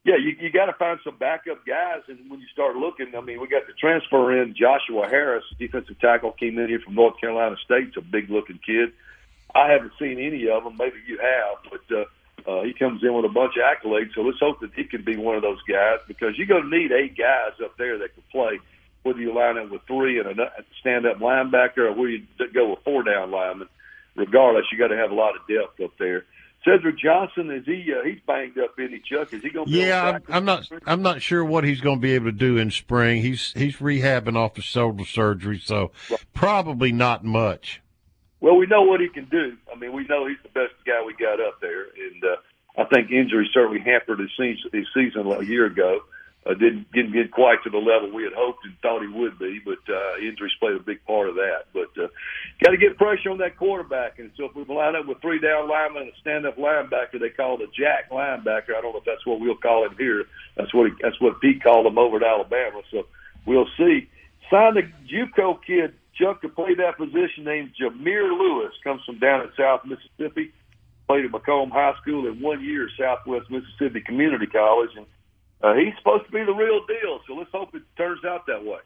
yeah, 0.04 0.16
you, 0.20 0.36
you 0.38 0.52
got 0.52 0.66
to 0.66 0.74
find 0.74 0.98
some 1.04 1.16
backup 1.16 1.64
guys. 1.66 2.02
And 2.08 2.30
when 2.30 2.40
you 2.40 2.46
start 2.52 2.76
looking, 2.76 3.14
I 3.16 3.22
mean, 3.22 3.40
we 3.40 3.48
got 3.48 3.66
the 3.66 3.72
transfer 3.72 4.42
in 4.42 4.54
Joshua 4.54 5.08
Harris, 5.08 5.44
defensive 5.58 5.98
tackle, 6.00 6.32
came 6.32 6.58
in 6.58 6.68
here 6.68 6.80
from 6.84 6.96
North 6.96 7.18
Carolina 7.18 7.56
State. 7.64 7.88
It's 7.88 7.96
a 7.96 8.02
big 8.02 8.28
looking 8.28 8.60
kid. 8.64 8.92
I 9.56 9.72
haven't 9.72 9.92
seen 9.98 10.18
any 10.18 10.48
of 10.48 10.64
them. 10.64 10.76
Maybe 10.78 10.96
you 11.06 11.18
have, 11.18 11.70
but 11.70 11.96
uh, 11.96 12.04
uh, 12.50 12.62
he 12.62 12.72
comes 12.74 13.02
in 13.02 13.14
with 13.14 13.24
a 13.24 13.32
bunch 13.32 13.54
of 13.56 13.62
accolades, 13.64 14.14
so 14.14 14.20
let's 14.20 14.38
hope 14.38 14.60
that 14.60 14.74
he 14.74 14.84
can 14.84 15.02
be 15.02 15.16
one 15.16 15.36
of 15.36 15.42
those 15.42 15.62
guys 15.62 15.98
because 16.06 16.36
you're 16.36 16.46
going 16.46 16.70
to 16.70 16.78
need 16.78 16.92
eight 16.92 17.16
guys 17.16 17.52
up 17.64 17.76
there 17.78 17.98
that 17.98 18.14
can 18.14 18.22
play. 18.30 18.60
Whether 19.02 19.20
you 19.20 19.32
line 19.32 19.56
up 19.56 19.70
with 19.70 19.82
three 19.86 20.18
and 20.18 20.28
a 20.40 20.50
stand-up 20.80 21.18
linebacker, 21.18 21.78
or 21.78 21.92
whether 21.92 22.08
you 22.08 22.26
go 22.52 22.70
with 22.70 22.80
four 22.84 23.04
down 23.04 23.30
linemen, 23.30 23.68
regardless, 24.16 24.64
you 24.72 24.78
got 24.78 24.88
to 24.88 24.96
have 24.96 25.12
a 25.12 25.14
lot 25.14 25.36
of 25.36 25.46
depth 25.46 25.80
up 25.80 25.96
there. 25.96 26.24
Cedric 26.64 26.98
Johnson 26.98 27.50
is 27.52 27.64
he? 27.64 27.94
Uh, 27.96 28.04
he's 28.04 28.18
banged 28.26 28.58
up, 28.58 28.74
isn't 28.78 28.92
he, 28.92 29.00
Chuck? 29.00 29.32
Is 29.32 29.42
he 29.42 29.50
going? 29.50 29.66
to 29.66 29.72
Yeah, 29.72 30.02
I'm, 30.02 30.22
I'm 30.28 30.44
not. 30.44 30.68
I'm 30.84 31.02
not 31.02 31.22
sure 31.22 31.44
what 31.44 31.62
he's 31.62 31.80
going 31.80 31.98
to 31.98 32.02
be 32.02 32.14
able 32.14 32.26
to 32.26 32.32
do 32.32 32.56
in 32.58 32.72
spring. 32.72 33.22
He's 33.22 33.52
he's 33.52 33.76
rehabbing 33.76 34.36
off 34.36 34.54
the 34.54 34.62
shoulder 34.62 35.04
surgery, 35.04 35.60
so 35.64 35.92
probably 36.34 36.90
not 36.90 37.24
much. 37.24 37.80
Well, 38.40 38.56
we 38.56 38.66
know 38.66 38.82
what 38.82 39.00
he 39.00 39.08
can 39.08 39.26
do. 39.26 39.56
I 39.72 39.78
mean, 39.78 39.92
we 39.92 40.06
know 40.06 40.26
he's 40.26 40.42
the 40.42 40.50
best 40.50 40.74
guy 40.86 41.02
we 41.04 41.14
got 41.14 41.40
up 41.40 41.60
there, 41.60 41.84
and 41.84 42.22
uh, 42.24 42.36
I 42.80 42.84
think 42.84 43.10
injury 43.10 43.48
certainly 43.52 43.80
hampered 43.80 44.20
his 44.20 44.30
season, 44.36 44.70
his 44.72 44.86
season 44.94 45.26
a 45.26 45.44
year 45.44 45.66
ago. 45.66 46.00
Uh, 46.46 46.54
didn't 46.54 46.86
didn't 46.92 47.12
get 47.12 47.32
quite 47.32 47.58
to 47.64 47.70
the 47.70 47.78
level 47.78 48.12
we 48.14 48.22
had 48.22 48.32
hoped 48.32 48.64
and 48.64 48.78
thought 48.80 49.02
he 49.02 49.08
would 49.08 49.36
be, 49.36 49.60
but 49.64 49.80
uh, 49.92 50.18
injuries 50.22 50.52
played 50.60 50.76
a 50.76 50.80
big 50.80 51.04
part 51.04 51.28
of 51.28 51.34
that. 51.34 51.66
But 51.72 51.90
uh, 52.00 52.06
got 52.62 52.70
to 52.70 52.76
get 52.76 52.96
pressure 52.96 53.30
on 53.30 53.38
that 53.38 53.56
quarterback, 53.56 54.20
and 54.20 54.30
so 54.36 54.44
if 54.44 54.54
we 54.54 54.62
line 54.72 54.94
up 54.94 55.06
with 55.06 55.20
three 55.20 55.40
down 55.40 55.68
linemen 55.68 56.02
and 56.02 56.12
a 56.12 56.20
stand 56.20 56.46
up 56.46 56.56
linebacker, 56.56 57.18
they 57.18 57.30
call 57.30 57.60
a 57.60 57.66
jack 57.74 58.10
linebacker. 58.12 58.76
I 58.76 58.80
don't 58.80 58.92
know 58.92 59.00
if 59.00 59.04
that's 59.04 59.26
what 59.26 59.40
we'll 59.40 59.56
call 59.56 59.86
him 59.86 59.96
here. 59.98 60.24
That's 60.56 60.72
what 60.72 60.86
he, 60.86 60.92
that's 61.02 61.20
what 61.20 61.40
Pete 61.40 61.64
called 61.64 61.84
him 61.86 61.98
over 61.98 62.18
at 62.18 62.22
Alabama. 62.22 62.82
So 62.92 63.08
we'll 63.44 63.68
see. 63.76 64.08
Signed 64.48 64.76
a 64.78 64.82
JUCO 65.10 65.58
kid 65.66 65.94
Chuck 66.18 66.42
to 66.42 66.48
play 66.48 66.74
that 66.74 66.96
position 66.96 67.44
named 67.44 67.72
Jameer 67.80 68.30
Lewis 68.38 68.72
comes 68.82 69.02
from 69.04 69.18
down 69.18 69.42
in 69.42 69.50
South 69.56 69.82
Mississippi. 69.84 70.52
Played 71.08 71.26
at 71.26 71.30
McComb 71.30 71.70
High 71.70 71.94
School 72.02 72.26
in 72.26 72.40
one 72.40 72.64
year, 72.64 72.88
Southwest 72.98 73.48
Mississippi 73.48 74.00
Community 74.00 74.46
College, 74.46 74.90
and 74.96 75.06
uh, 75.62 75.74
he's 75.74 75.94
supposed 75.98 76.26
to 76.26 76.32
be 76.32 76.44
the 76.44 76.52
real 76.52 76.84
deal. 76.86 77.20
So 77.28 77.34
let's 77.34 77.50
hope 77.52 77.74
it 77.74 77.82
turns 77.96 78.24
out 78.24 78.46
that 78.46 78.64
way. 78.64 78.80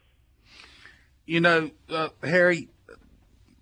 You 1.24 1.40
know, 1.40 1.70
uh, 1.88 2.08
Harry, 2.22 2.68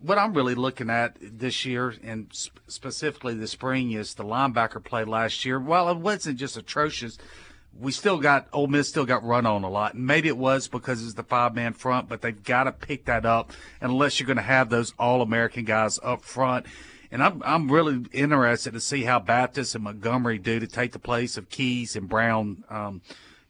what 0.01 0.19
I'm 0.19 0.35
really 0.35 0.57
looking 0.57 0.91
at 0.91 1.16
this 1.21 1.64
year, 1.64 1.95
and 2.03 2.29
sp- 2.35 2.59
specifically 2.66 3.35
the 3.35 3.47
spring, 3.47 3.93
is 3.93 4.14
the 4.14 4.25
linebacker 4.25 4.83
play 4.83 5.05
last 5.05 5.45
year. 5.45 5.61
Well, 5.61 5.89
it 5.91 5.99
wasn't 5.99 6.39
just 6.39 6.57
atrocious 6.57 7.16
we 7.81 7.93
still 7.93 8.18
got 8.18 8.49
Ole 8.53 8.66
Miss 8.66 8.89
still 8.89 9.07
got 9.07 9.24
run 9.24 9.47
on 9.47 9.62
a 9.64 9.70
lot. 9.70 9.95
And 9.95 10.07
maybe 10.07 10.29
it 10.29 10.37
was 10.37 10.68
because 10.68 11.03
it's 11.05 11.14
the 11.14 11.22
five 11.22 11.55
man 11.55 11.72
front, 11.72 12.09
but 12.09 12.22
they've 12.22 12.43
got 12.43 12.64
to 12.64 12.72
pick 12.72 13.05
that 13.05 13.24
up 13.24 13.53
unless 13.81 14.18
you're 14.18 14.26
going 14.26 14.37
to 14.37 14.43
have 14.43 14.68
those 14.68 14.93
All 14.99 15.22
American 15.22 15.64
guys 15.64 15.99
up 16.03 16.22
front. 16.22 16.66
And 17.11 17.22
I'm 17.22 17.43
I'm 17.45 17.70
really 17.70 18.05
interested 18.12 18.72
to 18.74 18.81
see 18.81 19.05
how 19.05 19.18
Baptist 19.18 19.74
and 19.74 19.85
Montgomery 19.85 20.39
do 20.39 20.61
to 20.61 20.66
take 20.66 20.93
the 20.93 20.99
place 20.99 21.37
of 21.37 21.49
Keys 21.49 21.97
and 21.97 22.09
Brown. 22.09 22.64
Um, 22.68 23.01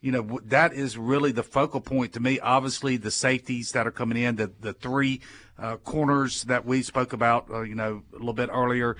you 0.01 0.13
know 0.13 0.39
that 0.45 0.73
is 0.73 0.97
really 0.97 1.33
the 1.33 1.43
focal 1.43 1.81
point 1.81 2.13
to 2.13 2.21
me. 2.21 2.39
Obviously, 2.39 2.97
the 2.97 3.11
safeties 3.11 3.73
that 3.73 3.87
are 3.87 3.91
coming 3.91 4.17
in, 4.17 4.37
the 4.37 4.53
the 4.61 4.73
three 4.73 5.21
uh, 5.59 5.77
corners 5.79 6.45
that 6.45 6.65
we 6.65 6.83
spoke 6.83 7.13
about, 7.13 7.51
uh, 7.51 7.63
you 7.63 7.75
know, 7.75 8.03
a 8.13 8.17
little 8.17 8.33
bit 8.33 8.49
earlier 8.53 8.97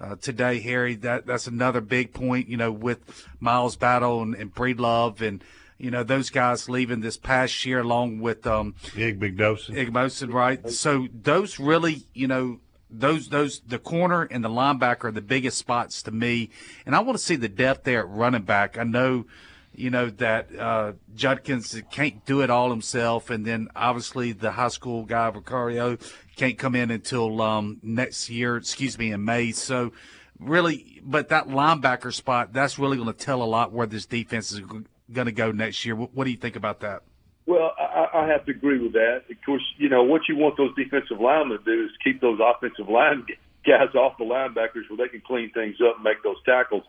uh, 0.00 0.16
today, 0.16 0.60
Harry. 0.60 0.94
That 0.96 1.26
that's 1.26 1.46
another 1.46 1.80
big 1.80 2.12
point. 2.12 2.48
You 2.48 2.56
know, 2.56 2.72
with 2.72 3.00
Miles 3.38 3.76
Battle 3.76 4.22
and, 4.22 4.34
and 4.34 4.54
Breedlove 4.54 5.20
and 5.20 5.44
you 5.78 5.90
know 5.90 6.02
those 6.02 6.30
guys 6.30 6.68
leaving 6.68 7.00
this 7.00 7.16
past 7.16 7.64
year 7.64 7.80
along 7.80 8.20
with 8.20 8.46
um 8.46 8.74
Igbinosun. 8.94 9.70
Igbinosun, 9.70 10.32
right? 10.32 10.68
So 10.70 11.08
those 11.12 11.58
really, 11.58 12.06
you 12.14 12.28
know, 12.28 12.60
those 12.90 13.28
those 13.28 13.60
the 13.60 13.78
corner 13.78 14.22
and 14.30 14.44
the 14.44 14.48
linebacker 14.48 15.04
are 15.04 15.12
the 15.12 15.20
biggest 15.20 15.58
spots 15.58 16.02
to 16.02 16.10
me, 16.10 16.50
and 16.84 16.94
I 16.94 17.00
want 17.00 17.18
to 17.18 17.24
see 17.24 17.36
the 17.36 17.48
depth 17.48 17.84
there 17.84 18.00
at 18.00 18.08
running 18.08 18.42
back. 18.42 18.78
I 18.78 18.84
know 18.84 19.26
you 19.74 19.90
know 19.90 20.10
that 20.10 20.54
uh, 20.56 20.92
Judkins 21.14 21.80
can't 21.90 22.24
do 22.24 22.42
it 22.42 22.50
all 22.50 22.70
himself, 22.70 23.30
and 23.30 23.44
then 23.44 23.68
obviously 23.74 24.32
the 24.32 24.52
high 24.52 24.68
school 24.68 25.04
guy 25.04 25.30
Vicario 25.30 25.96
can't 26.36 26.58
come 26.58 26.74
in 26.74 26.90
until 26.90 27.40
um, 27.40 27.78
next 27.82 28.28
year. 28.28 28.56
Excuse 28.56 28.98
me, 28.98 29.12
in 29.12 29.24
May. 29.24 29.52
So 29.52 29.92
really, 30.38 31.00
but 31.04 31.28
that 31.28 31.48
linebacker 31.48 32.12
spot 32.12 32.52
that's 32.52 32.78
really 32.78 32.96
going 32.96 33.12
to 33.12 33.18
tell 33.18 33.42
a 33.42 33.44
lot 33.44 33.72
where 33.72 33.86
this 33.86 34.06
defense 34.06 34.52
is 34.52 34.60
going 34.60 35.26
to 35.26 35.32
go 35.32 35.52
next 35.52 35.84
year. 35.84 35.94
What, 35.94 36.14
what, 36.14 36.24
do 36.24 36.30
you 36.30 36.36
think 36.36 36.56
about 36.56 36.80
that? 36.80 37.02
Well, 37.46 37.72
I, 37.78 38.08
I 38.14 38.26
have 38.28 38.44
to 38.46 38.52
agree 38.52 38.78
with 38.78 38.92
that. 38.92 39.24
Of 39.30 39.36
course, 39.44 39.62
you 39.78 39.88
know 39.88 40.02
what 40.02 40.22
you 40.28 40.36
want 40.36 40.56
those 40.56 40.74
defensive 40.74 41.20
linemen 41.20 41.58
to 41.58 41.64
do 41.64 41.84
is 41.84 41.90
keep 42.02 42.20
those 42.20 42.40
offensive 42.42 42.88
line 42.88 43.26
guys 43.66 43.94
off 43.94 44.18
the 44.18 44.24
linebackers 44.24 44.88
where 44.88 44.96
they 44.96 45.08
can 45.08 45.20
clean 45.20 45.50
things 45.52 45.76
up 45.86 45.96
and 45.96 46.04
make 46.04 46.22
those 46.22 46.42
tackles 46.44 46.82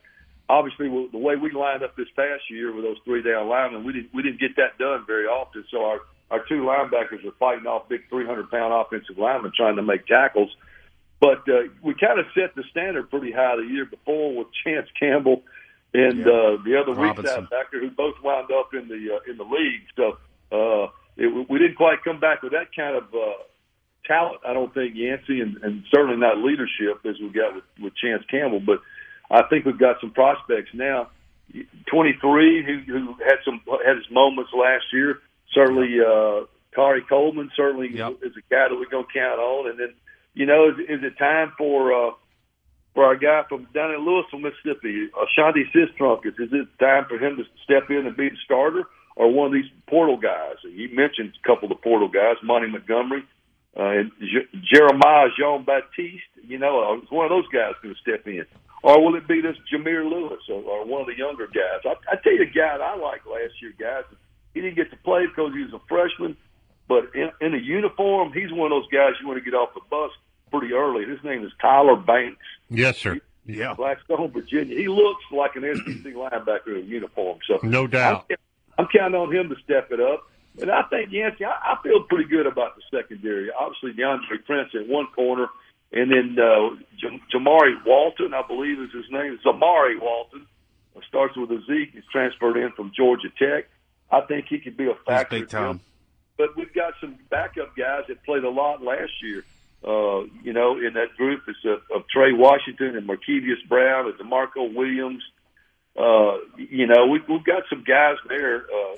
obviously 0.52 0.90
the 1.12 1.18
way 1.18 1.38
we 1.38 1.52
lined 1.52 1.82
up 1.82 1.96
this 1.96 2.12
past 2.16 2.44
year 2.50 2.76
with 2.76 2.84
those 2.84 2.98
three 3.06 3.24
down 3.24 3.48
linemen, 3.48 3.86
we 3.86 3.94
didn't 3.94 4.14
we 4.14 4.22
didn't 4.22 4.40
get 4.40 4.58
that 4.58 4.78
done 4.78 5.06
very 5.08 5.26
often. 5.26 5.64
So 5.72 5.86
our 5.86 6.02
our 6.30 6.44
two 6.48 6.64
linebackers 6.64 7.24
were 7.24 7.36
fighting 7.40 7.66
off 7.68 7.90
big 7.90 8.02
300 8.10 8.52
pound 8.52 8.74
offensive 8.74 9.18
linemen 9.18 9.52
trying 9.56 9.78
to 9.78 9.82
make 9.82 10.06
tackles. 10.06 10.50
But 11.20 11.48
uh, 11.48 11.72
we 11.82 11.94
kind 11.94 12.20
of 12.20 12.26
set 12.36 12.56
the 12.56 12.64
standard 12.72 13.10
pretty 13.10 13.32
high 13.32 13.56
the 13.56 13.64
year 13.64 13.86
before 13.86 14.36
with 14.36 14.48
Chance 14.66 14.88
Campbell 15.00 15.44
and 15.94 16.20
yeah. 16.20 16.26
uh, 16.26 16.58
the 16.64 16.76
other 16.80 17.00
weak 17.00 17.16
linebacker 17.16 17.80
who 17.80 17.90
both 17.92 18.16
wound 18.24 18.52
up 18.52 18.74
in 18.74 18.88
the 18.88 19.16
uh, 19.16 19.32
in 19.32 19.38
the 19.38 19.44
league. 19.44 19.88
So 19.96 20.18
uh, 20.52 20.92
it, 21.16 21.50
we 21.50 21.60
didn't 21.60 21.76
quite 21.78 22.04
come 22.04 22.20
back 22.20 22.44
with 22.44 22.52
that 22.52 22.76
kind 22.76 22.98
of 22.98 23.04
uh, 23.14 23.44
talent. 24.06 24.42
I 24.46 24.54
don't 24.54 24.74
think 24.74 24.96
Yancey 24.96 25.40
and, 25.40 25.58
and 25.64 25.84
certainly 25.94 26.18
not 26.18 26.38
leadership 26.38 27.06
as 27.06 27.16
we 27.22 27.30
got 27.30 27.56
with, 27.56 27.64
with 27.80 27.94
Chance 27.96 28.24
Campbell, 28.30 28.60
but 28.60 28.80
I 29.32 29.44
think 29.44 29.66
we've 29.66 29.80
got 29.80 30.02
some 30.02 30.12
prospects 30.12 30.70
now. 30.74 31.10
23 31.88 32.64
who, 32.64 32.92
who 32.92 33.14
had 33.24 33.40
some 33.44 33.62
had 33.86 33.98
his 33.98 34.10
moments 34.12 34.52
last 34.54 34.86
year. 34.94 35.20
Certainly, 35.54 36.00
uh, 36.00 36.46
Khari 36.76 37.08
Coleman 37.08 37.50
certainly 37.56 37.90
yep. 37.94 38.14
is 38.22 38.34
a 38.38 38.42
guy 38.50 38.68
that 38.70 38.76
we're 38.76 38.90
going 38.90 39.06
to 39.06 39.14
count 39.14 39.40
on. 39.40 39.70
And 39.70 39.80
then, 39.80 39.94
you 40.34 40.46
know, 40.46 40.70
is, 40.70 40.80
is 40.80 41.04
it 41.04 41.18
time 41.18 41.52
for 41.58 41.94
uh, 41.94 42.12
for 42.94 43.06
our 43.06 43.16
guy 43.16 43.44
from 43.48 43.68
down 43.74 43.92
in 43.92 44.06
Louisville, 44.06 44.40
Mississippi, 44.40 45.10
Ashanti 45.16 45.66
Sistrunk? 45.76 46.26
Is, 46.26 46.34
is 46.40 46.52
it 46.52 46.68
time 46.80 47.06
for 47.08 47.18
him 47.18 47.38
to 47.38 47.44
step 47.64 47.90
in 47.90 48.08
and 48.08 48.16
be 48.16 48.30
the 48.30 48.38
starter, 48.46 48.84
or 49.16 49.32
one 49.32 49.48
of 49.48 49.54
these 49.54 49.72
portal 49.88 50.18
guys? 50.18 50.56
You 50.64 50.90
mentioned 50.96 51.34
a 51.44 51.48
couple 51.48 51.72
of 51.72 51.78
the 51.78 51.82
portal 51.82 52.08
guys, 52.08 52.36
Monty 52.44 52.68
Montgomery. 52.68 53.24
Uh, 53.78 53.84
and 53.84 54.12
J- 54.20 54.60
Jeremiah 54.74 55.30
Jean 55.40 55.64
Baptiste, 55.64 56.24
you 56.46 56.58
know, 56.58 56.82
uh, 56.82 57.16
one 57.16 57.26
of 57.26 57.30
those 57.30 57.48
guys 57.54 57.72
going 57.82 57.96
to 57.96 58.02
step 58.02 58.28
in. 58.28 58.44
Or 58.84 59.04
will 59.04 59.16
it 59.16 59.28
be 59.28 59.42
this 59.42 59.56
Jameer 59.72 60.10
Lewis 60.10 60.42
or, 60.50 60.62
or 60.62 60.86
one 60.86 61.02
of 61.02 61.08
the 61.08 61.18
younger 61.18 61.48
guys? 61.48 61.82
I, 61.86 61.96
I 62.12 62.16
tell 62.24 62.34
you, 62.34 62.40
the 62.40 62.46
guy 62.46 62.78
that 62.78 62.82
I 62.82 62.96
like 62.96 63.26
last 63.26 63.62
year, 63.62 63.74
guys, 63.80 64.04
he 64.54 64.62
didn't 64.62 64.76
get 64.76 64.90
to 64.92 64.98
play 64.98 65.28
because 65.28 65.54
he 65.54 65.64
was 65.64 65.74
a 65.74 65.82
freshman, 65.88 66.36
but 66.88 67.14
in, 67.16 67.32
in 67.42 67.54
a 67.54 67.60
uniform, 67.60 68.34
he's 68.34 68.52
one 68.52 68.72
of 68.72 68.82
those 68.82 68.90
guys 68.92 69.14
you 69.22 69.28
want 69.28 69.44
to 69.44 69.46
get 69.46 69.56
off 69.56 69.74
the 69.74 69.82
bus 69.90 70.12
pretty 70.52 70.74
early. 70.74 71.06
His 71.06 71.24
name 71.24 71.46
is 71.46 71.52
Tyler 71.62 71.96
Banks. 71.96 72.42
Yes, 72.70 72.98
sir. 72.98 73.20
Yeah. 73.46 73.74
Blackstone, 73.74 74.32
Virginia. 74.32 74.78
He 74.78 74.88
looks 74.88 75.24
like 75.32 75.56
an 75.56 75.64
SEC 75.64 76.14
linebacker 76.14 76.68
in 76.68 76.78
a 76.78 76.80
uniform. 76.80 77.40
So 77.48 77.60
no 77.64 77.88
doubt. 77.88 78.26
I'm, 78.30 78.38
I'm 78.80 78.88
counting 78.88 79.20
on 79.20 79.34
him 79.34 79.50
to 79.50 79.56
step 79.64 79.92
it 79.92 80.00
up. 80.00 80.24
And 80.60 80.70
I 80.70 80.84
think 80.84 81.12
Yancey, 81.12 81.46
I, 81.46 81.74
I 81.74 81.78
feel 81.82 82.04
pretty 82.04 82.26
good 82.26 82.46
about 82.46 82.76
the 82.76 82.82
secondary. 82.96 83.50
Obviously, 83.52 83.94
DeAndre 83.94 84.44
Prince 84.46 84.70
in 84.74 84.90
one 84.90 85.08
corner, 85.16 85.48
and 85.92 86.12
then 86.12 86.38
uh, 86.40 86.76
J- 86.98 87.22
Jamari 87.34 87.74
Walton, 87.86 88.34
I 88.34 88.42
believe 88.48 88.80
is 88.80 88.92
his 88.92 89.12
name, 89.12 89.40
Zamari 89.46 90.00
Walton. 90.00 90.48
Starts 91.08 91.36
with 91.36 91.50
a 91.52 91.60
Z. 91.68 91.90
He's 91.94 92.04
transferred 92.12 92.58
in 92.58 92.72
from 92.72 92.92
Georgia 92.96 93.28
Tech. 93.38 93.66
I 94.12 94.22
think 94.22 94.46
he 94.48 94.60
could 94.60 94.78
be 94.78 94.88
a 94.88 94.96
factor. 95.06 95.40
big 95.40 95.50
time. 95.50 95.82
But 96.38 96.56
we've 96.56 96.74
got 96.74 96.94
some 97.02 97.18
backup 97.30 97.76
guys 97.76 98.04
that 98.08 98.24
played 98.24 98.44
a 98.44 98.50
lot 98.50 98.82
last 98.82 99.12
year. 99.22 99.44
Uh, 99.84 100.28
you 100.44 100.54
know, 100.54 100.78
in 100.78 100.94
that 100.94 101.16
group 101.18 101.42
is 101.48 101.56
of, 101.66 101.80
of 101.94 102.08
Trey 102.08 102.34
Washington 102.34 102.96
and 102.96 103.08
Markevius 103.08 103.68
Brown 103.68 104.08
and 104.08 104.16
DeMarco 104.16 104.74
Williams. 104.74 105.24
Uh, 105.98 106.38
you 106.58 106.88
know, 106.88 107.08
we've, 107.08 107.28
we've 107.28 107.44
got 107.44 107.64
some 107.70 107.84
guys 107.84 108.16
there. 108.30 108.58
Uh, 108.64 108.96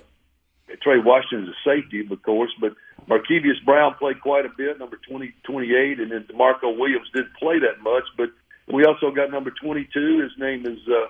Trey 0.82 1.00
Washington 1.00 1.50
is 1.50 1.56
a 1.56 1.70
safety, 1.70 2.06
of 2.10 2.22
course, 2.24 2.52
but 2.60 2.74
Markevius 3.08 3.64
Brown 3.66 3.96
played 3.96 4.22
quite 4.22 4.46
a 4.46 4.50
bit, 4.50 4.80
number 4.80 4.98
20, 5.10 5.34
28, 5.44 6.00
and 6.00 6.12
then 6.12 6.24
DeMarco 6.24 6.78
Williams 6.78 7.10
didn't 7.14 7.34
play 7.36 7.60
that 7.60 7.82
much. 7.82 8.04
But 8.18 8.30
we 8.74 8.86
also 8.86 9.12
got 9.12 9.30
number 9.30 9.52
22. 9.52 10.22
His 10.22 10.32
name 10.38 10.66
is 10.66 10.80
uh, 10.88 11.08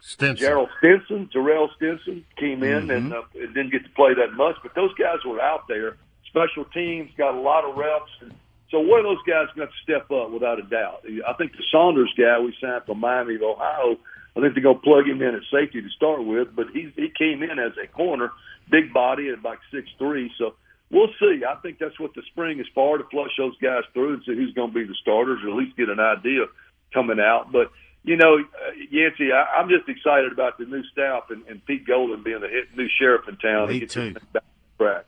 Stinson. 0.00 0.36
Gerald 0.36 0.68
Stinson. 0.78 1.28
Terrell 1.32 1.70
Stinson 1.76 2.24
came 2.36 2.62
in 2.62 2.88
Mm-hmm. 2.88 2.90
and, 2.90 3.12
uh, 3.14 3.22
and 3.34 3.54
didn't 3.54 3.70
get 3.70 3.84
to 3.84 3.90
play 3.90 4.14
that 4.14 4.32
much, 4.34 4.56
but 4.62 4.74
those 4.74 4.92
guys 4.94 5.18
were 5.24 5.40
out 5.40 5.68
there. 5.68 5.96
Special 6.26 6.64
teams 6.66 7.10
got 7.16 7.34
a 7.34 7.40
lot 7.40 7.64
of 7.64 7.76
reps. 7.76 8.10
And 8.20 8.34
so 8.70 8.80
one 8.80 9.00
of 9.00 9.04
those 9.04 9.22
guys 9.26 9.46
got 9.56 9.66
to 9.70 9.76
step 9.82 10.10
up 10.10 10.30
without 10.30 10.58
a 10.58 10.62
doubt. 10.62 11.04
I 11.28 11.32
think 11.34 11.52
the 11.52 11.64
Saunders 11.70 12.12
guy 12.16 12.38
we 12.40 12.54
signed 12.60 12.82
from 12.86 12.98
Miami 13.00 13.36
of 13.36 13.42
Ohio, 13.42 13.96
I 14.36 14.40
think 14.40 14.54
they're 14.54 14.62
going 14.62 14.76
to 14.76 14.82
plug 14.82 15.06
him 15.08 15.22
in 15.22 15.34
at 15.34 15.42
safety 15.50 15.82
to 15.82 15.88
start 15.90 16.24
with, 16.24 16.54
but 16.54 16.66
he 16.72 16.92
he 16.96 17.10
came 17.16 17.42
in 17.42 17.58
as 17.58 17.72
a 17.82 17.86
corner, 17.88 18.30
big 18.70 18.92
body 18.92 19.28
at 19.28 19.38
about 19.38 19.58
six 19.72 19.88
three. 19.98 20.30
So 20.38 20.54
we'll 20.90 21.12
see. 21.18 21.42
I 21.48 21.56
think 21.56 21.78
that's 21.78 21.98
what 21.98 22.14
the 22.14 22.22
spring 22.30 22.60
is 22.60 22.66
for 22.74 22.98
to 22.98 23.04
flush 23.10 23.32
those 23.38 23.56
guys 23.58 23.82
through 23.92 24.14
and 24.14 24.22
see 24.24 24.34
who's 24.34 24.54
going 24.54 24.70
to 24.70 24.74
be 24.74 24.84
the 24.84 24.96
starters, 25.00 25.40
or 25.44 25.50
at 25.50 25.56
least 25.56 25.76
get 25.76 25.88
an 25.88 26.00
idea 26.00 26.46
coming 26.92 27.20
out. 27.20 27.52
But 27.52 27.70
you 28.02 28.16
know, 28.16 28.38
uh, 28.38 28.72
Yancey, 28.90 29.30
I, 29.32 29.60
I'm 29.60 29.68
just 29.68 29.88
excited 29.88 30.32
about 30.32 30.58
the 30.58 30.64
new 30.64 30.82
staff 30.92 31.24
and, 31.30 31.46
and 31.46 31.64
Pete 31.66 31.86
Golding 31.86 32.22
being 32.22 32.40
the 32.40 32.48
hit, 32.48 32.76
new 32.76 32.88
sheriff 32.98 33.28
in 33.28 33.36
town. 33.36 33.68
Me 33.68 33.74
and 33.74 33.80
get 33.80 33.90
too. 33.90 34.14
back. 34.78 35.06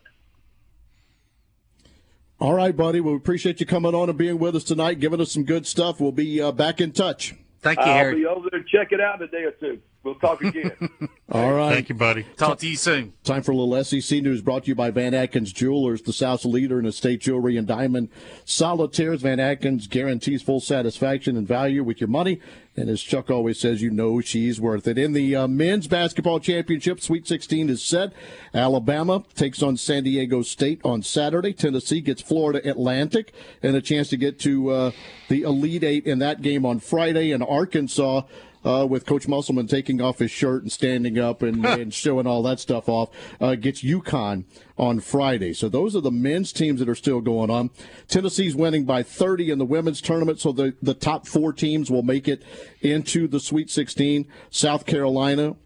All 2.38 2.54
right, 2.54 2.76
buddy. 2.76 3.00
Well, 3.00 3.12
we 3.12 3.18
appreciate 3.18 3.60
you 3.60 3.66
coming 3.66 3.94
on 3.94 4.08
and 4.08 4.18
being 4.18 4.38
with 4.38 4.56
us 4.56 4.64
tonight, 4.64 4.98
giving 4.98 5.20
us 5.20 5.30
some 5.30 5.44
good 5.44 5.64
stuff. 5.64 6.00
We'll 6.00 6.10
be 6.10 6.40
uh, 6.40 6.50
back 6.50 6.80
in 6.80 6.90
touch. 6.90 7.34
Thank 7.62 7.78
you, 7.78 7.84
I'll 7.84 8.14
be 8.14 8.26
over 8.26 8.48
there. 8.50 8.62
Check 8.64 8.92
it 8.92 9.00
out 9.00 9.20
in 9.20 9.28
a 9.28 9.30
day 9.30 9.44
or 9.44 9.52
two. 9.52 9.80
We'll 10.02 10.16
talk 10.16 10.42
again. 10.42 10.72
All 11.30 11.52
right. 11.52 11.74
Thank 11.74 11.88
you, 11.88 11.94
buddy. 11.94 12.24
Talk 12.36 12.58
to 12.58 12.68
you 12.68 12.76
soon. 12.76 13.12
Time 13.22 13.42
for 13.42 13.52
a 13.52 13.56
little 13.56 13.84
SEC 13.84 14.20
news 14.20 14.42
brought 14.42 14.64
to 14.64 14.68
you 14.68 14.74
by 14.74 14.90
Van 14.90 15.14
Atkins 15.14 15.52
Jewelers, 15.52 16.02
the 16.02 16.12
South's 16.12 16.44
leader 16.44 16.80
in 16.80 16.86
estate 16.86 17.20
jewelry 17.20 17.56
and 17.56 17.68
diamond 17.68 18.08
solitaires. 18.44 19.22
Van 19.22 19.38
Atkins 19.38 19.86
guarantees 19.86 20.42
full 20.42 20.58
satisfaction 20.58 21.36
and 21.36 21.46
value 21.46 21.84
with 21.84 22.00
your 22.00 22.08
money. 22.08 22.40
And 22.74 22.88
as 22.88 23.02
Chuck 23.02 23.30
always 23.30 23.60
says, 23.60 23.82
you 23.82 23.90
know 23.90 24.22
she's 24.22 24.58
worth 24.58 24.88
it. 24.88 24.96
In 24.96 25.12
the 25.12 25.36
uh, 25.36 25.46
men's 25.46 25.86
basketball 25.86 26.40
championship, 26.40 27.00
Sweet 27.00 27.28
16 27.28 27.68
is 27.68 27.82
set. 27.82 28.14
Alabama 28.54 29.24
takes 29.34 29.62
on 29.62 29.76
San 29.76 30.04
Diego 30.04 30.40
State 30.40 30.80
on 30.82 31.02
Saturday. 31.02 31.52
Tennessee 31.52 32.00
gets 32.00 32.22
Florida 32.22 32.66
Atlantic 32.68 33.32
and 33.62 33.76
a 33.76 33.82
chance 33.82 34.08
to 34.08 34.16
get 34.16 34.38
to 34.40 34.70
uh, 34.70 34.90
the 35.28 35.42
Elite 35.42 35.84
Eight 35.84 36.06
in 36.06 36.18
that 36.20 36.40
game 36.40 36.64
on 36.64 36.80
Friday. 36.80 37.30
And 37.32 37.42
Arkansas 37.42 38.22
uh, 38.64 38.86
with 38.88 39.06
Coach 39.06 39.28
Musselman 39.28 39.66
taking 39.66 40.00
off 40.00 40.18
his 40.18 40.30
shirt 40.30 40.62
and 40.62 40.72
standing 40.72 41.18
up 41.18 41.42
and, 41.42 41.64
and 41.64 41.94
showing 41.94 42.26
all 42.26 42.42
that 42.44 42.60
stuff 42.60 42.88
off, 42.88 43.10
uh, 43.40 43.54
gets 43.54 43.82
UConn 43.82 44.44
on 44.78 45.00
Friday. 45.00 45.52
So 45.52 45.68
those 45.68 45.94
are 45.96 46.00
the 46.00 46.10
men's 46.10 46.52
teams 46.52 46.80
that 46.80 46.88
are 46.88 46.94
still 46.94 47.20
going 47.20 47.50
on. 47.50 47.70
Tennessee's 48.08 48.54
winning 48.56 48.84
by 48.84 49.02
30 49.02 49.50
in 49.50 49.58
the 49.58 49.64
women's 49.64 50.00
tournament, 50.00 50.40
so 50.40 50.52
the, 50.52 50.74
the 50.82 50.94
top 50.94 51.26
four 51.26 51.52
teams 51.52 51.90
will 51.90 52.02
make 52.02 52.28
it 52.28 52.42
into 52.80 53.28
the 53.28 53.40
Sweet 53.40 53.70
16. 53.70 54.26
South 54.50 54.86
Carolina, 54.86 55.56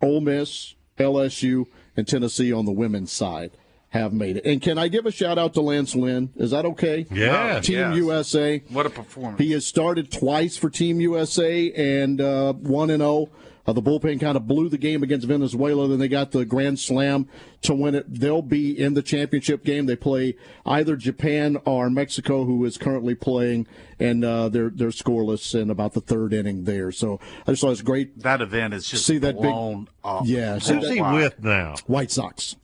Ole 0.00 0.20
Miss, 0.20 0.74
LSU, 0.98 1.66
and 1.96 2.06
Tennessee 2.06 2.52
on 2.52 2.64
the 2.64 2.72
women's 2.72 3.12
side 3.12 3.50
have 3.90 4.12
made 4.12 4.36
it. 4.36 4.44
And 4.44 4.60
can 4.60 4.76
I 4.78 4.88
give 4.88 5.06
a 5.06 5.10
shout 5.10 5.38
out 5.38 5.54
to 5.54 5.60
Lance 5.62 5.94
Lynn? 5.94 6.30
Is 6.36 6.50
that 6.50 6.64
okay? 6.66 7.06
Yeah. 7.10 7.60
Team 7.60 7.76
Yes. 7.76 7.96
USA. 7.96 8.62
What 8.68 8.86
a 8.86 8.90
performance. 8.90 9.38
He 9.40 9.52
has 9.52 9.64
started 9.66 10.10
twice 10.12 10.56
for 10.56 10.68
Team 10.70 11.00
USA 11.00 11.72
and 11.72 12.20
uh, 12.20 12.52
one 12.52 12.90
and 12.90 13.00
zero. 13.00 13.28
Uh, 13.66 13.72
the 13.74 13.82
bullpen 13.82 14.18
kind 14.18 14.34
of 14.34 14.46
blew 14.46 14.70
the 14.70 14.78
game 14.78 15.02
against 15.02 15.26
Venezuela. 15.26 15.86
Then 15.88 15.98
they 15.98 16.08
got 16.08 16.30
the 16.30 16.46
grand 16.46 16.80
slam 16.80 17.28
to 17.60 17.74
win 17.74 17.94
it. 17.94 18.06
They'll 18.08 18.40
be 18.40 18.70
in 18.78 18.94
the 18.94 19.02
championship 19.02 19.62
game. 19.62 19.84
They 19.84 19.94
play 19.96 20.36
either 20.64 20.96
Japan 20.96 21.58
or 21.66 21.90
Mexico, 21.90 22.44
who 22.46 22.64
is 22.64 22.78
currently 22.78 23.14
playing, 23.14 23.66
and 24.00 24.24
uh, 24.24 24.48
they're 24.48 24.70
they're 24.70 24.88
scoreless 24.88 25.54
in 25.54 25.68
about 25.68 25.92
the 25.92 26.00
third 26.00 26.32
inning 26.32 26.64
there. 26.64 26.90
So 26.92 27.20
I 27.46 27.52
just 27.52 27.60
thought 27.60 27.66
it 27.68 27.70
was 27.70 27.82
great. 27.82 28.18
That 28.20 28.40
event 28.40 28.72
is 28.72 28.88
just 28.88 29.04
See 29.04 29.18
that 29.18 29.34
big- 29.34 29.42
blown 29.42 29.88
up. 30.02 30.22
Yeah, 30.24 30.58
see 30.60 30.72
Who's 30.74 30.84
that- 30.88 30.94
he 30.94 31.02
with 31.02 31.42
now? 31.44 31.74
White 31.86 32.10
Sox. 32.10 32.56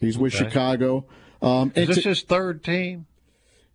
He's 0.00 0.16
with 0.18 0.34
Okay. 0.34 0.44
Chicago. 0.44 1.04
Um, 1.42 1.72
Is 1.74 1.82
and 1.82 1.88
this 1.96 2.02
to- 2.02 2.08
his 2.10 2.22
third 2.22 2.62
team? 2.64 3.06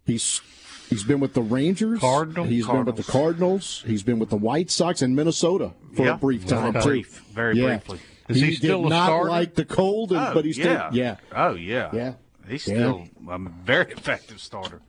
He's 0.06 0.42
he's 0.90 1.04
been 1.04 1.20
with 1.20 1.34
the 1.34 1.42
Rangers, 1.42 2.00
Cardinals? 2.00 2.50
He's 2.50 2.68
been 2.68 2.86
with 2.86 2.98
the 2.98 3.04
Cardinals. 3.04 3.84
He's 3.88 4.04
been 4.04 4.20
with 4.20 4.30
the 4.30 4.38
White 4.38 4.70
Sox 4.70 5.02
and 5.02 5.16
Minnesota 5.16 5.72
for 5.96 6.06
Yeah, 6.06 6.16
a 6.16 6.18
brief 6.18 6.46
time 6.46 6.76
a 6.76 6.82
too. 6.82 6.88
brief, 6.88 7.20
very 7.34 7.58
Yeah. 7.58 7.78
briefly. 7.78 8.00
Is 8.30 8.38
he 8.42 8.48
did 8.52 8.58
still 8.58 8.86
a 8.88 8.90
not 8.90 9.06
starter? 9.06 9.30
like 9.30 9.56
the 9.56 9.66
cold, 9.66 10.12
and, 10.12 10.20
Oh, 10.20 10.34
but 10.34 10.46
he's 10.46 10.58
yeah. 10.58 10.90
still 10.90 10.98
yeah. 10.98 11.16
Oh 11.36 11.56
yeah. 11.56 11.90
Yeah. 11.94 12.14
He's 12.48 12.68
Yeah. 12.68 12.74
still 12.76 13.08
a 13.30 13.40
very 13.66 13.92
effective 13.98 14.40
starter. 14.42 14.82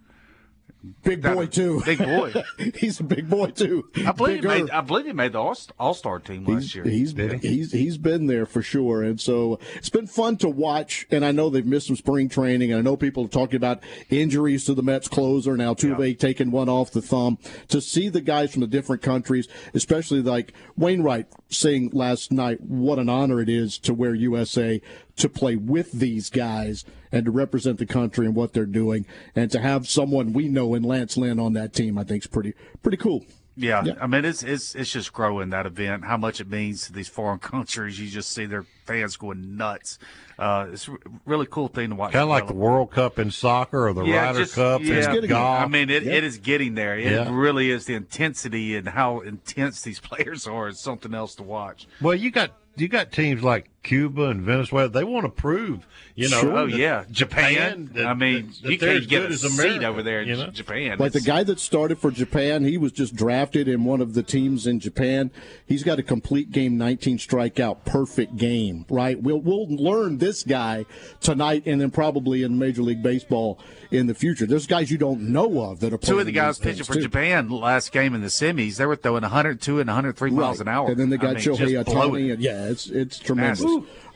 Big 1.03 1.22
boy 1.22 1.47
too. 1.47 1.82
Big 1.85 1.99
boy. 1.99 2.32
he's 2.74 3.01
a 3.01 3.05
big 3.05 3.28
boy 3.28 3.51
too. 3.51 3.89
I 4.07 4.12
believe 4.12 4.41
he 4.41 4.47
made. 4.49 4.70
I 4.70 4.80
believe 4.80 5.07
he 5.07 5.12
made 5.12 5.32
the 5.32 5.41
All 5.78 5.95
Star 5.95 6.18
team 6.18 6.45
last 6.45 6.62
He's, 6.62 6.74
year. 6.74 6.85
he's 6.85 7.12
he's 7.43 7.72
he's 7.72 7.99
been 7.99 8.26
there 8.26 8.47
for 8.47 8.62
sure, 8.62 9.03
and 9.03 9.20
so 9.20 9.59
it's 9.76 9.91
been 9.91 10.07
fun 10.07 10.37
to 10.39 10.49
watch. 10.49 11.07
And 11.11 11.24
I 11.24 11.32
know 11.32 11.51
they've 11.51 11.64
missed 11.64 11.89
some 11.89 11.97
spring 11.97 12.28
training, 12.28 12.72
and 12.72 12.78
I 12.78 12.82
know 12.82 12.97
people 12.97 13.24
are 13.26 13.28
talking 13.28 13.57
about 13.57 13.82
injuries 14.11 14.64
to 14.64 14.74
the 14.74 14.82
Mets 14.82 15.09
closer 15.09 15.57
now. 15.57 15.74
Altuve 15.74 16.18
taking 16.18 16.51
one 16.51 16.68
off 16.68 16.91
the 16.91 17.03
thumb. 17.03 17.39
To 17.68 17.80
see 17.80 18.09
the 18.09 18.20
guys 18.20 18.53
from 18.53 18.61
the 18.61 18.66
different 18.66 19.03
countries, 19.03 19.49
especially 19.74 20.22
like 20.22 20.53
Wainwright 20.76 21.26
saying 21.49 21.91
last 21.93 22.32
night, 22.32 22.61
what 22.61 22.99
an 22.99 23.09
honor 23.09 23.41
it 23.41 23.49
is 23.49 23.78
to 23.78 23.95
wear 23.95 24.14
USA 24.14 24.80
to 25.16 25.28
play 25.28 25.57
with 25.57 25.93
these 25.93 26.30
guys 26.30 26.85
and 27.14 27.24
to 27.24 27.30
represent 27.30 27.78
the 27.78 27.86
country 27.86 28.26
and 28.26 28.34
what 28.34 28.52
they're 28.52 28.66
doing, 28.66 29.06
and 29.34 29.50
to 29.52 29.60
have 29.60 29.88
someone 29.88 30.32
we 30.32 30.48
know 30.48 30.74
in 30.74 30.82
Lance 30.82 31.16
Lynn 31.16 31.38
on 31.38 31.52
that 31.54 31.72
team, 31.72 31.96
I 31.98 32.04
think 32.04 32.24
is 32.24 32.26
pretty 32.26 32.54
pretty 32.82 32.96
cool. 32.98 33.24
Yeah, 33.56 33.84
Yeah. 33.84 33.92
I 34.00 34.08
mean 34.08 34.24
it's 34.24 34.42
it's 34.42 34.74
it's 34.74 34.90
just 34.90 35.12
growing 35.12 35.50
that 35.50 35.64
event. 35.64 36.04
How 36.04 36.16
much 36.16 36.40
it 36.40 36.48
means 36.50 36.86
to 36.86 36.92
these 36.92 37.06
foreign 37.06 37.38
countries. 37.52 38.00
You 38.00 38.08
just 38.10 38.32
see 38.32 38.46
their 38.46 38.64
fans 38.84 39.16
going 39.16 39.56
nuts. 39.56 39.98
Uh, 40.36 40.66
it's 40.72 40.88
a 40.88 40.96
really 41.24 41.46
cool 41.48 41.68
thing 41.68 41.90
to 41.90 41.94
watch. 41.94 42.12
Kind 42.14 42.24
of 42.24 42.28
like 42.30 42.48
the. 42.48 42.52
World 42.54 42.90
Cup 42.90 43.20
in 43.20 43.30
soccer 43.30 43.86
or 43.86 43.92
the 43.92 44.02
Yeah, 44.02 44.26
Ryder 44.26 44.38
just- 44.40 44.56
Cup 44.56 44.80
yeah. 44.82 45.14
in 45.14 45.26
golf. 45.28 45.60
I 45.62 45.68
mean, 45.68 45.88
it, 45.88 46.02
Yeah. 46.02 46.14
it 46.14 46.24
is 46.24 46.38
getting 46.38 46.74
there. 46.74 46.98
It 46.98 47.12
Yeah. 47.12 47.28
really 47.32 47.70
is 47.70 47.84
the 47.86 47.94
intensity 47.94 48.74
and 48.76 48.88
how 48.88 49.20
intense 49.20 49.82
these 49.82 50.00
players 50.10 50.48
are. 50.48 50.66
Is 50.66 50.80
something 50.80 51.14
else 51.14 51.36
to 51.36 51.44
watch. 51.44 51.86
Well, 52.00 52.16
you 52.16 52.32
got 52.32 52.50
you 52.76 52.88
got 52.88 53.12
teams 53.12 53.44
like 53.44 53.70
Cuba 53.85 54.24
and 54.24 54.41
Venezuela. 54.43 54.89
They 54.89 55.05
want 55.05 55.24
to 55.26 55.28
prove, 55.30 55.87
you 56.16 56.28
know. 56.28 56.41
oh 56.57 56.64
yeah, 56.64 57.05
Japan. 57.11 57.91
that- 57.95 58.07
I 58.07 58.14
mean, 58.14 58.53
that 58.62 58.72
you 58.72 58.78
they're 58.78 58.89
can't 58.95 59.03
as 59.03 59.07
get 59.07 59.20
good 59.20 59.30
a 59.30 59.35
as 59.35 59.41
seat 59.43 59.61
America, 59.61 59.87
over 59.87 60.03
there 60.03 60.22
in 60.22 60.28
you 60.28 60.37
know? 60.37 60.47
Japan. 60.51 60.99
Like 60.99 61.12
the 61.12 61.20
guy 61.20 61.45
that 61.45 61.61
started 61.61 61.99
for 61.99 62.11
Japan, 62.11 62.64
he 62.64 62.76
was 62.78 62.91
just 62.91 63.14
drafted 63.14 63.68
in 63.68 63.85
one 63.85 64.01
of 64.01 64.14
the 64.14 64.22
teams 64.24 64.66
in 64.66 64.80
Japan. 64.80 65.30
He's 65.66 65.85
got 65.85 65.99
a 65.99 66.03
complete 66.03 66.51
game, 66.51 66.76
19 66.78 67.18
strikeout, 67.18 67.85
perfect 67.85 68.37
game, 68.37 68.87
right? 68.89 69.22
We'll 69.22 69.41
we'll 69.41 69.68
learn 69.68 70.18
this 70.18 70.43
guy 70.43 70.87
tonight, 71.20 71.62
and 71.66 71.80
then 71.80 71.91
probably 71.91 72.43
in 72.43 72.59
Major 72.59 72.82
League 72.82 73.03
Baseball 73.03 73.61
in 73.91 74.07
the 74.07 74.14
future. 74.14 74.47
There's 74.47 74.66
guys 74.66 74.91
you 74.91 74.99
don't 74.99 75.20
know 75.20 75.61
of 75.70 75.80
that 75.80 75.93
are 75.93 75.99
Two 75.99 76.18
of 76.18 76.26
the 76.26 76.32
guys 76.32 76.59
pitching 76.59 76.85
for 76.85 76.95
too. 76.95 77.03
Japan 77.03 77.49
last 77.51 77.93
game 77.93 78.14
in 78.14 78.22
the 78.22 78.28
semis, 78.28 78.76
they 78.76 78.87
were 78.87 78.97
throwing 78.97 79.22
102 79.22 79.78
and 79.80 79.87
103 79.89 80.30
miles 80.30 80.61
an 80.61 80.68
hour. 80.68 80.89
And 80.91 80.97
then 80.99 81.11
they 81.11 81.16
I 81.16 81.20
got 81.20 81.35
mean, 81.35 81.45
Shohei 81.45 81.70
just 81.72 81.87
blowing 81.87 82.24
Ohtani, 82.26 82.32
and 82.32 82.43
yeah, 82.43 82.64
it's 82.66 82.87
it's 82.87 83.18
tremendous. 83.18 83.61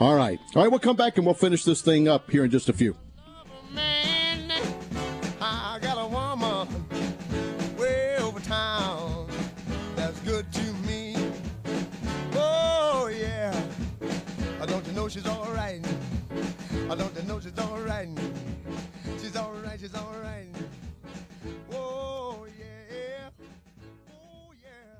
All 0.00 0.14
right, 0.14 0.38
all 0.54 0.62
right, 0.62 0.70
we'll 0.70 0.80
come 0.80 0.96
back 0.96 1.16
and 1.16 1.26
we'll 1.26 1.34
finish 1.34 1.64
this 1.64 1.82
thing 1.82 2.08
up 2.08 2.30
here 2.30 2.44
in 2.44 2.50
just 2.50 2.68
a 2.68 2.72
few. 2.72 2.96
Oh 15.08 15.10
she's 15.10 15.26
all 15.26 15.50
right. 15.54 15.80
I 16.90 16.94
don't 16.94 17.26
know 17.26 17.40
she's 17.40 17.58
all 17.58 17.78
right. 17.80 18.08
She's 19.20 19.36
all 19.36 19.54
right. 19.64 19.80
She's 19.80 19.94
all 19.94 20.14
right. 20.22 20.27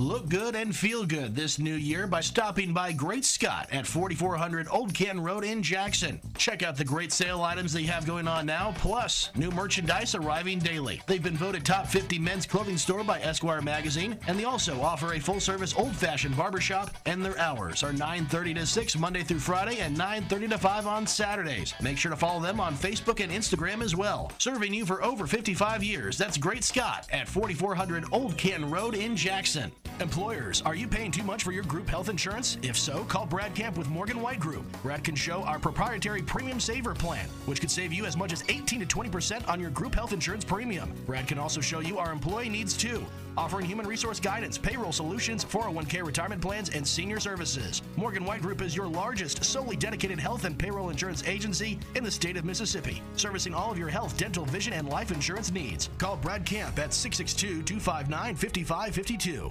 Look 0.00 0.30
good 0.30 0.56
and 0.56 0.74
feel 0.74 1.04
good 1.04 1.36
this 1.36 1.58
new 1.58 1.74
year 1.74 2.06
by 2.06 2.22
stopping 2.22 2.72
by 2.72 2.90
Great 2.90 3.22
Scott 3.22 3.68
at 3.70 3.86
4400 3.86 4.66
Old 4.70 4.94
Canton 4.94 5.22
Road 5.22 5.44
in 5.44 5.62
Jackson. 5.62 6.18
Check 6.38 6.62
out 6.62 6.78
the 6.78 6.86
great 6.86 7.12
sale 7.12 7.42
items 7.42 7.74
they 7.74 7.82
have 7.82 8.06
going 8.06 8.26
on 8.26 8.46
now, 8.46 8.72
plus 8.78 9.30
new 9.36 9.50
merchandise 9.50 10.14
arriving 10.14 10.58
daily. 10.58 11.02
They've 11.06 11.22
been 11.22 11.36
voted 11.36 11.66
top 11.66 11.86
50 11.86 12.18
men's 12.18 12.46
clothing 12.46 12.78
store 12.78 13.04
by 13.04 13.20
Esquire 13.20 13.60
magazine, 13.60 14.18
and 14.26 14.38
they 14.38 14.44
also 14.44 14.80
offer 14.80 15.12
a 15.12 15.20
full-service 15.20 15.74
old-fashioned 15.76 16.34
barbershop, 16.34 16.96
and 17.04 17.22
their 17.22 17.38
hours 17.38 17.82
are 17.82 17.92
9:30 17.92 18.54
to 18.54 18.66
6 18.66 18.96
Monday 18.96 19.22
through 19.22 19.40
Friday 19.40 19.80
and 19.80 19.94
9:30 19.94 20.48
to 20.48 20.56
5 20.56 20.86
on 20.86 21.06
Saturdays. 21.06 21.74
Make 21.78 21.98
sure 21.98 22.10
to 22.10 22.16
follow 22.16 22.40
them 22.40 22.58
on 22.58 22.74
Facebook 22.74 23.22
and 23.22 23.30
Instagram 23.30 23.82
as 23.82 23.94
well. 23.94 24.32
Serving 24.38 24.72
you 24.72 24.86
for 24.86 25.04
over 25.04 25.26
55 25.26 25.84
years. 25.84 26.16
That's 26.16 26.38
Great 26.38 26.64
Scott 26.64 27.06
at 27.12 27.28
4400 27.28 28.06
Old 28.12 28.38
Canton 28.38 28.70
Road 28.70 28.94
in 28.94 29.14
Jackson. 29.14 29.70
Employers, 29.98 30.62
are 30.62 30.74
you 30.74 30.88
paying 30.88 31.10
too 31.10 31.22
much 31.22 31.42
for 31.44 31.52
your 31.52 31.64
group 31.64 31.88
health 31.88 32.08
insurance? 32.08 32.56
If 32.62 32.78
so, 32.78 33.04
call 33.04 33.26
Brad 33.26 33.54
Camp 33.54 33.76
with 33.76 33.88
Morgan 33.88 34.22
White 34.22 34.40
Group. 34.40 34.64
Brad 34.82 35.04
can 35.04 35.14
show 35.14 35.42
our 35.42 35.58
proprietary 35.58 36.22
Premium 36.22 36.58
Saver 36.58 36.94
plan, 36.94 37.28
which 37.44 37.60
could 37.60 37.70
save 37.70 37.92
you 37.92 38.06
as 38.06 38.16
much 38.16 38.32
as 38.32 38.42
18 38.48 38.80
to 38.80 38.86
20% 38.86 39.46
on 39.48 39.60
your 39.60 39.70
group 39.70 39.94
health 39.94 40.12
insurance 40.12 40.44
premium. 40.44 40.92
Brad 41.06 41.26
can 41.26 41.38
also 41.38 41.60
show 41.60 41.80
you 41.80 41.98
our 41.98 42.12
employee 42.12 42.48
needs 42.48 42.76
too, 42.76 43.04
offering 43.36 43.66
human 43.66 43.86
resource 43.86 44.20
guidance, 44.20 44.56
payroll 44.56 44.92
solutions, 44.92 45.44
401k 45.44 46.04
retirement 46.04 46.40
plans, 46.40 46.70
and 46.70 46.86
senior 46.86 47.20
services. 47.20 47.82
Morgan 47.96 48.24
White 48.24 48.40
Group 48.40 48.62
is 48.62 48.74
your 48.74 48.86
largest, 48.86 49.44
solely 49.44 49.76
dedicated 49.76 50.18
health 50.18 50.44
and 50.44 50.58
payroll 50.58 50.90
insurance 50.90 51.26
agency 51.26 51.78
in 51.94 52.04
the 52.04 52.10
state 52.10 52.36
of 52.36 52.44
Mississippi, 52.44 53.02
servicing 53.16 53.54
all 53.54 53.70
of 53.70 53.78
your 53.78 53.88
health, 53.88 54.16
dental, 54.16 54.46
vision, 54.46 54.72
and 54.72 54.88
life 54.88 55.10
insurance 55.10 55.50
needs. 55.50 55.90
Call 55.98 56.16
Brad 56.16 56.46
Camp 56.46 56.78
at 56.78 56.94
662 56.94 57.62
259 57.62 58.34
5552. 58.34 59.50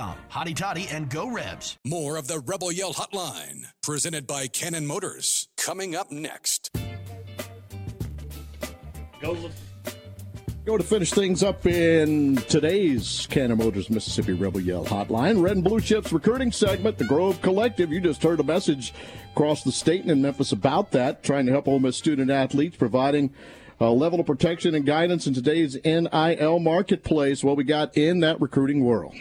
Hotty 0.31 0.55
toddy 0.55 0.87
and 0.91 1.09
go 1.09 1.29
Rebs. 1.29 1.77
More 1.85 2.17
of 2.17 2.27
the 2.27 2.39
Rebel 2.39 2.71
Yell 2.71 2.93
Hotline, 2.93 3.65
presented 3.83 4.25
by 4.25 4.47
Cannon 4.47 4.87
Motors, 4.87 5.47
coming 5.57 5.95
up 5.95 6.11
next. 6.11 6.71
Go. 9.21 9.37
Go 10.65 10.77
to 10.77 10.83
finish 10.83 11.11
things 11.11 11.43
up 11.43 11.65
in 11.65 12.35
today's 12.47 13.27
Cannon 13.29 13.57
Motors 13.57 13.89
Mississippi 13.89 14.33
Rebel 14.33 14.61
Yell 14.61 14.85
Hotline. 14.85 15.41
Red 15.41 15.57
and 15.57 15.63
Blue 15.63 15.79
Chips 15.79 16.11
recruiting 16.11 16.51
segment, 16.51 16.97
the 16.97 17.05
Grove 17.05 17.41
Collective. 17.41 17.91
You 17.91 17.99
just 17.99 18.23
heard 18.23 18.39
a 18.39 18.43
message 18.43 18.93
across 19.33 19.63
the 19.63 19.71
state 19.71 20.01
and 20.01 20.11
in 20.11 20.21
Memphis 20.21 20.51
about 20.51 20.91
that, 20.91 21.23
trying 21.23 21.45
to 21.45 21.51
help 21.51 21.67
Ole 21.67 21.79
Miss 21.79 21.97
student 21.97 22.29
athletes, 22.29 22.75
providing 22.75 23.33
a 23.79 23.89
level 23.89 24.19
of 24.19 24.27
protection 24.27 24.75
and 24.75 24.85
guidance 24.85 25.25
in 25.25 25.33
today's 25.33 25.77
NIL 25.83 26.59
marketplace. 26.59 27.43
What 27.43 27.57
we 27.57 27.63
got 27.63 27.97
in 27.97 28.19
that 28.19 28.39
recruiting 28.39 28.83
world. 28.83 29.15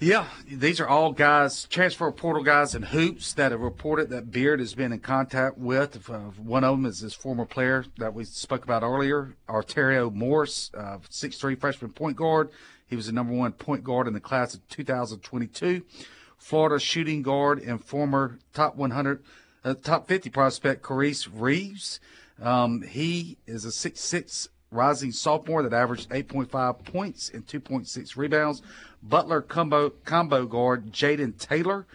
Yeah, 0.00 0.28
these 0.46 0.78
are 0.78 0.86
all 0.86 1.10
guys, 1.10 1.64
transfer 1.64 2.12
portal 2.12 2.44
guys 2.44 2.76
and 2.76 2.84
hoops 2.84 3.32
that 3.32 3.50
have 3.50 3.60
reported 3.60 4.10
that 4.10 4.30
Beard 4.30 4.60
has 4.60 4.72
been 4.72 4.92
in 4.92 5.00
contact 5.00 5.58
with. 5.58 6.08
Uh, 6.08 6.18
one 6.36 6.62
of 6.62 6.76
them 6.76 6.86
is 6.86 7.00
this 7.00 7.14
former 7.14 7.44
player 7.44 7.84
that 7.96 8.14
we 8.14 8.22
spoke 8.22 8.62
about 8.62 8.84
earlier, 8.84 9.34
Arterio 9.48 10.14
Morris, 10.14 10.70
uh, 10.72 10.98
6'3 11.10 11.58
freshman 11.58 11.90
point 11.90 12.16
guard. 12.16 12.48
He 12.86 12.94
was 12.94 13.06
the 13.06 13.12
number 13.12 13.32
one 13.32 13.50
point 13.50 13.82
guard 13.82 14.06
in 14.06 14.12
the 14.14 14.20
class 14.20 14.54
of 14.54 14.66
2022. 14.68 15.82
Florida 16.36 16.78
shooting 16.78 17.22
guard 17.22 17.58
and 17.58 17.84
former 17.84 18.38
top 18.52 18.76
100, 18.76 19.20
uh, 19.64 19.74
top 19.74 20.06
50 20.06 20.30
prospect, 20.30 20.80
Kowacie 20.80 21.28
Reeves. 21.32 21.98
Um, 22.40 22.82
he 22.82 23.36
is 23.48 23.64
a 23.64 23.72
6'6 23.72 24.46
rising 24.70 25.12
sophomore 25.12 25.62
that 25.62 25.72
averaged 25.72 26.08
8.5 26.10 26.84
points 26.84 27.30
and 27.30 27.46
2.6 27.46 28.16
rebounds. 28.16 28.62
Butler 29.02 29.42
combo 29.42 29.90
combo 29.90 30.46
guard 30.46 30.92
Jayden 30.92 31.38
Taylor 31.38 31.86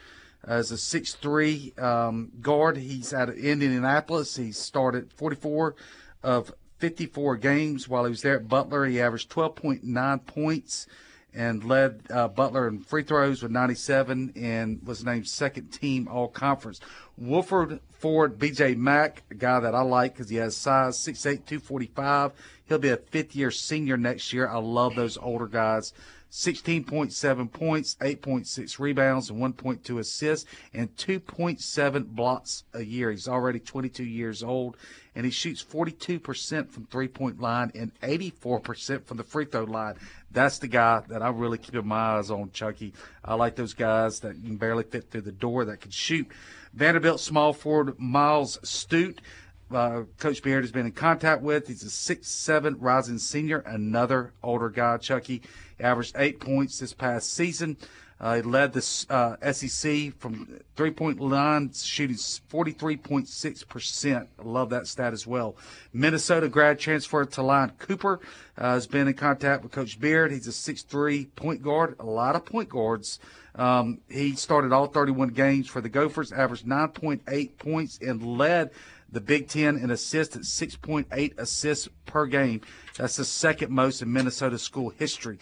as 0.44 0.72
a 0.72 0.76
6'3 0.76 1.82
um, 1.82 2.32
guard. 2.42 2.78
He's 2.78 3.14
out 3.14 3.30
of 3.30 3.38
Indianapolis. 3.38 4.36
He 4.36 4.52
started 4.52 5.12
44 5.14 5.76
of 6.22 6.54
54 6.80 7.38
games 7.38 7.88
while 7.88 8.04
he 8.06 8.10
was 8.10 8.22
there 8.22 8.38
at 8.38 8.48
Butler. 8.48 8.86
He 8.86 9.00
averaged 9.00 9.30
12.9 9.32 10.26
points 10.26 10.88
and 11.34 11.64
led 11.64 12.02
uh, 12.12 12.28
Butler 12.28 12.68
in 12.68 12.80
free 12.80 13.04
throws 13.04 13.42
with 13.42 13.52
97 13.52 14.34
and 14.36 14.86
was 14.86 15.04
named 15.04 15.28
second 15.28 15.70
team 15.70 16.08
all 16.08 16.28
conference. 16.28 16.80
Wofford 17.20 17.80
Ford, 17.90 18.38
BJ 18.38 18.76
Mack, 18.76 19.24
a 19.32 19.36
guy 19.36 19.60
that 19.60 19.74
I 19.74 19.82
like 19.82 20.14
because 20.14 20.30
he 20.30 20.36
has 20.36 20.56
size 20.56 20.98
6'8, 20.98 21.46
245. 21.46 22.34
He'll 22.66 22.78
be 22.78 22.90
a 22.90 22.98
fifth 22.98 23.36
year 23.36 23.50
senior 23.50 23.98
next 23.98 24.34
year. 24.34 24.48
I 24.48 24.58
love 24.58 24.96
those 24.96 25.18
older 25.18 25.48
guys. 25.48 25.94
16.7 26.34 27.52
points, 27.54 27.96
8.6 28.02 28.80
rebounds, 28.80 29.30
and 29.30 29.40
1.2 29.40 30.00
assists, 30.00 30.50
and 30.74 30.94
2.7 30.98 32.08
blocks 32.08 32.64
a 32.74 32.82
year. 32.82 33.12
He's 33.12 33.28
already 33.28 33.60
22 33.60 34.04
years 34.04 34.42
old, 34.42 34.76
and 35.14 35.26
he 35.26 35.32
shoots 35.32 35.64
42% 35.64 36.72
from 36.72 36.88
three 36.88 37.08
point 37.08 37.40
line 37.40 37.72
and 37.76 37.92
84% 38.02 39.06
from 39.06 39.18
the 39.18 39.24
free 39.24 39.46
throw 39.46 39.66
line. 39.66 39.94
That's 40.32 40.58
the 40.58 40.68
guy 40.68 41.04
that 41.08 41.22
I'm 41.22 41.38
really 41.38 41.60
keeping 41.60 41.86
my 41.86 42.18
eyes 42.18 42.32
on, 42.32 42.50
Chucky. 42.52 42.94
I 43.24 43.36
like 43.36 43.56
those 43.56 43.76
guys 43.76 44.22
that 44.22 44.32
can 44.32 44.58
barely 44.58 44.86
fit 44.86 45.12
through 45.12 45.22
the 45.22 45.32
door 45.32 45.66
that 45.66 45.82
can 45.82 45.92
shoot. 45.92 46.28
Vanderbilt 46.74 47.20
small 47.20 47.54
forward 47.54 48.00
Myles 48.00 48.58
Stute 48.64 49.22
uh, 49.72 50.04
Coach 50.20 50.44
Beard 50.44 50.64
has 50.64 50.72
been 50.72 50.86
in 50.86 50.92
contact 50.92 51.42
with. 51.42 51.68
He's 51.68 51.84
a 51.84 51.90
six-seven 51.90 52.78
rising 52.80 53.18
senior, 53.18 53.60
another 53.60 54.34
older 54.44 54.70
guy. 54.70 54.98
Chucky 54.98 55.42
averaged 55.80 56.16
eight 56.18 56.40
points 56.40 56.80
this 56.80 56.94
past 56.94 57.34
season. 57.34 57.78
Uh, 58.20 58.36
he 58.36 58.42
led 58.42 58.72
the 58.72 59.06
uh, 59.10 59.52
SEC 59.52 60.14
from 60.18 60.62
three-point 60.78 61.20
line, 61.20 61.74
shooting 61.74 62.16
43.6%. 62.16 64.16
I 64.16 64.44
love 64.44 64.70
that 64.70 64.88
stat 64.88 65.12
as 65.12 65.28
well. 65.28 65.58
Minnesota 65.92 66.48
grad 66.48 66.80
transfer 66.80 67.26
Ta'Lon 67.26 67.72
Cooper 67.80 68.22
uh, 68.58 68.76
has 68.76 68.88
been 68.88 69.10
in 69.10 69.16
contact 69.16 69.64
with 69.64 69.74
Coach 69.74 70.00
Beard. 70.00 70.32
He's 70.32 70.48
a 70.48 70.54
six-three 70.54 71.26
point 71.36 71.62
guard. 71.62 71.98
A 72.00 72.06
lot 72.06 72.38
of 72.38 72.46
point 72.46 72.70
guards. 72.70 73.20
Um, 73.56 74.00
he 74.10 74.36
started 74.36 74.72
all 74.72 74.88
31 74.88 75.30
games 75.30 75.68
for 75.68 75.82
the 75.82 75.90
Gophers, 75.90 76.32
averaged 76.32 76.66
9.8 76.66 77.58
points, 77.58 78.00
and 78.02 78.38
led– 78.38 78.70
the 79.14 79.22
Big 79.22 79.48
Ten 79.48 79.78
in 79.78 79.92
assists 79.92 80.36
at 80.36 80.42
6.8 80.42 81.38
assists 81.38 81.88
per 82.06 82.26
game. 82.26 82.62
That's 82.98 83.16
the 83.16 83.26
second 83.26 83.72
most 83.72 84.02
in 84.02 84.12
Minnesota 84.12 84.58
school 84.58 84.90
history. 84.90 85.40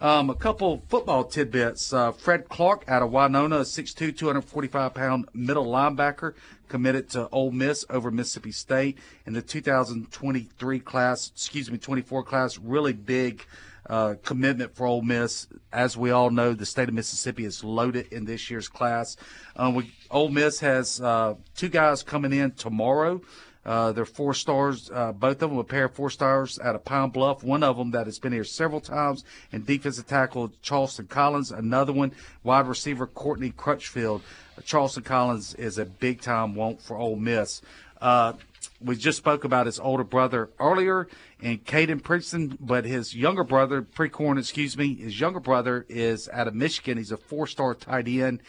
Um, 0.00 0.28
a 0.28 0.34
couple 0.34 0.82
football 0.88 1.24
tidbits. 1.24 1.92
Uh, 1.92 2.12
Fred 2.12 2.48
Clark 2.48 2.84
out 2.88 3.02
of 3.02 3.10
Winona, 3.10 3.58
a 3.58 3.62
6'2", 3.62 4.12
245-pound 4.12 5.28
middle 5.32 5.66
linebacker, 5.66 6.34
committed 6.68 7.08
to 7.10 7.28
Ole 7.30 7.52
Miss 7.52 7.84
over 7.88 8.10
Mississippi 8.10 8.52
State 8.52 8.98
in 9.24 9.32
the 9.32 9.42
2023 9.42 10.80
class, 10.80 11.30
excuse 11.30 11.70
me, 11.70 11.78
24 11.78 12.22
class. 12.24 12.58
Really 12.58 12.92
big 12.92 13.46
uh, 13.88 14.14
commitment 14.22 14.74
for 14.74 14.86
Ole 14.86 15.02
Miss. 15.02 15.46
As 15.72 15.96
we 15.96 16.10
all 16.10 16.30
know, 16.30 16.54
the 16.54 16.66
state 16.66 16.88
of 16.88 16.94
Mississippi 16.94 17.44
is 17.44 17.62
loaded 17.64 18.12
in 18.12 18.24
this 18.24 18.50
year's 18.50 18.68
class. 18.68 19.16
Um, 19.56 19.74
we, 19.74 19.92
Ole 20.10 20.30
Miss 20.30 20.60
has 20.60 21.00
uh, 21.00 21.34
two 21.54 21.68
guys 21.68 22.02
coming 22.02 22.32
in 22.32 22.52
tomorrow. 22.52 23.20
Uh, 23.64 23.92
they're 23.92 24.04
four 24.04 24.34
stars, 24.34 24.90
uh, 24.92 25.10
both 25.12 25.40
of 25.40 25.48
them 25.48 25.58
a 25.58 25.64
pair 25.64 25.86
of 25.86 25.94
four 25.94 26.10
stars 26.10 26.58
out 26.62 26.74
of 26.74 26.84
Pine 26.84 27.08
Bluff. 27.08 27.42
One 27.42 27.62
of 27.62 27.78
them 27.78 27.92
that 27.92 28.06
has 28.06 28.18
been 28.18 28.32
here 28.32 28.44
several 28.44 28.80
times, 28.80 29.24
and 29.52 29.64
defensive 29.64 30.06
tackle 30.06 30.52
Charleston 30.60 31.06
Collins. 31.06 31.50
Another 31.50 31.92
one, 31.92 32.12
wide 32.42 32.66
receiver 32.66 33.06
Courtney 33.06 33.50
Crutchfield. 33.56 34.22
Charleston 34.64 35.02
Collins 35.02 35.54
is 35.54 35.78
a 35.78 35.86
big 35.86 36.20
time 36.20 36.54
want 36.54 36.82
for 36.82 36.96
Ole 36.98 37.16
Miss. 37.16 37.62
We 38.84 38.96
just 38.96 39.16
spoke 39.16 39.44
about 39.44 39.64
his 39.64 39.80
older 39.80 40.04
brother 40.04 40.50
earlier, 40.60 41.08
and 41.40 41.64
Caden 41.64 42.02
Princeton, 42.02 42.58
but 42.60 42.84
his 42.84 43.16
younger 43.16 43.42
brother, 43.42 43.80
Prieskorn, 43.80 44.38
excuse 44.38 44.76
me, 44.76 44.94
his 44.94 45.18
younger 45.18 45.40
brother 45.40 45.86
is 45.88 46.28
out 46.28 46.48
of 46.48 46.54
Michigan. 46.54 46.98
He's 46.98 47.10
a 47.10 47.16
four-star 47.16 47.74
tight 47.76 48.06
end. 48.08 48.42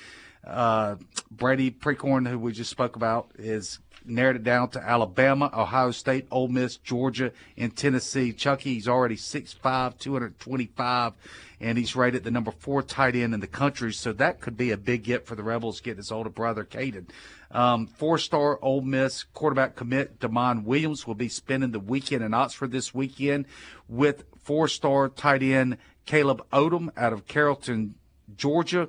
Uh, 0.46 0.98
Brady 1.32 1.72
Prieskorn, 1.72 2.28
who 2.30 2.38
we 2.38 2.52
just 2.52 2.70
spoke 2.70 2.98
about, 2.98 3.32
is 3.40 3.80
narrowed 4.08 4.36
it 4.36 4.44
down 4.44 4.70
to 4.70 4.82
Alabama, 4.82 5.50
Ohio 5.54 5.92
State, 5.92 6.28
Ole 6.32 6.48
Miss, 6.48 6.78
Georgia, 6.78 7.32
and 7.58 7.76
Tennessee. 7.76 8.34
Chucky, 8.34 8.76
he's 8.76 8.88
already 8.88 9.16
6'5", 9.16 9.98
225, 9.98 11.14
and 11.60 11.78
he's 11.78 11.96
rated 11.96 12.24
the 12.24 12.32
number 12.32 12.52
four 12.52 12.82
tight 12.82 13.16
end 13.16 13.34
in 13.34 13.40
the 13.40 13.48
country. 13.48 13.94
So 13.94 14.14
that 14.14 14.42
could 14.42 14.58
be 14.58 14.72
a 14.72 14.78
big 14.78 15.04
get 15.04 15.26
for 15.26 15.36
the 15.36 15.44
Rebels 15.44 15.82
getting 15.82 15.98
his 15.98 16.12
older 16.12 16.30
brother, 16.30 16.64
Caden. 16.64 17.10
Um, 17.52 17.88
four-star 17.88 18.60
Ole 18.62 18.82
Miss 18.82 19.24
quarterback 19.24 19.76
commit 19.76 20.20
Damon 20.20 20.66
Williams 20.66 21.08
will 21.08 21.16
be 21.16 21.30
spending 21.30 21.72
the 21.72 21.80
weekend 21.80 22.24
in 22.24 22.34
Oxford 22.34 22.72
this 22.72 22.94
weekend 22.94 23.46
with 23.88 24.24
four-star 24.44 25.10
tight 25.10 25.44
end 25.44 25.78
Caleb 26.06 26.46
Odom 26.52 26.90
out 26.98 27.14
of 27.14 27.28
Carrollton, 27.28 27.96
Georgia. 28.36 28.88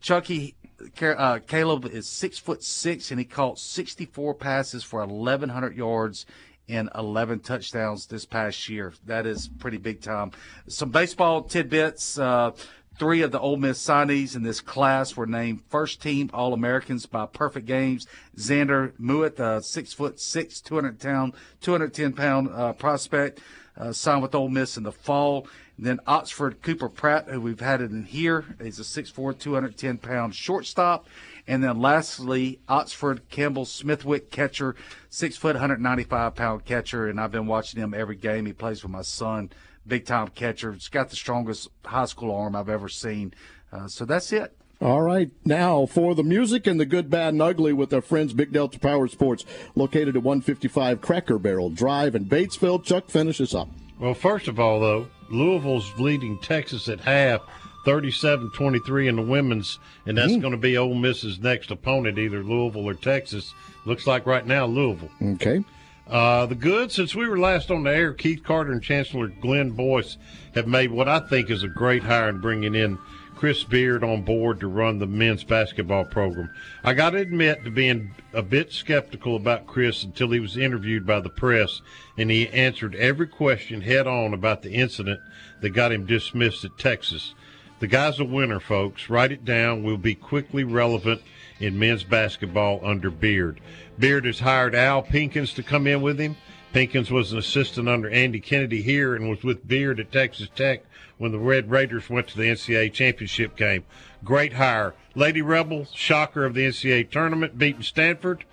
Chucky 0.00 0.54
uh, 1.02 1.38
Caleb 1.46 1.86
is 1.86 2.08
six 2.08 2.38
foot 2.38 2.62
six, 2.62 3.10
and 3.10 3.18
he 3.18 3.24
caught 3.24 3.58
64 3.58 4.34
passes 4.34 4.82
for 4.82 5.04
1,100 5.04 5.76
yards 5.76 6.26
and 6.68 6.90
11 6.94 7.40
touchdowns 7.40 8.06
this 8.06 8.24
past 8.24 8.68
year. 8.68 8.92
That 9.06 9.26
is 9.26 9.48
pretty 9.58 9.78
big 9.78 10.00
time. 10.00 10.32
Some 10.68 10.90
baseball 10.90 11.42
tidbits. 11.42 12.18
Uh, 12.18 12.52
three 12.98 13.22
of 13.22 13.30
the 13.30 13.38
Ole 13.38 13.56
Miss 13.56 13.84
signees 13.84 14.34
in 14.34 14.42
this 14.42 14.60
class 14.60 15.16
were 15.16 15.26
named 15.26 15.62
first 15.68 16.02
team 16.02 16.30
All 16.32 16.52
Americans 16.52 17.06
by 17.06 17.26
Perfect 17.26 17.66
Games. 17.66 18.06
Xander 18.36 18.92
Mueth, 18.98 19.38
uh, 19.38 19.60
six 19.60 19.92
foot 19.92 20.18
six, 20.18 20.60
200 20.60 20.98
pound, 20.98 21.34
210 21.60 22.12
pound 22.12 22.48
uh, 22.52 22.72
prospect, 22.72 23.40
uh, 23.76 23.92
signed 23.92 24.22
with 24.22 24.34
Ole 24.34 24.48
Miss 24.48 24.76
in 24.76 24.82
the 24.82 24.92
fall. 24.92 25.46
Then 25.78 26.00
Oxford 26.06 26.62
Cooper 26.62 26.88
Pratt, 26.88 27.28
who 27.28 27.40
we've 27.40 27.60
had 27.60 27.82
it 27.82 27.90
in 27.90 28.04
here, 28.04 28.56
is 28.58 28.78
a 28.78 28.82
6'4", 28.82 29.38
210 29.38 29.98
pound 29.98 30.34
shortstop. 30.34 31.06
And 31.46 31.62
then 31.62 31.80
lastly, 31.80 32.60
Oxford 32.68 33.28
Campbell 33.28 33.66
Smithwick 33.66 34.30
catcher, 34.30 34.74
six 35.10 35.36
foot, 35.36 35.54
195 35.54 36.34
pound 36.34 36.64
catcher. 36.64 37.08
And 37.08 37.20
I've 37.20 37.30
been 37.30 37.46
watching 37.46 37.80
him 37.80 37.92
every 37.92 38.16
game. 38.16 38.46
He 38.46 38.52
plays 38.52 38.82
with 38.82 38.90
my 38.92 39.02
son, 39.02 39.50
big 39.86 40.06
time 40.06 40.28
catcher. 40.28 40.72
He's 40.72 40.88
got 40.88 41.10
the 41.10 41.16
strongest 41.16 41.68
high 41.84 42.06
school 42.06 42.34
arm 42.34 42.56
I've 42.56 42.70
ever 42.70 42.88
seen. 42.88 43.34
Uh, 43.70 43.86
so 43.86 44.04
that's 44.04 44.32
it. 44.32 44.56
All 44.78 45.00
right, 45.00 45.30
now 45.42 45.86
for 45.86 46.14
the 46.14 46.22
music 46.22 46.66
and 46.66 46.78
the 46.78 46.84
good, 46.84 47.08
bad, 47.08 47.32
and 47.32 47.40
ugly 47.40 47.72
with 47.72 47.94
our 47.94 48.02
friends 48.02 48.34
Big 48.34 48.52
Delta 48.52 48.78
Power 48.78 49.08
Sports, 49.08 49.46
located 49.74 50.16
at 50.16 50.22
155 50.22 51.00
Cracker 51.00 51.38
Barrel 51.38 51.70
Drive 51.70 52.14
in 52.14 52.26
Batesville. 52.26 52.84
Chuck, 52.84 53.08
finishes 53.08 53.54
up. 53.54 53.70
Well, 53.98 54.12
first 54.12 54.48
of 54.48 54.60
all, 54.60 54.78
though, 54.80 55.06
Louisville's 55.30 55.92
leading 55.98 56.38
Texas 56.38 56.88
at 56.88 57.00
half, 57.00 57.42
37-23 57.84 59.08
in 59.08 59.16
the 59.16 59.22
women's, 59.22 59.78
and 60.06 60.18
that's 60.18 60.32
mm. 60.32 60.40
going 60.40 60.52
to 60.52 60.58
be 60.58 60.76
Ole 60.76 60.94
Miss's 60.94 61.38
next 61.38 61.70
opponent, 61.70 62.18
either 62.18 62.42
Louisville 62.42 62.88
or 62.88 62.94
Texas. 62.94 63.54
Looks 63.84 64.06
like 64.06 64.26
right 64.26 64.46
now 64.46 64.66
Louisville. 64.66 65.10
Okay. 65.22 65.64
Uh, 66.08 66.46
the 66.46 66.54
good, 66.54 66.92
since 66.92 67.14
we 67.14 67.26
were 67.28 67.38
last 67.38 67.70
on 67.70 67.82
the 67.82 67.90
air, 67.90 68.12
Keith 68.12 68.44
Carter 68.44 68.72
and 68.72 68.82
Chancellor 68.82 69.28
Glenn 69.28 69.70
Boyce 69.70 70.18
have 70.54 70.68
made 70.68 70.90
what 70.90 71.08
I 71.08 71.20
think 71.20 71.50
is 71.50 71.64
a 71.64 71.68
great 71.68 72.02
hire 72.04 72.28
in 72.28 72.40
bringing 72.40 72.74
in 72.74 72.98
Chris 73.36 73.64
Beard 73.64 74.02
on 74.02 74.22
board 74.22 74.60
to 74.60 74.66
run 74.66 74.98
the 74.98 75.06
men's 75.06 75.44
basketball 75.44 76.06
program. 76.06 76.50
I 76.82 76.94
got 76.94 77.10
to 77.10 77.18
admit 77.18 77.64
to 77.64 77.70
being 77.70 78.14
a 78.32 78.42
bit 78.42 78.72
skeptical 78.72 79.36
about 79.36 79.66
Chris 79.66 80.02
until 80.04 80.30
he 80.30 80.40
was 80.40 80.56
interviewed 80.56 81.06
by 81.06 81.20
the 81.20 81.28
press 81.28 81.82
and 82.16 82.30
he 82.30 82.48
answered 82.48 82.94
every 82.94 83.26
question 83.26 83.82
head 83.82 84.06
on 84.06 84.32
about 84.32 84.62
the 84.62 84.72
incident 84.72 85.20
that 85.60 85.70
got 85.70 85.92
him 85.92 86.06
dismissed 86.06 86.64
at 86.64 86.78
Texas. 86.78 87.34
The 87.78 87.86
guy's 87.86 88.18
a 88.18 88.24
winner, 88.24 88.58
folks. 88.58 89.10
Write 89.10 89.32
it 89.32 89.44
down. 89.44 89.82
Will 89.82 89.98
be 89.98 90.14
quickly 90.14 90.64
relevant 90.64 91.20
in 91.60 91.78
men's 91.78 92.04
basketball 92.04 92.80
under 92.82 93.10
Beard. 93.10 93.60
Beard 93.98 94.24
has 94.24 94.40
hired 94.40 94.74
Al 94.74 95.02
Pinkins 95.02 95.54
to 95.56 95.62
come 95.62 95.86
in 95.86 96.00
with 96.00 96.18
him. 96.18 96.36
Pinkins 96.72 97.10
was 97.10 97.32
an 97.32 97.38
assistant 97.38 97.86
under 97.86 98.08
Andy 98.08 98.40
Kennedy 98.40 98.80
here 98.80 99.14
and 99.14 99.28
was 99.28 99.44
with 99.44 99.68
Beard 99.68 100.00
at 100.00 100.10
Texas 100.10 100.48
Tech 100.56 100.85
when 101.18 101.32
the 101.32 101.38
Red 101.38 101.70
Raiders 101.70 102.10
went 102.10 102.28
to 102.28 102.36
the 102.36 102.44
NCAA 102.44 102.92
championship 102.92 103.56
game. 103.56 103.84
Great 104.24 104.54
hire. 104.54 104.94
Lady 105.14 105.42
Rebel, 105.42 105.86
shocker 105.94 106.44
of 106.44 106.54
the 106.54 106.66
NCAA 106.66 107.10
tournament, 107.10 107.58
beating 107.58 107.82
Stanford. 107.82 108.44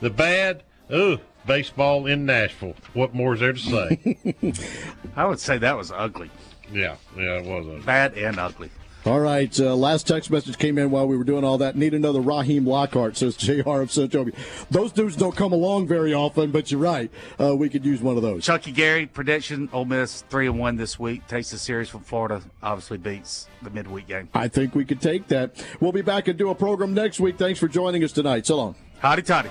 The 0.00 0.10
bad, 0.10 0.62
ooh, 0.92 1.18
baseball 1.46 2.06
in 2.06 2.26
Nashville. 2.26 2.74
What 2.92 3.14
more 3.14 3.34
is 3.34 3.40
there 3.40 3.52
to 3.52 3.58
say? 3.58 4.18
I 5.16 5.26
would 5.26 5.40
say 5.40 5.58
that 5.58 5.76
was 5.76 5.92
ugly. 5.92 6.30
Yeah, 6.72 6.96
yeah, 7.16 7.38
it 7.38 7.44
was 7.44 7.66
ugly. 7.66 7.80
Bad 7.80 8.14
and 8.16 8.38
ugly. 8.38 8.70
All 9.04 9.20
right. 9.20 9.58
Uh, 9.58 9.74
last 9.76 10.06
text 10.06 10.30
message 10.30 10.58
came 10.58 10.76
in 10.76 10.90
while 10.90 11.06
we 11.06 11.16
were 11.16 11.24
doing 11.24 11.44
all 11.44 11.58
that. 11.58 11.76
Need 11.76 11.94
another 11.94 12.20
Raheem 12.20 12.66
Lockhart, 12.66 13.16
says 13.16 13.36
JR 13.38 13.80
of 13.80 13.90
Sotobi. 13.90 14.34
Those 14.70 14.92
dudes 14.92 15.16
don't 15.16 15.36
come 15.36 15.52
along 15.52 15.86
very 15.86 16.12
often, 16.12 16.50
but 16.50 16.70
you're 16.70 16.80
right. 16.80 17.10
Uh, 17.40 17.54
we 17.56 17.68
could 17.68 17.84
use 17.84 18.02
one 18.02 18.16
of 18.16 18.22
those. 18.22 18.44
Chucky 18.44 18.72
Gary, 18.72 19.06
prediction 19.06 19.68
Ole 19.72 19.84
Miss 19.84 20.22
3 20.28 20.48
and 20.48 20.58
1 20.58 20.76
this 20.76 20.98
week. 20.98 21.26
Takes 21.26 21.50
the 21.50 21.58
series 21.58 21.88
from 21.88 22.00
Florida. 22.00 22.42
Obviously 22.62 22.98
beats 22.98 23.48
the 23.62 23.70
midweek 23.70 24.08
game. 24.08 24.28
I 24.34 24.48
think 24.48 24.74
we 24.74 24.84
could 24.84 25.00
take 25.00 25.28
that. 25.28 25.64
We'll 25.80 25.92
be 25.92 26.02
back 26.02 26.28
and 26.28 26.38
do 26.38 26.50
a 26.50 26.54
program 26.54 26.92
next 26.92 27.20
week. 27.20 27.38
Thanks 27.38 27.58
for 27.58 27.68
joining 27.68 28.04
us 28.04 28.12
tonight. 28.12 28.46
So 28.46 28.56
long. 28.56 28.74
Hotty, 29.02 29.24
toddy. 29.24 29.50